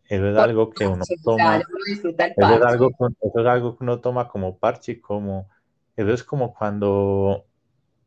eso 0.10 0.30
es 0.30 0.38
algo 0.38 0.70
que 0.70 0.88
uno 0.88 1.04
toma, 1.24 1.58
eso 1.58 2.10
es 2.10 2.62
algo, 2.64 2.92
eso 3.22 3.40
es 3.40 3.46
algo 3.46 3.78
que 3.78 3.84
uno 3.84 4.00
toma 4.00 4.28
como 4.28 4.58
parche, 4.58 5.02
como, 5.02 5.50
eso 5.96 6.14
es 6.14 6.24
como 6.24 6.54
cuando, 6.54 7.46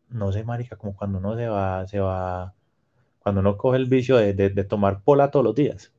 no 0.08 0.32
sé, 0.32 0.44
marica, 0.44 0.76
como 0.76 0.96
cuando 0.96 1.18
uno 1.18 1.36
se 1.36 1.46
va, 1.48 1.86
se 1.86 2.00
va, 2.00 2.54
cuando 3.18 3.40
uno 3.42 3.56
coge 3.56 3.76
el 3.76 3.86
vicio 3.86 4.16
de, 4.16 4.32
de, 4.32 4.64
tomar 4.64 5.02
pola 5.02 5.30
todos 5.30 5.44
los 5.44 5.54
días. 5.54 5.92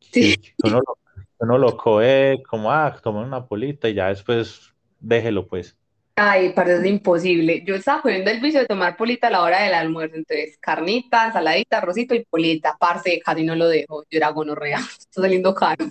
Sí. 0.00 0.36
Uno, 0.62 0.80
lo, 0.80 0.98
uno 1.38 1.58
lo 1.58 1.76
coge 1.76 2.42
como, 2.48 2.70
ah, 2.70 2.94
toma 3.02 3.22
una 3.22 3.46
polita 3.46 3.88
y 3.88 3.94
ya 3.94 4.08
después 4.08 4.74
déjelo, 5.00 5.46
pues. 5.46 5.76
Ay, 6.20 6.52
parece 6.52 6.88
imposible. 6.88 7.62
Yo 7.64 7.76
estaba 7.76 8.02
poniendo 8.02 8.28
el 8.32 8.40
vicio 8.40 8.58
de 8.58 8.66
tomar 8.66 8.96
polita 8.96 9.28
a 9.28 9.30
la 9.30 9.40
hora 9.40 9.62
del 9.62 9.72
almuerzo, 9.72 10.16
entonces 10.16 10.58
carnita, 10.60 11.26
ensaladita, 11.26 11.78
arrocito 11.78 12.12
y 12.12 12.24
polita. 12.24 12.76
Parce, 12.76 13.20
casi 13.24 13.44
no 13.44 13.54
lo 13.54 13.68
dejo. 13.68 14.02
Yo 14.10 14.16
era 14.16 14.30
gonorrea, 14.30 14.78
está 14.98 15.22
saliendo 15.22 15.54
caro. 15.54 15.86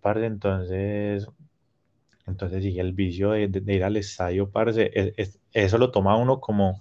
Parce, 0.00 0.26
entonces, 0.26 1.26
entonces 2.28 2.62
sigue 2.62 2.80
el 2.80 2.92
vicio 2.92 3.30
de, 3.32 3.74
ir 3.74 3.82
al 3.82 3.96
estadio, 3.96 4.48
parce, 4.48 4.92
eso 5.52 5.78
lo 5.78 5.90
toma 5.90 6.16
uno 6.16 6.38
como, 6.38 6.80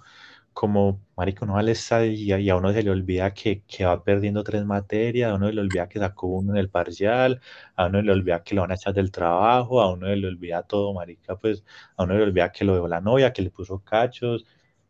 como, 0.58 1.06
marico, 1.16 1.46
no 1.46 1.58
al 1.58 1.70
estadio 1.70 2.12
y 2.12 2.50
a, 2.50 2.56
uno 2.56 2.74
se 2.74 2.82
le 2.82 2.90
olvida 2.90 3.32
que, 3.32 3.62
que, 3.68 3.86
va 3.86 4.04
perdiendo 4.04 4.44
tres 4.44 4.66
materias, 4.66 5.32
a 5.32 5.36
uno 5.36 5.48
se 5.48 5.54
le 5.54 5.62
olvida 5.62 5.88
que 5.88 6.00
sacó 6.00 6.28
uno 6.28 6.54
en 6.54 6.58
el 6.58 6.70
parcial, 6.72 7.40
a 7.76 7.86
uno 7.86 8.00
se 8.00 8.06
le 8.06 8.12
olvida 8.12 8.44
que 8.44 8.56
lo 8.56 8.62
van 8.62 8.72
a 8.72 8.74
echar 8.74 8.92
del 8.96 9.12
trabajo, 9.12 9.82
a 9.82 9.94
uno 9.94 10.08
se 10.08 10.16
le 10.16 10.28
olvida 10.28 10.64
todo, 10.64 10.96
marica, 10.96 11.38
pues, 11.38 11.64
a 11.96 12.04
uno 12.04 12.14
se 12.14 12.18
le 12.20 12.24
olvida 12.26 12.52
que 12.52 12.66
lo 12.66 12.74
dejó 12.74 12.88
la 12.88 13.02
novia, 13.02 13.32
que 13.34 13.44
le 13.44 13.52
puso 13.52 13.84
cachos, 13.84 14.46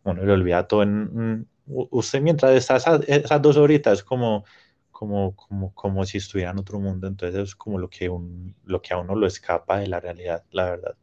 a 0.06 0.12
uno 0.12 0.22
se 0.22 0.28
le 0.28 0.34
olvida 0.34 0.68
todo 0.68 0.84
en... 0.84 1.48
usted 1.66 2.22
mientras 2.22 2.52
está 2.54 2.78
esas, 2.78 3.42
dos 3.42 3.58
horitas 3.58 4.00
es 4.00 4.04
como, 4.06 4.46
como, 4.92 5.36
como, 5.36 5.74
como 5.74 6.06
si 6.06 6.18
estuviera 6.20 6.52
en 6.52 6.60
otro 6.60 6.80
mundo, 6.80 7.08
entonces 7.08 7.42
es 7.50 7.56
como 7.56 7.78
lo 7.78 7.90
que, 7.90 8.08
un, 8.10 8.56
lo 8.64 8.82
que 8.82 8.94
a 8.94 9.00
uno 9.00 9.16
lo 9.16 9.28
escapa 9.28 9.80
de 9.80 9.88
la 9.88 10.00
realidad, 10.00 10.46
la 10.52 10.66
verdad. 10.66 10.98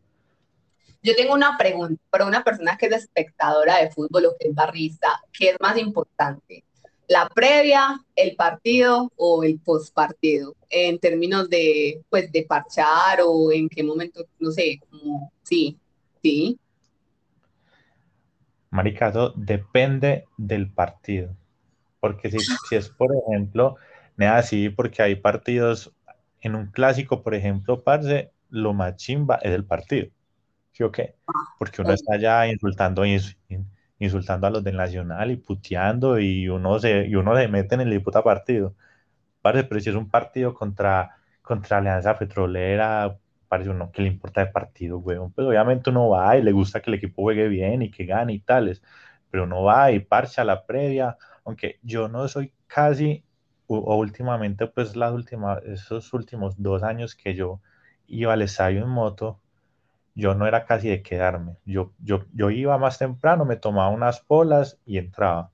Yo 1.04 1.14
tengo 1.14 1.34
una 1.34 1.58
pregunta 1.58 2.02
para 2.08 2.24
una 2.24 2.42
persona 2.42 2.78
que 2.78 2.86
es 2.86 2.92
espectadora 2.92 3.76
de 3.76 3.90
fútbol 3.90 4.24
o 4.24 4.36
que 4.38 4.48
es 4.48 4.54
barrista, 4.54 5.20
¿qué 5.38 5.50
es 5.50 5.56
más 5.60 5.76
importante? 5.76 6.64
¿La 7.08 7.28
previa, 7.28 8.00
el 8.16 8.34
partido 8.36 9.12
o 9.16 9.44
el 9.44 9.60
postpartido? 9.60 10.56
En 10.70 10.98
términos 10.98 11.50
de, 11.50 12.00
pues, 12.08 12.32
de 12.32 12.44
parchar 12.44 13.20
o 13.22 13.52
en 13.52 13.68
qué 13.68 13.82
momento, 13.82 14.24
no 14.38 14.50
sé, 14.50 14.80
como, 14.88 15.30
sí, 15.42 15.78
sí. 16.22 16.58
Maricazo, 18.70 19.34
depende 19.36 20.24
del 20.38 20.72
partido. 20.72 21.36
Porque 22.00 22.30
si, 22.30 22.38
si 22.66 22.76
es, 22.76 22.88
por 22.88 23.10
ejemplo, 23.14 23.76
nada 24.16 24.38
así, 24.38 24.70
porque 24.70 25.02
hay 25.02 25.16
partidos, 25.16 25.92
en 26.40 26.54
un 26.54 26.70
clásico, 26.70 27.22
por 27.22 27.34
ejemplo, 27.34 27.84
parce, 27.84 28.30
lo 28.48 28.72
más 28.72 28.96
chimba 28.96 29.36
es 29.42 29.52
el 29.52 29.66
partido. 29.66 30.08
¿Sí 30.74 30.82
o 30.82 30.92
qué? 30.92 31.16
Porque 31.58 31.82
uno 31.82 31.92
está 31.92 32.18
ya 32.18 32.46
insultando, 32.48 33.04
insultando 33.98 34.46
a 34.46 34.50
los 34.50 34.64
del 34.64 34.76
Nacional 34.76 35.30
y 35.30 35.36
puteando 35.36 36.18
y 36.18 36.48
uno 36.48 36.78
se, 36.80 37.06
y 37.06 37.14
uno 37.16 37.36
se 37.36 37.48
mete 37.48 37.76
en 37.76 37.82
el 37.82 37.90
disputa 37.90 38.22
partido. 38.22 38.74
Parece, 39.42 39.64
pero 39.64 39.80
si 39.80 39.90
es 39.90 39.96
un 39.96 40.10
partido 40.10 40.54
contra, 40.54 41.16
contra 41.42 41.78
Alianza 41.78 42.18
Petrolera, 42.18 43.18
parece 43.48 43.70
uno 43.70 43.92
que 43.92 44.02
le 44.02 44.08
importa 44.08 44.42
el 44.42 44.50
partido, 44.52 44.98
weón. 44.98 45.32
Pues 45.32 45.46
obviamente 45.46 45.90
uno 45.90 46.08
va 46.10 46.36
y 46.36 46.42
le 46.42 46.52
gusta 46.52 46.80
que 46.82 46.90
el 46.90 46.96
equipo 46.96 47.22
juegue 47.22 47.48
bien 47.48 47.82
y 47.82 47.90
que 47.90 48.04
gane 48.06 48.34
y 48.34 48.40
tales, 48.40 48.82
pero 49.30 49.44
uno 49.44 49.62
va 49.62 49.92
y 49.92 50.00
parcha 50.00 50.44
la 50.44 50.66
previa, 50.66 51.16
aunque 51.44 51.78
yo 51.82 52.08
no 52.08 52.26
soy 52.28 52.52
casi, 52.66 53.24
o, 53.66 53.96
últimamente, 53.96 54.66
pues 54.66 54.96
las 54.96 55.12
últimas, 55.12 55.62
esos 55.64 56.12
últimos 56.12 56.60
dos 56.60 56.82
años 56.82 57.14
que 57.14 57.34
yo 57.34 57.60
iba 58.06 58.32
al 58.32 58.42
estadio 58.42 58.82
en 58.82 58.90
moto, 58.90 59.40
yo 60.14 60.34
no 60.34 60.46
era 60.46 60.64
casi 60.64 60.88
de 60.88 61.02
quedarme. 61.02 61.56
Yo, 61.64 61.92
yo, 61.98 62.24
yo 62.32 62.50
iba 62.50 62.78
más 62.78 62.98
temprano, 62.98 63.44
me 63.44 63.56
tomaba 63.56 63.88
unas 63.88 64.20
polas 64.20 64.78
y 64.86 64.98
entraba. 64.98 65.50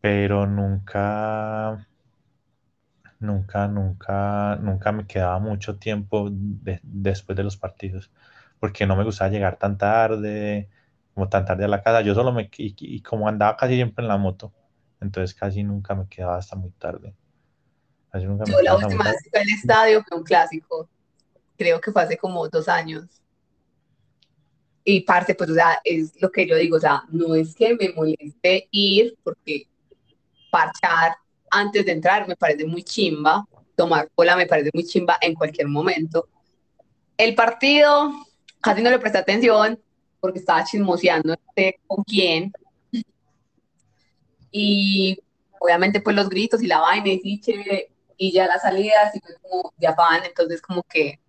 Pero 0.00 0.46
nunca, 0.46 1.86
nunca, 3.18 3.68
nunca, 3.68 4.56
nunca 4.56 4.92
me 4.92 5.06
quedaba 5.06 5.38
mucho 5.38 5.76
tiempo 5.76 6.28
después 6.30 7.36
de 7.36 7.44
los 7.44 7.56
partidos, 7.56 8.10
porque 8.58 8.86
no 8.86 8.96
me 8.96 9.04
gustaba 9.04 9.30
llegar 9.30 9.56
tan 9.56 9.78
tarde, 9.78 10.68
como 11.14 11.28
tan 11.28 11.44
tarde 11.44 11.64
a 11.64 11.68
la 11.68 11.82
casa. 11.82 12.02
Yo 12.02 12.14
solo 12.14 12.32
me, 12.32 12.50
y, 12.56 13.02
como 13.02 13.28
andaba 13.28 13.56
casi 13.56 13.74
siempre 13.74 14.02
en 14.04 14.08
la 14.08 14.18
moto, 14.18 14.52
entonces 15.00 15.34
casi 15.34 15.62
nunca 15.62 15.94
me 15.94 16.06
quedaba 16.06 16.36
hasta 16.36 16.56
muy 16.56 16.70
tarde. 16.72 17.14
nunca 18.14 18.44
yo 18.44 18.60
la 18.62 18.76
última 18.76 19.04
vez 19.04 19.28
fue 19.30 19.42
el 19.42 19.48
estadio 19.48 20.02
fue 20.06 20.18
un 20.18 20.24
clásico 20.24 20.88
creo 21.60 21.78
que 21.78 21.92
fue 21.92 22.02
hace 22.02 22.16
como 22.16 22.48
dos 22.48 22.68
años. 22.68 23.04
Y 24.82 25.02
parte, 25.02 25.34
pues, 25.34 25.50
o 25.50 25.54
sea, 25.54 25.78
es 25.84 26.12
lo 26.22 26.30
que 26.30 26.46
yo 26.46 26.56
digo, 26.56 26.78
o 26.78 26.80
sea, 26.80 27.02
no 27.10 27.34
es 27.34 27.54
que 27.54 27.74
me 27.74 27.90
moleste 27.90 28.66
ir, 28.70 29.14
porque 29.22 29.68
parchar 30.50 31.16
antes 31.50 31.84
de 31.84 31.92
entrar 31.92 32.26
me 32.26 32.34
parece 32.34 32.64
muy 32.64 32.82
chimba, 32.82 33.44
tomar 33.76 34.08
cola 34.14 34.36
me 34.36 34.46
parece 34.46 34.70
muy 34.72 34.84
chimba 34.84 35.18
en 35.20 35.34
cualquier 35.34 35.68
momento. 35.68 36.28
El 37.18 37.34
partido, 37.34 38.10
casi 38.62 38.80
no 38.80 38.88
le 38.88 38.98
presté 38.98 39.18
atención, 39.18 39.78
porque 40.18 40.38
estaba 40.38 40.64
chismoseando 40.64 41.36
con 41.86 42.02
quién. 42.04 42.52
y 44.50 45.18
obviamente 45.60 46.00
pues 46.00 46.16
los 46.16 46.30
gritos 46.30 46.62
y 46.62 46.66
la 46.66 46.80
vaina 46.80 47.08
y 47.10 47.20
sí, 47.20 47.40
chévere, 47.40 47.92
y 48.16 48.32
ya 48.32 48.46
las 48.46 48.62
salidas 48.62 49.14
y 49.14 49.20
fue 49.20 49.34
como 49.42 49.74
ya 49.76 49.92
van, 49.92 50.24
entonces 50.24 50.62
como 50.62 50.82
que 50.84 51.20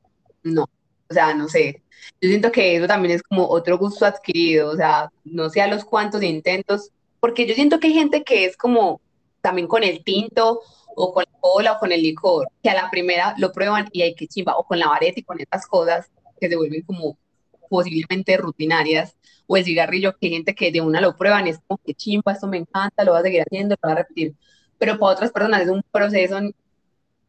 no, 0.44 0.64
o 1.10 1.14
sea, 1.14 1.34
no 1.34 1.48
sé. 1.48 1.84
Yo 2.22 2.30
siento 2.30 2.52
que 2.52 2.76
eso 2.76 2.88
también 2.88 3.16
es 3.16 3.24
como 3.24 3.48
otro 3.48 3.78
gusto 3.78 4.06
adquirido, 4.06 4.72
o 4.72 4.76
sea, 4.76 5.12
no 5.24 5.50
sé 5.50 5.62
a 5.62 5.68
los 5.68 5.86
cuantos 5.86 6.24
intentos, 6.24 6.92
porque 7.20 7.46
yo 7.46 7.54
siento 7.54 7.80
que 7.80 7.88
hay 7.88 7.94
gente 7.94 8.24
que 8.24 8.46
es 8.46 8.58
como 8.58 9.02
también 9.42 9.68
con 9.68 9.84
el 9.84 10.04
tinto 10.04 10.62
o 10.96 11.14
con 11.14 11.24
la 11.26 11.40
cola 11.40 11.74
o 11.74 11.80
con 11.80 11.92
el 11.92 12.02
licor, 12.02 12.48
que 12.64 12.70
a 12.70 12.74
la 12.76 12.90
primera 12.90 13.36
lo 13.38 13.52
prueban 13.52 13.88
y 13.92 14.02
hay 14.02 14.16
que 14.16 14.28
chimba, 14.28 14.58
o 14.58 14.64
con 14.66 14.80
la 14.80 14.88
vareta 14.88 15.20
y 15.20 15.24
con 15.24 15.40
estas 15.40 15.66
cosas 15.68 16.10
que 16.40 16.50
se 16.50 16.56
vuelven 16.56 16.82
como 16.84 17.18
posiblemente 17.70 18.38
rutinarias, 18.38 19.16
o 19.48 19.58
el 19.58 19.66
cigarrillo, 19.66 20.18
que 20.18 20.28
hay 20.28 20.34
gente 20.34 20.56
que 20.56 20.72
de 20.72 20.82
una 20.82 21.02
lo 21.02 21.16
prueban 21.16 21.48
y 21.48 21.52
es 21.52 21.60
como 21.68 21.80
que 21.86 21.94
chimba, 21.94 22.34
esto 22.34 22.48
me 22.48 22.58
encanta, 22.58 23.04
lo 23.04 23.12
voy 23.12 23.20
a 23.22 23.24
seguir 23.24 23.42
haciendo, 23.42 23.76
lo 23.76 23.90
voy 23.90 23.92
a 23.92 23.96
repetir. 23.96 24.36
Pero 24.78 24.98
para 24.98 25.14
otras 25.14 25.32
personas 25.32 25.62
es 25.62 25.70
un 25.70 25.84
proceso, 25.92 26.40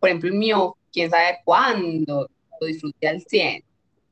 por 0.01 0.09
ejemplo, 0.09 0.29
el 0.31 0.37
mío, 0.37 0.77
quién 0.93 1.11
sabe 1.11 1.39
cuándo, 1.45 2.29
lo 2.63 2.67
disfruté 2.67 3.09
al 3.09 3.21
100. 3.21 3.65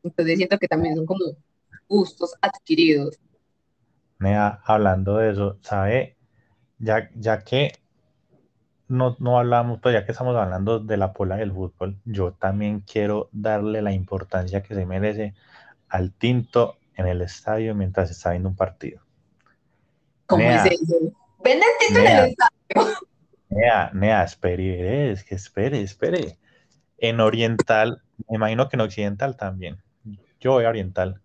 Entonces 0.02 0.36
siento 0.36 0.58
que 0.58 0.68
también 0.68 0.96
son 0.96 1.06
como 1.06 1.24
gustos 1.88 2.34
adquiridos. 2.40 3.18
Mira, 4.18 4.60
hablando 4.64 5.16
de 5.16 5.30
eso, 5.30 5.58
¿sabe? 5.62 6.16
Ya, 6.78 7.10
ya 7.14 7.40
que 7.40 7.72
no, 8.88 9.16
no 9.18 9.38
hablamos, 9.38 9.80
pues 9.80 9.94
ya 9.94 10.04
que 10.04 10.12
estamos 10.12 10.36
hablando 10.36 10.80
de 10.80 10.96
la 10.96 11.12
pola 11.12 11.36
del 11.36 11.52
fútbol, 11.52 11.96
yo 12.04 12.32
también 12.32 12.80
quiero 12.80 13.28
darle 13.32 13.82
la 13.82 13.92
importancia 13.92 14.62
que 14.62 14.74
se 14.74 14.84
merece 14.84 15.34
al 15.88 16.12
tinto 16.12 16.78
en 16.96 17.06
el 17.06 17.22
estadio 17.22 17.74
mientras 17.74 18.08
se 18.08 18.14
está 18.14 18.30
viendo 18.30 18.48
un 18.48 18.56
partido. 18.56 19.00
¿Cómo 20.26 20.42
es 20.42 20.64
eso? 20.66 20.96
Venden 21.42 21.68
tinto 21.78 22.00
en 22.00 22.06
el 22.06 22.26
estadio. 22.26 22.96
Nea, 23.48 23.90
Nea, 23.92 24.24
espere, 24.24 25.10
es 25.12 25.24
que 25.24 25.34
espere, 25.34 25.80
espere. 25.80 26.38
En 27.00 27.20
Oriental, 27.20 28.02
me 28.28 28.36
imagino 28.36 28.68
que 28.68 28.76
en 28.76 28.82
Occidental 28.82 29.36
también. 29.36 29.82
Yo 30.38 30.52
voy 30.52 30.64
a 30.64 30.68
Oriental. 30.68 31.20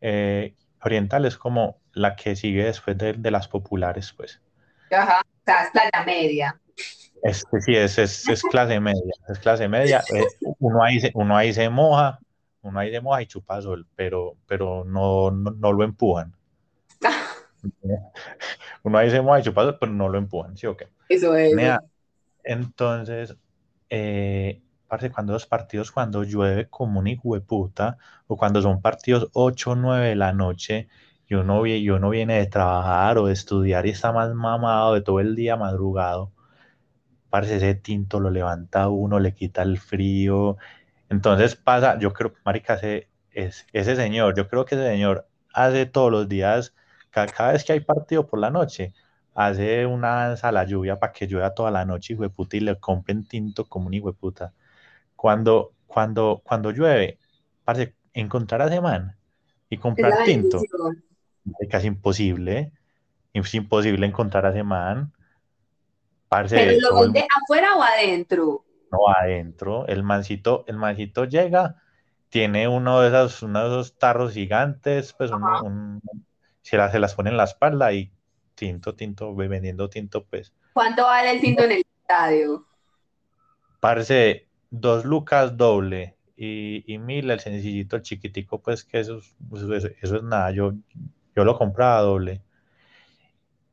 Eh, 0.00 0.54
oriental 0.82 1.24
es 1.26 1.36
como 1.36 1.78
la 1.92 2.16
que 2.16 2.36
sigue 2.36 2.64
después 2.64 2.96
de, 2.96 3.12
de 3.12 3.30
las 3.30 3.48
populares, 3.48 4.12
pues. 4.16 4.40
Ajá, 4.90 5.20
o 5.20 5.44
sea, 5.44 5.64
es 5.64 5.70
playa 5.70 6.04
media. 6.06 6.60
Es, 7.22 7.44
sí, 7.60 7.74
es, 7.74 7.98
es, 7.98 8.28
es 8.28 8.42
clase 8.42 8.80
media, 8.80 9.12
es 9.28 9.38
clase 9.38 9.68
media. 9.68 10.02
Eh, 10.14 10.26
uno, 10.60 10.82
ahí 10.82 11.00
se, 11.00 11.10
uno 11.14 11.36
ahí 11.36 11.52
se 11.52 11.68
moja, 11.68 12.18
uno 12.62 12.78
ahí 12.78 12.90
se 12.90 13.00
moja 13.00 13.22
y 13.22 13.26
chupa 13.26 13.60
sol, 13.60 13.86
pero, 13.96 14.36
pero 14.46 14.84
no, 14.84 15.30
no, 15.30 15.50
no 15.50 15.72
lo 15.72 15.84
empujan. 15.84 16.34
uno 18.82 18.98
ahí 18.98 19.10
se 19.10 19.20
moja 19.20 19.40
y 19.40 19.42
chupa 19.42 19.64
sol, 19.64 19.76
pero 19.78 19.92
no 19.92 20.08
lo 20.08 20.18
empujan, 20.18 20.56
¿sí 20.56 20.66
o 20.66 20.76
qué? 20.76 20.88
Eso 21.08 21.34
es. 21.34 21.54
Entonces, 22.44 23.36
eh, 23.90 24.62
parce, 24.88 25.10
cuando 25.10 25.32
los 25.34 25.46
partidos, 25.46 25.92
cuando 25.92 26.24
llueve 26.24 26.68
como 26.68 27.00
un 27.00 27.06
hijo 27.08 27.34
de 27.34 27.40
puta, 27.42 27.98
o 28.26 28.36
cuando 28.36 28.62
son 28.62 28.80
partidos 28.82 29.28
8 29.34 29.72
o 29.72 29.74
9 29.76 30.08
de 30.08 30.16
la 30.16 30.32
noche, 30.32 30.88
y 31.28 31.34
uno, 31.34 31.66
y 31.66 31.90
uno 31.90 32.10
viene 32.10 32.38
de 32.38 32.46
trabajar 32.46 33.18
o 33.18 33.26
de 33.26 33.34
estudiar 33.34 33.86
y 33.86 33.90
está 33.90 34.12
más 34.12 34.34
mamado 34.34 34.94
de 34.94 35.02
todo 35.02 35.20
el 35.20 35.36
día 35.36 35.56
madrugado, 35.56 36.32
parce, 37.30 37.56
ese 37.56 37.74
tinto 37.74 38.20
lo 38.20 38.30
levanta 38.30 38.88
uno, 38.88 39.18
le 39.20 39.34
quita 39.34 39.62
el 39.62 39.78
frío. 39.78 40.56
Entonces 41.08 41.56
pasa, 41.56 41.98
yo 41.98 42.12
creo, 42.12 42.34
marica, 42.44 42.74
ese, 42.74 43.08
es, 43.32 43.66
ese 43.72 43.96
señor, 43.96 44.36
yo 44.36 44.48
creo 44.48 44.64
que 44.64 44.74
ese 44.76 44.86
señor 44.88 45.28
hace 45.52 45.86
todos 45.86 46.10
los 46.12 46.28
días, 46.28 46.74
ca- 47.10 47.26
cada, 47.26 47.52
vez 47.52 47.64
que 47.64 47.72
hay 47.74 47.80
partido 47.80 48.26
por 48.26 48.38
la 48.40 48.50
noche, 48.50 48.94
hace 49.34 49.86
una 49.86 50.28
danza 50.28 50.48
a 50.48 50.52
la 50.52 50.64
lluvia 50.64 50.98
para 50.98 51.12
que 51.12 51.26
llueva 51.26 51.54
toda 51.54 51.70
la 51.70 51.84
noche, 51.84 52.14
hijo 52.14 52.22
de 52.22 52.30
puta, 52.30 52.56
y 52.56 52.60
le 52.60 52.78
compren 52.80 53.26
tinto 53.26 53.66
como 53.68 53.86
un 53.88 53.94
hijo 53.94 54.08
de 54.12 54.18
puta. 54.18 54.54
Cuando, 55.18 55.72
cuando, 55.88 56.42
cuando 56.44 56.70
llueve, 56.70 57.18
parce, 57.64 57.96
encontrar 58.12 58.62
a 58.62 58.66
ese 58.66 58.80
man 58.80 59.16
y 59.68 59.76
comprar 59.76 60.22
tinto, 60.24 60.62
es 61.58 61.68
casi 61.68 61.88
imposible. 61.88 62.70
Es 63.32 63.52
imposible 63.54 64.06
encontrar 64.06 64.46
a 64.46 64.50
ese 64.50 64.62
man. 64.62 65.12
Pero 65.12 65.22
Parce, 66.28 66.80
lo 66.80 67.00
vende 67.00 67.26
afuera 67.36 67.74
o 67.74 67.82
adentro. 67.82 68.64
mundo 68.92 69.08
adentro. 69.08 69.86
El 69.88 70.04
mancito, 70.04 70.64
el 70.68 70.76
mancito 70.76 71.24
llega, 71.24 71.82
tiene 72.28 72.68
uno 72.68 73.00
de 73.00 73.08
esos, 73.08 73.42
uno 73.42 73.60
de 73.60 73.66
esos 73.66 73.98
tarros 73.98 74.32
gigantes, 74.34 75.14
pues 75.14 75.32
un, 75.32 76.00
se, 76.62 76.76
las, 76.76 76.92
se 76.92 77.00
las 77.00 77.14
pone 77.16 77.30
en 77.30 77.36
la 77.36 77.44
espalda 77.44 77.92
y 77.92 78.12
tinto, 78.54 78.94
tinto, 78.94 79.34
ve 79.34 79.48
vendiendo 79.48 79.90
tinto, 79.90 80.24
pues. 80.24 80.52
¿Cuánto 80.74 81.02
vale 81.02 81.32
el 81.32 81.40
cinto 81.40 81.64
en 81.64 81.72
el 81.72 81.84
estadio? 82.02 82.64
Parce, 83.80 84.47
dos 84.70 85.04
lucas 85.04 85.56
doble 85.56 86.16
y, 86.36 86.84
y 86.92 86.98
mil 86.98 87.30
el 87.30 87.40
sencillito, 87.40 87.96
el 87.96 88.02
chiquitico, 88.02 88.60
pues 88.62 88.84
que 88.84 89.00
eso, 89.00 89.18
es- 89.18 89.34
eso, 89.54 89.74
es- 89.74 89.92
eso 90.02 90.16
es 90.16 90.22
nada. 90.22 90.50
Yo, 90.52 90.74
yo 91.36 91.44
lo 91.44 91.58
compraba 91.58 92.00
doble. 92.02 92.42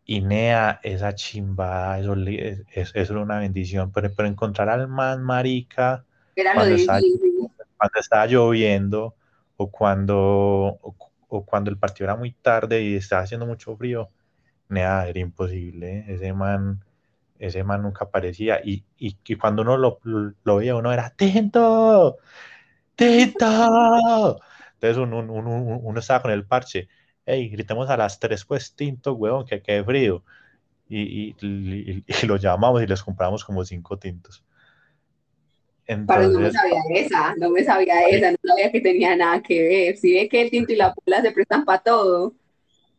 Y 0.06 0.22
Nea, 0.22 0.80
esa 0.84 1.16
chimba, 1.16 2.00
eso, 2.00 2.14
es, 2.16 2.64
es- 2.72 2.92
eso 2.96 3.14
era 3.14 3.22
una 3.24 3.40
bendición. 3.40 3.92
Pero, 3.92 4.14
pero 4.16 4.28
encontrar 4.28 4.70
al 4.70 4.88
man 4.88 5.24
marica 5.24 6.06
cuando 6.52 6.76
está, 6.76 7.04
cuando 7.78 8.00
estaba 8.00 8.28
lloviendo 8.28 9.16
o 9.58 9.72
cuando, 9.72 10.18
o, 10.82 10.96
o 11.30 11.46
cuando 11.46 11.72
el 11.72 11.78
partido 11.78 12.06
era 12.06 12.16
muy 12.16 12.32
tarde 12.34 12.84
y 12.84 12.96
estaba 12.96 13.24
haciendo 13.24 13.46
mucho 13.48 13.76
frío, 13.78 14.10
Nea, 14.70 15.08
era 15.10 15.20
imposible. 15.20 16.06
Ese 16.10 16.34
man, 16.34 16.84
ese 17.40 17.64
man 17.64 17.84
nunca 17.84 18.06
aparecía. 18.06 18.62
Y, 18.64 18.86
y, 18.98 19.18
y 19.26 19.36
cuando 19.38 19.62
uno 19.64 19.78
lo, 19.78 20.00
lo 20.44 20.56
veía, 20.58 20.76
uno 20.76 20.92
era 20.94 21.12
¡Tinto! 21.16 22.18
¡Tinto! 22.96 24.40
Entonces 24.76 24.98
uno, 24.98 25.20
uno, 25.20 25.34
uno- 25.34 25.80
uno 25.80 26.00
estaba 26.00 26.22
con 26.24 26.32
el 26.32 26.46
parche. 26.48 26.88
Hey, 27.26 27.50
gritemos 27.50 27.90
a 27.90 27.98
las 27.98 28.20
tres, 28.20 28.46
pues 28.46 28.76
tinto, 28.76 29.14
huevón, 29.14 29.46
que 29.46 29.62
quede 29.62 29.84
frío. 29.84 30.24
Y, 30.90 31.30
y, 31.32 31.36
y- 32.08 32.28
lo 32.28 32.38
llamamos 32.38 32.84
y 32.84 32.88
les 32.88 33.04
compramos 33.04 33.46
como 33.46 33.66
cinco 33.66 34.00
tintos. 34.00 34.46
Pero 36.08 36.28
no 36.30 36.40
me 36.42 36.50
Entonces, 36.50 36.52
sabía 36.52 36.80
esa, 36.96 37.36
no 37.38 37.50
me 37.50 37.64
sabía 37.64 38.08
esa, 38.10 38.32
no 38.32 38.38
sabía 38.44 38.72
que 38.72 38.82
tenía 38.82 39.16
nada 39.16 39.42
que 39.42 39.62
ver. 39.64 39.98
Si 39.98 40.14
ve 40.14 40.30
que 40.30 40.42
el 40.42 40.52
tinto 40.52 40.72
y 40.74 40.76
la 40.76 40.94
pola 40.94 41.22
se 41.22 41.32
prestan 41.32 41.66
para 41.66 41.82
todo. 41.84 42.36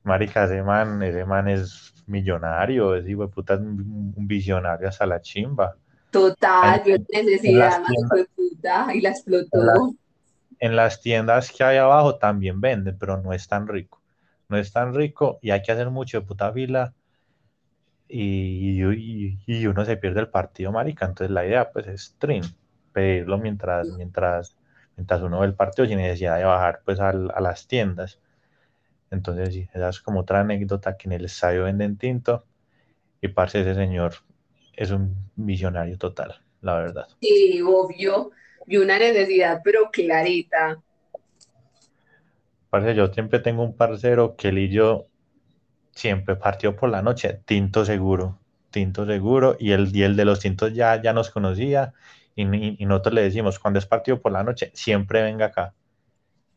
marica, 0.05 0.45
ese 0.45 0.62
man, 0.62 1.03
ese 1.03 1.24
man 1.24 1.49
es 1.49 1.93
millonario, 2.07 2.95
ese 2.97 3.11
hijo 3.11 3.23
de 3.23 3.29
puta 3.29 3.55
es 3.55 3.61
un, 3.61 4.15
un 4.17 4.27
visionario 4.29 4.89
hasta 4.89 5.07
la 5.07 5.21
chimba. 5.23 5.77
Total, 6.11 6.83
en 6.87 7.27
necesidad, 7.27 7.83
hijo 7.87 8.17
de 8.17 8.25
puta, 8.35 8.89
y 8.93 9.01
la 9.01 9.11
En 9.53 9.61
explotó. 9.61 9.95
en 10.61 10.77
las 10.77 11.01
tiendas 11.03 11.51
que 11.53 11.65
hay 11.65 11.79
abajo 11.79 12.19
también 12.19 12.61
venden, 12.61 12.99
pero 12.99 13.17
no 13.23 13.33
es 13.33 13.49
tan 13.49 13.69
rico. 13.69 14.03
No 14.49 14.57
es 14.59 14.73
tan 14.73 14.95
rico 14.95 15.39
y 15.43 15.51
hay 15.51 15.63
que 15.63 15.73
hacer 15.73 15.91
mucho 15.91 16.21
de 16.21 16.27
puta 16.27 16.53
fila 16.53 16.95
y, 18.09 18.83
y- 18.85 19.39
y 19.47 19.67
uno 19.67 19.85
se 19.85 19.97
pierde 19.97 20.21
el 20.21 20.29
partido, 20.29 20.73
marica. 20.73 21.07
Entonces 21.07 21.31
la 21.33 21.47
idea 21.47 21.71
pues 21.73 21.87
es 21.89 22.03
stream, 22.05 22.45
pedirlo 22.93 23.39
mientras, 23.39 23.91
mientras, 23.93 24.57
mientras 24.97 25.23
uno 25.23 25.41
ve 25.41 25.47
el 25.47 25.55
partido 25.55 25.87
sin 25.89 25.99
necesidad 25.99 26.39
de 26.39 26.45
bajar 26.45 26.83
pues 26.85 27.01
al- 27.01 27.31
a 27.35 27.41
las 27.41 27.67
tiendas. 27.67 28.21
Entonces 29.11 29.55
sí, 29.55 29.69
esa 29.75 29.89
es 29.91 30.01
como 30.01 30.21
otra 30.21 30.41
anécdota 30.41 30.97
que 30.97 31.09
en 31.09 31.13
el 31.13 31.25
estadio 31.27 31.65
venden 31.65 31.97
tinto 31.97 32.45
y 33.21 33.29
parce 33.29 33.61
ese 33.61 33.75
señor 33.75 34.15
es 34.75 34.91
un 34.91 35.15
visionario 35.37 35.99
total, 35.99 36.41
la 36.63 36.77
verdad. 36.77 37.09
Sí, 37.21 37.61
obvio, 37.63 38.31
vio 38.67 38.83
una 38.83 38.99
necesidad, 38.99 39.61
pero 39.65 39.91
clarita. 39.91 40.83
Parce, 42.71 42.95
yo 42.95 43.07
siempre 43.13 43.39
tengo 43.41 43.63
un 43.65 43.77
parcero 43.77 44.37
que 44.37 44.49
él 44.49 44.59
y 44.59 44.69
yo 44.71 45.07
siempre 45.93 46.37
partió 46.37 46.77
por 46.77 46.91
la 46.91 47.03
noche, 47.03 47.41
tinto 47.47 47.85
seguro, 47.85 48.39
tinto 48.71 49.07
seguro, 49.07 49.57
y 49.59 49.73
el, 49.73 49.95
y 49.97 50.03
el 50.05 50.17
de 50.17 50.25
los 50.25 50.41
tintos 50.41 50.75
ya, 50.75 51.01
ya 51.03 51.13
nos 51.13 51.31
conocía, 51.31 51.95
y, 52.37 52.45
y- 52.45 52.77
y 52.81 52.87
nosotros 52.87 53.15
le 53.15 53.23
decimos, 53.23 53.59
cuando 53.59 53.79
es 53.79 53.87
partido 53.87 54.21
por 54.21 54.33
la 54.33 54.45
noche, 54.45 54.71
siempre 54.75 55.23
venga 55.23 55.47
acá, 55.47 55.75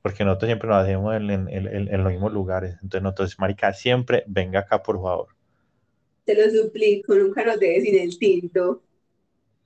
porque 0.01 0.23
nosotros 0.25 0.47
siempre 0.49 0.69
nos 0.69 0.83
hacemos 0.83 1.15
en, 1.15 1.29
en- 1.31 1.49
en- 1.49 1.93
en 1.93 2.03
los 2.03 2.11
mismos 2.13 2.33
lugares, 2.33 2.73
entonces 2.83 3.01
nosotros, 3.03 3.39
marica, 3.39 3.73
siempre 3.73 4.23
venga 4.27 4.61
acá, 4.61 4.81
por 4.83 4.97
favor. 5.01 5.27
Te 6.23 6.33
lo 6.33 6.49
suplico, 6.49 7.13
nunca 7.15 7.43
nos 7.43 7.59
dejes 7.59 7.83
sin 7.83 7.99
el 7.99 8.17
tinto. 8.17 8.81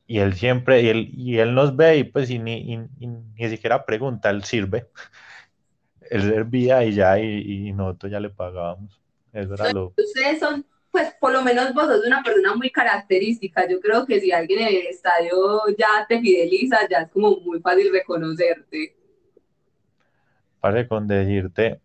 Y 0.08 0.20
él 0.20 0.34
siempre, 0.36 0.82
y 0.82 0.90
él, 0.90 1.10
y 1.14 1.38
él 1.40 1.54
nos 1.56 1.76
ve 1.76 1.98
y 1.98 2.04
pues 2.04 2.30
y 2.30 2.40
ni, 2.40 2.58
y- 2.74 2.88
y 3.00 3.08
ni 3.08 3.50
siquiera 3.50 3.86
pregunta, 3.86 4.30
él 4.30 4.44
sirve, 4.44 4.90
él 6.10 6.22
servía 6.24 6.84
y 6.86 6.94
ya, 6.94 7.20
y, 7.20 7.72
nosotros 7.74 8.12
ya 8.12 8.20
le 8.20 8.30
pagábamos, 8.30 9.02
eso 9.34 9.54
era 9.56 9.70
lo... 9.70 9.96
Ustedes 9.98 10.40
son, 10.40 10.66
pues 10.92 11.14
por 11.20 11.32
lo 11.32 11.42
menos 11.42 11.74
vos 11.74 11.86
sos 11.88 12.06
una 12.06 12.24
persona 12.24 12.56
muy 12.56 12.70
característica. 12.72 13.68
Yo 13.68 13.80
creo 13.80 14.06
que 14.06 14.20
si 14.20 14.32
alguien 14.32 14.60
en 14.62 14.68
el 14.68 14.88
estadio 14.88 15.62
ya 15.78 16.06
te 16.08 16.20
fideliza, 16.20 16.88
ya 16.90 17.00
es 17.04 17.12
como 17.12 17.38
muy 17.42 17.60
fácil 17.62 17.92
reconocerte. 17.92 18.96
Parce, 20.64 20.88
con 20.88 21.08
decirte, 21.10 21.82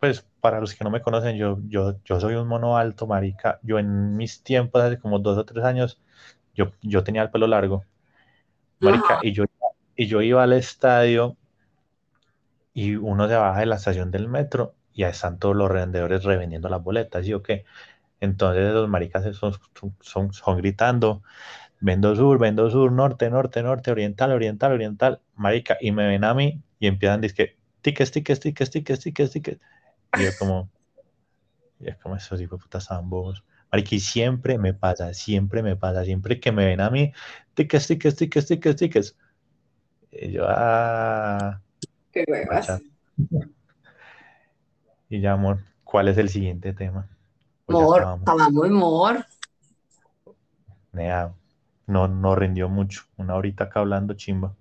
pues 0.00 0.26
para 0.40 0.58
los 0.60 0.74
que 0.74 0.82
no 0.82 0.90
me 0.90 1.00
conocen, 1.00 1.36
yo, 1.36 1.60
yo, 1.68 1.94
yo 2.04 2.18
soy 2.18 2.34
un 2.34 2.48
mono 2.48 2.76
alto, 2.76 3.06
marica. 3.06 3.60
Yo 3.62 3.78
en 3.78 4.16
mis 4.16 4.42
tiempos, 4.42 4.82
hace 4.82 4.98
como 4.98 5.20
dos 5.20 5.38
o 5.38 5.44
tres 5.44 5.64
años, 5.64 6.02
yo, 6.52 6.72
yo 6.82 7.04
tenía 7.04 7.22
el 7.22 7.30
pelo 7.30 7.46
largo, 7.46 7.84
marica, 8.80 9.20
y 9.22 9.32
yo, 9.32 9.44
y 9.94 10.08
yo 10.08 10.22
iba 10.22 10.42
al 10.42 10.54
estadio 10.54 11.36
y 12.74 12.96
uno 12.96 13.28
se 13.28 13.36
baja 13.36 13.60
de 13.60 13.66
la 13.66 13.76
estación 13.76 14.10
del 14.10 14.28
metro 14.28 14.74
y 14.92 15.04
ahí 15.04 15.12
están 15.12 15.38
todos 15.38 15.54
los 15.54 15.70
revendedores 15.70 16.24
revendiendo 16.24 16.68
las 16.68 16.82
boletas, 16.82 17.24
¿y 17.28 17.32
o 17.32 17.44
qué? 17.44 17.64
Entonces 18.20 18.74
los 18.74 18.88
maricas 18.88 19.24
son, 19.36 19.54
son, 20.00 20.32
son, 20.32 20.56
gritando, 20.56 21.22
vendo 21.80 22.16
sur, 22.16 22.40
vendo 22.40 22.70
sur, 22.70 22.90
norte, 22.90 23.30
norte, 23.30 23.62
norte, 23.62 23.92
oriental, 23.92 24.32
oriental, 24.32 24.72
oriental, 24.72 25.20
marica, 25.36 25.78
y 25.80 25.92
me 25.92 26.08
ven 26.08 26.24
a 26.24 26.34
mí 26.34 26.60
y 26.80 26.88
empiezan 26.88 27.20
a 27.20 27.22
decir, 27.22 27.56
tickets, 27.86 28.10
tickets, 28.10 28.40
tickets, 28.40 28.70
tickets, 28.70 29.00
tickets, 29.00 29.30
tickets. 29.30 29.60
Y 30.18 30.24
yo 30.24 30.30
como, 30.40 30.68
y 31.78 31.88
es 31.88 31.96
como 31.98 32.16
esos 32.16 32.40
hijos 32.40 32.58
de 32.58 32.62
putas 32.64 32.90
ambos. 32.90 33.44
Marica, 33.70 33.94
y 33.94 34.00
siempre 34.00 34.58
me 34.58 34.74
pasa, 34.74 35.14
siempre 35.14 35.62
me 35.62 35.76
pasa, 35.76 36.04
siempre 36.04 36.40
que 36.40 36.50
me 36.50 36.66
ven 36.66 36.80
a 36.80 36.90
mí, 36.90 37.12
tickets, 37.54 37.86
tickets, 37.86 38.16
tickets, 38.16 38.46
tickets, 38.46 38.76
tickets. 38.76 39.16
Y 40.10 40.32
yo, 40.32 40.46
ah. 40.48 41.60
Qué 42.12 42.24
huevas. 42.26 42.82
Y 45.08 45.20
ya, 45.20 45.34
amor, 45.34 45.60
¿cuál 45.84 46.08
es 46.08 46.18
el 46.18 46.28
siguiente 46.28 46.72
tema? 46.72 47.08
Pues 47.66 47.78
amor, 47.78 48.00
acabamos, 48.00 48.64
amor. 48.66 49.26
Nea, 50.90 51.32
no, 51.86 52.08
no 52.08 52.34
rindió 52.34 52.68
mucho. 52.68 53.02
Una 53.16 53.36
horita 53.36 53.64
acá 53.64 53.78
hablando 53.78 54.14
chimba. 54.14 54.56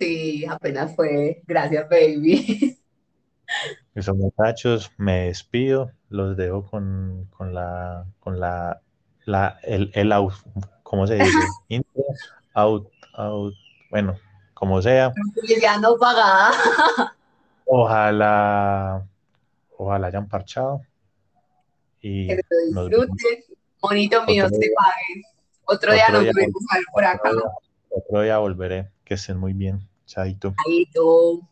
Sí, 0.00 0.46
apenas 0.46 0.96
fue. 0.96 1.42
Gracias, 1.46 1.86
baby. 1.90 2.78
Eso, 3.94 4.14
muchachos, 4.14 4.90
me 4.96 5.26
despido. 5.26 5.90
Los 6.08 6.36
dejo 6.38 6.64
con, 6.64 7.28
con 7.36 7.52
la, 7.52 8.06
con 8.18 8.40
la, 8.40 8.80
la, 9.26 9.58
el, 9.62 9.90
el 9.92 10.12
out, 10.12 10.32
¿cómo 10.82 11.06
se 11.06 11.16
dice? 11.16 11.38
Intro, 11.68 12.02
out, 12.54 12.90
out, 13.14 13.54
bueno, 13.90 14.16
como 14.54 14.80
sea. 14.80 15.12
Ya 15.60 15.78
no 15.78 15.96
pagada. 15.98 16.50
Ojalá, 17.66 19.06
ojalá 19.76 20.08
hayan 20.08 20.28
parchado. 20.28 20.80
Y 22.00 22.26
que 22.26 22.40
lo 22.72 22.88
disfruten. 22.88 23.44
Bonito 23.80 24.24
mío, 24.24 24.48
te 24.50 24.72
pague. 24.74 25.22
Otro, 25.66 25.92
día 25.92 26.08
nos 26.08 26.24
vemos 26.24 26.62
por 26.92 27.04
acá. 27.04 27.30
Otro 27.90 28.22
día, 28.22 28.38
volveré. 28.38 28.90
Que 29.04 29.14
estén 29.14 29.36
muy 29.36 29.52
bien. 29.52 29.88
Chaito. 30.10 30.52
Chaito. 30.66 31.48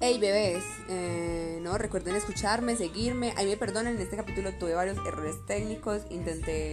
Hey 0.00 0.18
bebés, 0.18 0.64
eh, 0.88 1.58
no 1.60 1.76
recuerden 1.76 2.16
escucharme, 2.16 2.76
seguirme. 2.76 3.34
Ahí 3.36 3.44
me 3.44 3.58
perdonen, 3.58 3.96
en 3.96 4.00
este 4.00 4.16
capítulo 4.16 4.54
tuve 4.58 4.72
varios 4.72 4.96
errores 5.06 5.36
técnicos. 5.46 6.06
Intenté 6.08 6.72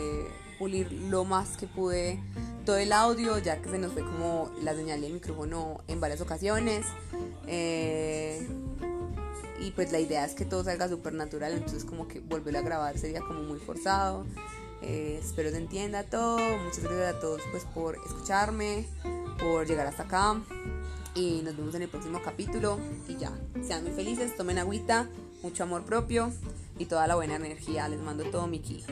pulir 0.60 0.92
lo 0.92 1.26
más 1.26 1.58
que 1.58 1.66
pude 1.66 2.20
todo 2.66 2.78
el 2.78 2.92
audio, 2.92 3.40
ya 3.40 3.62
que 3.62 3.70
se 3.70 3.80
nos 3.80 3.94
fue 3.94 4.04
como 4.04 4.52
la 4.62 4.76
señal 4.76 5.02
del 5.02 5.14
micrófono 5.14 5.82
en 5.88 6.00
varias 6.00 6.22
ocasiones. 6.22 6.86
Eh, 7.48 8.48
y 9.60 9.72
pues 9.72 9.92
la 9.92 10.00
idea 10.00 10.26
es 10.26 10.34
que 10.34 10.46
todo 10.46 10.64
salga 10.64 10.88
súper 10.88 11.14
natural, 11.14 11.54
entonces 11.54 11.84
como 11.84 12.08
que 12.08 12.20
volverlo 12.20 12.60
a 12.60 12.62
grabar 12.62 12.98
sería 12.98 13.22
como 13.22 13.42
muy 13.42 13.60
forzado. 13.60 14.26
Eh, 14.82 15.20
espero 15.22 15.50
se 15.50 15.58
entienda 15.58 16.04
todo. 16.04 16.38
Muchas 16.38 16.84
gracias 16.84 17.16
a 17.16 17.20
todos 17.20 17.42
pues 17.52 17.64
por 17.66 17.96
escucharme, 17.96 18.86
por 19.40 19.66
llegar 19.66 19.88
hasta 19.88 20.04
acá 20.04 20.40
y 21.16 21.42
nos 21.44 21.58
vemos 21.58 21.76
en 21.76 21.84
el 21.84 21.90
próximo 21.90 22.22
capítulo 22.24 22.80
y 23.08 23.18
ya, 23.18 23.32
sean 23.62 23.84
muy 23.84 23.92
felices, 23.92 24.36
tomen 24.36 24.58
agüita, 24.58 25.08
mucho 25.42 25.64
amor 25.64 25.84
propio 25.84 26.32
y 26.78 26.86
toda 26.86 27.08
la 27.08 27.16
buena 27.16 27.36
energía, 27.36 27.88
les 27.90 28.00
mando 28.00 28.24
todo 28.26 28.48
mi 28.48 28.60
ki. 28.60 28.86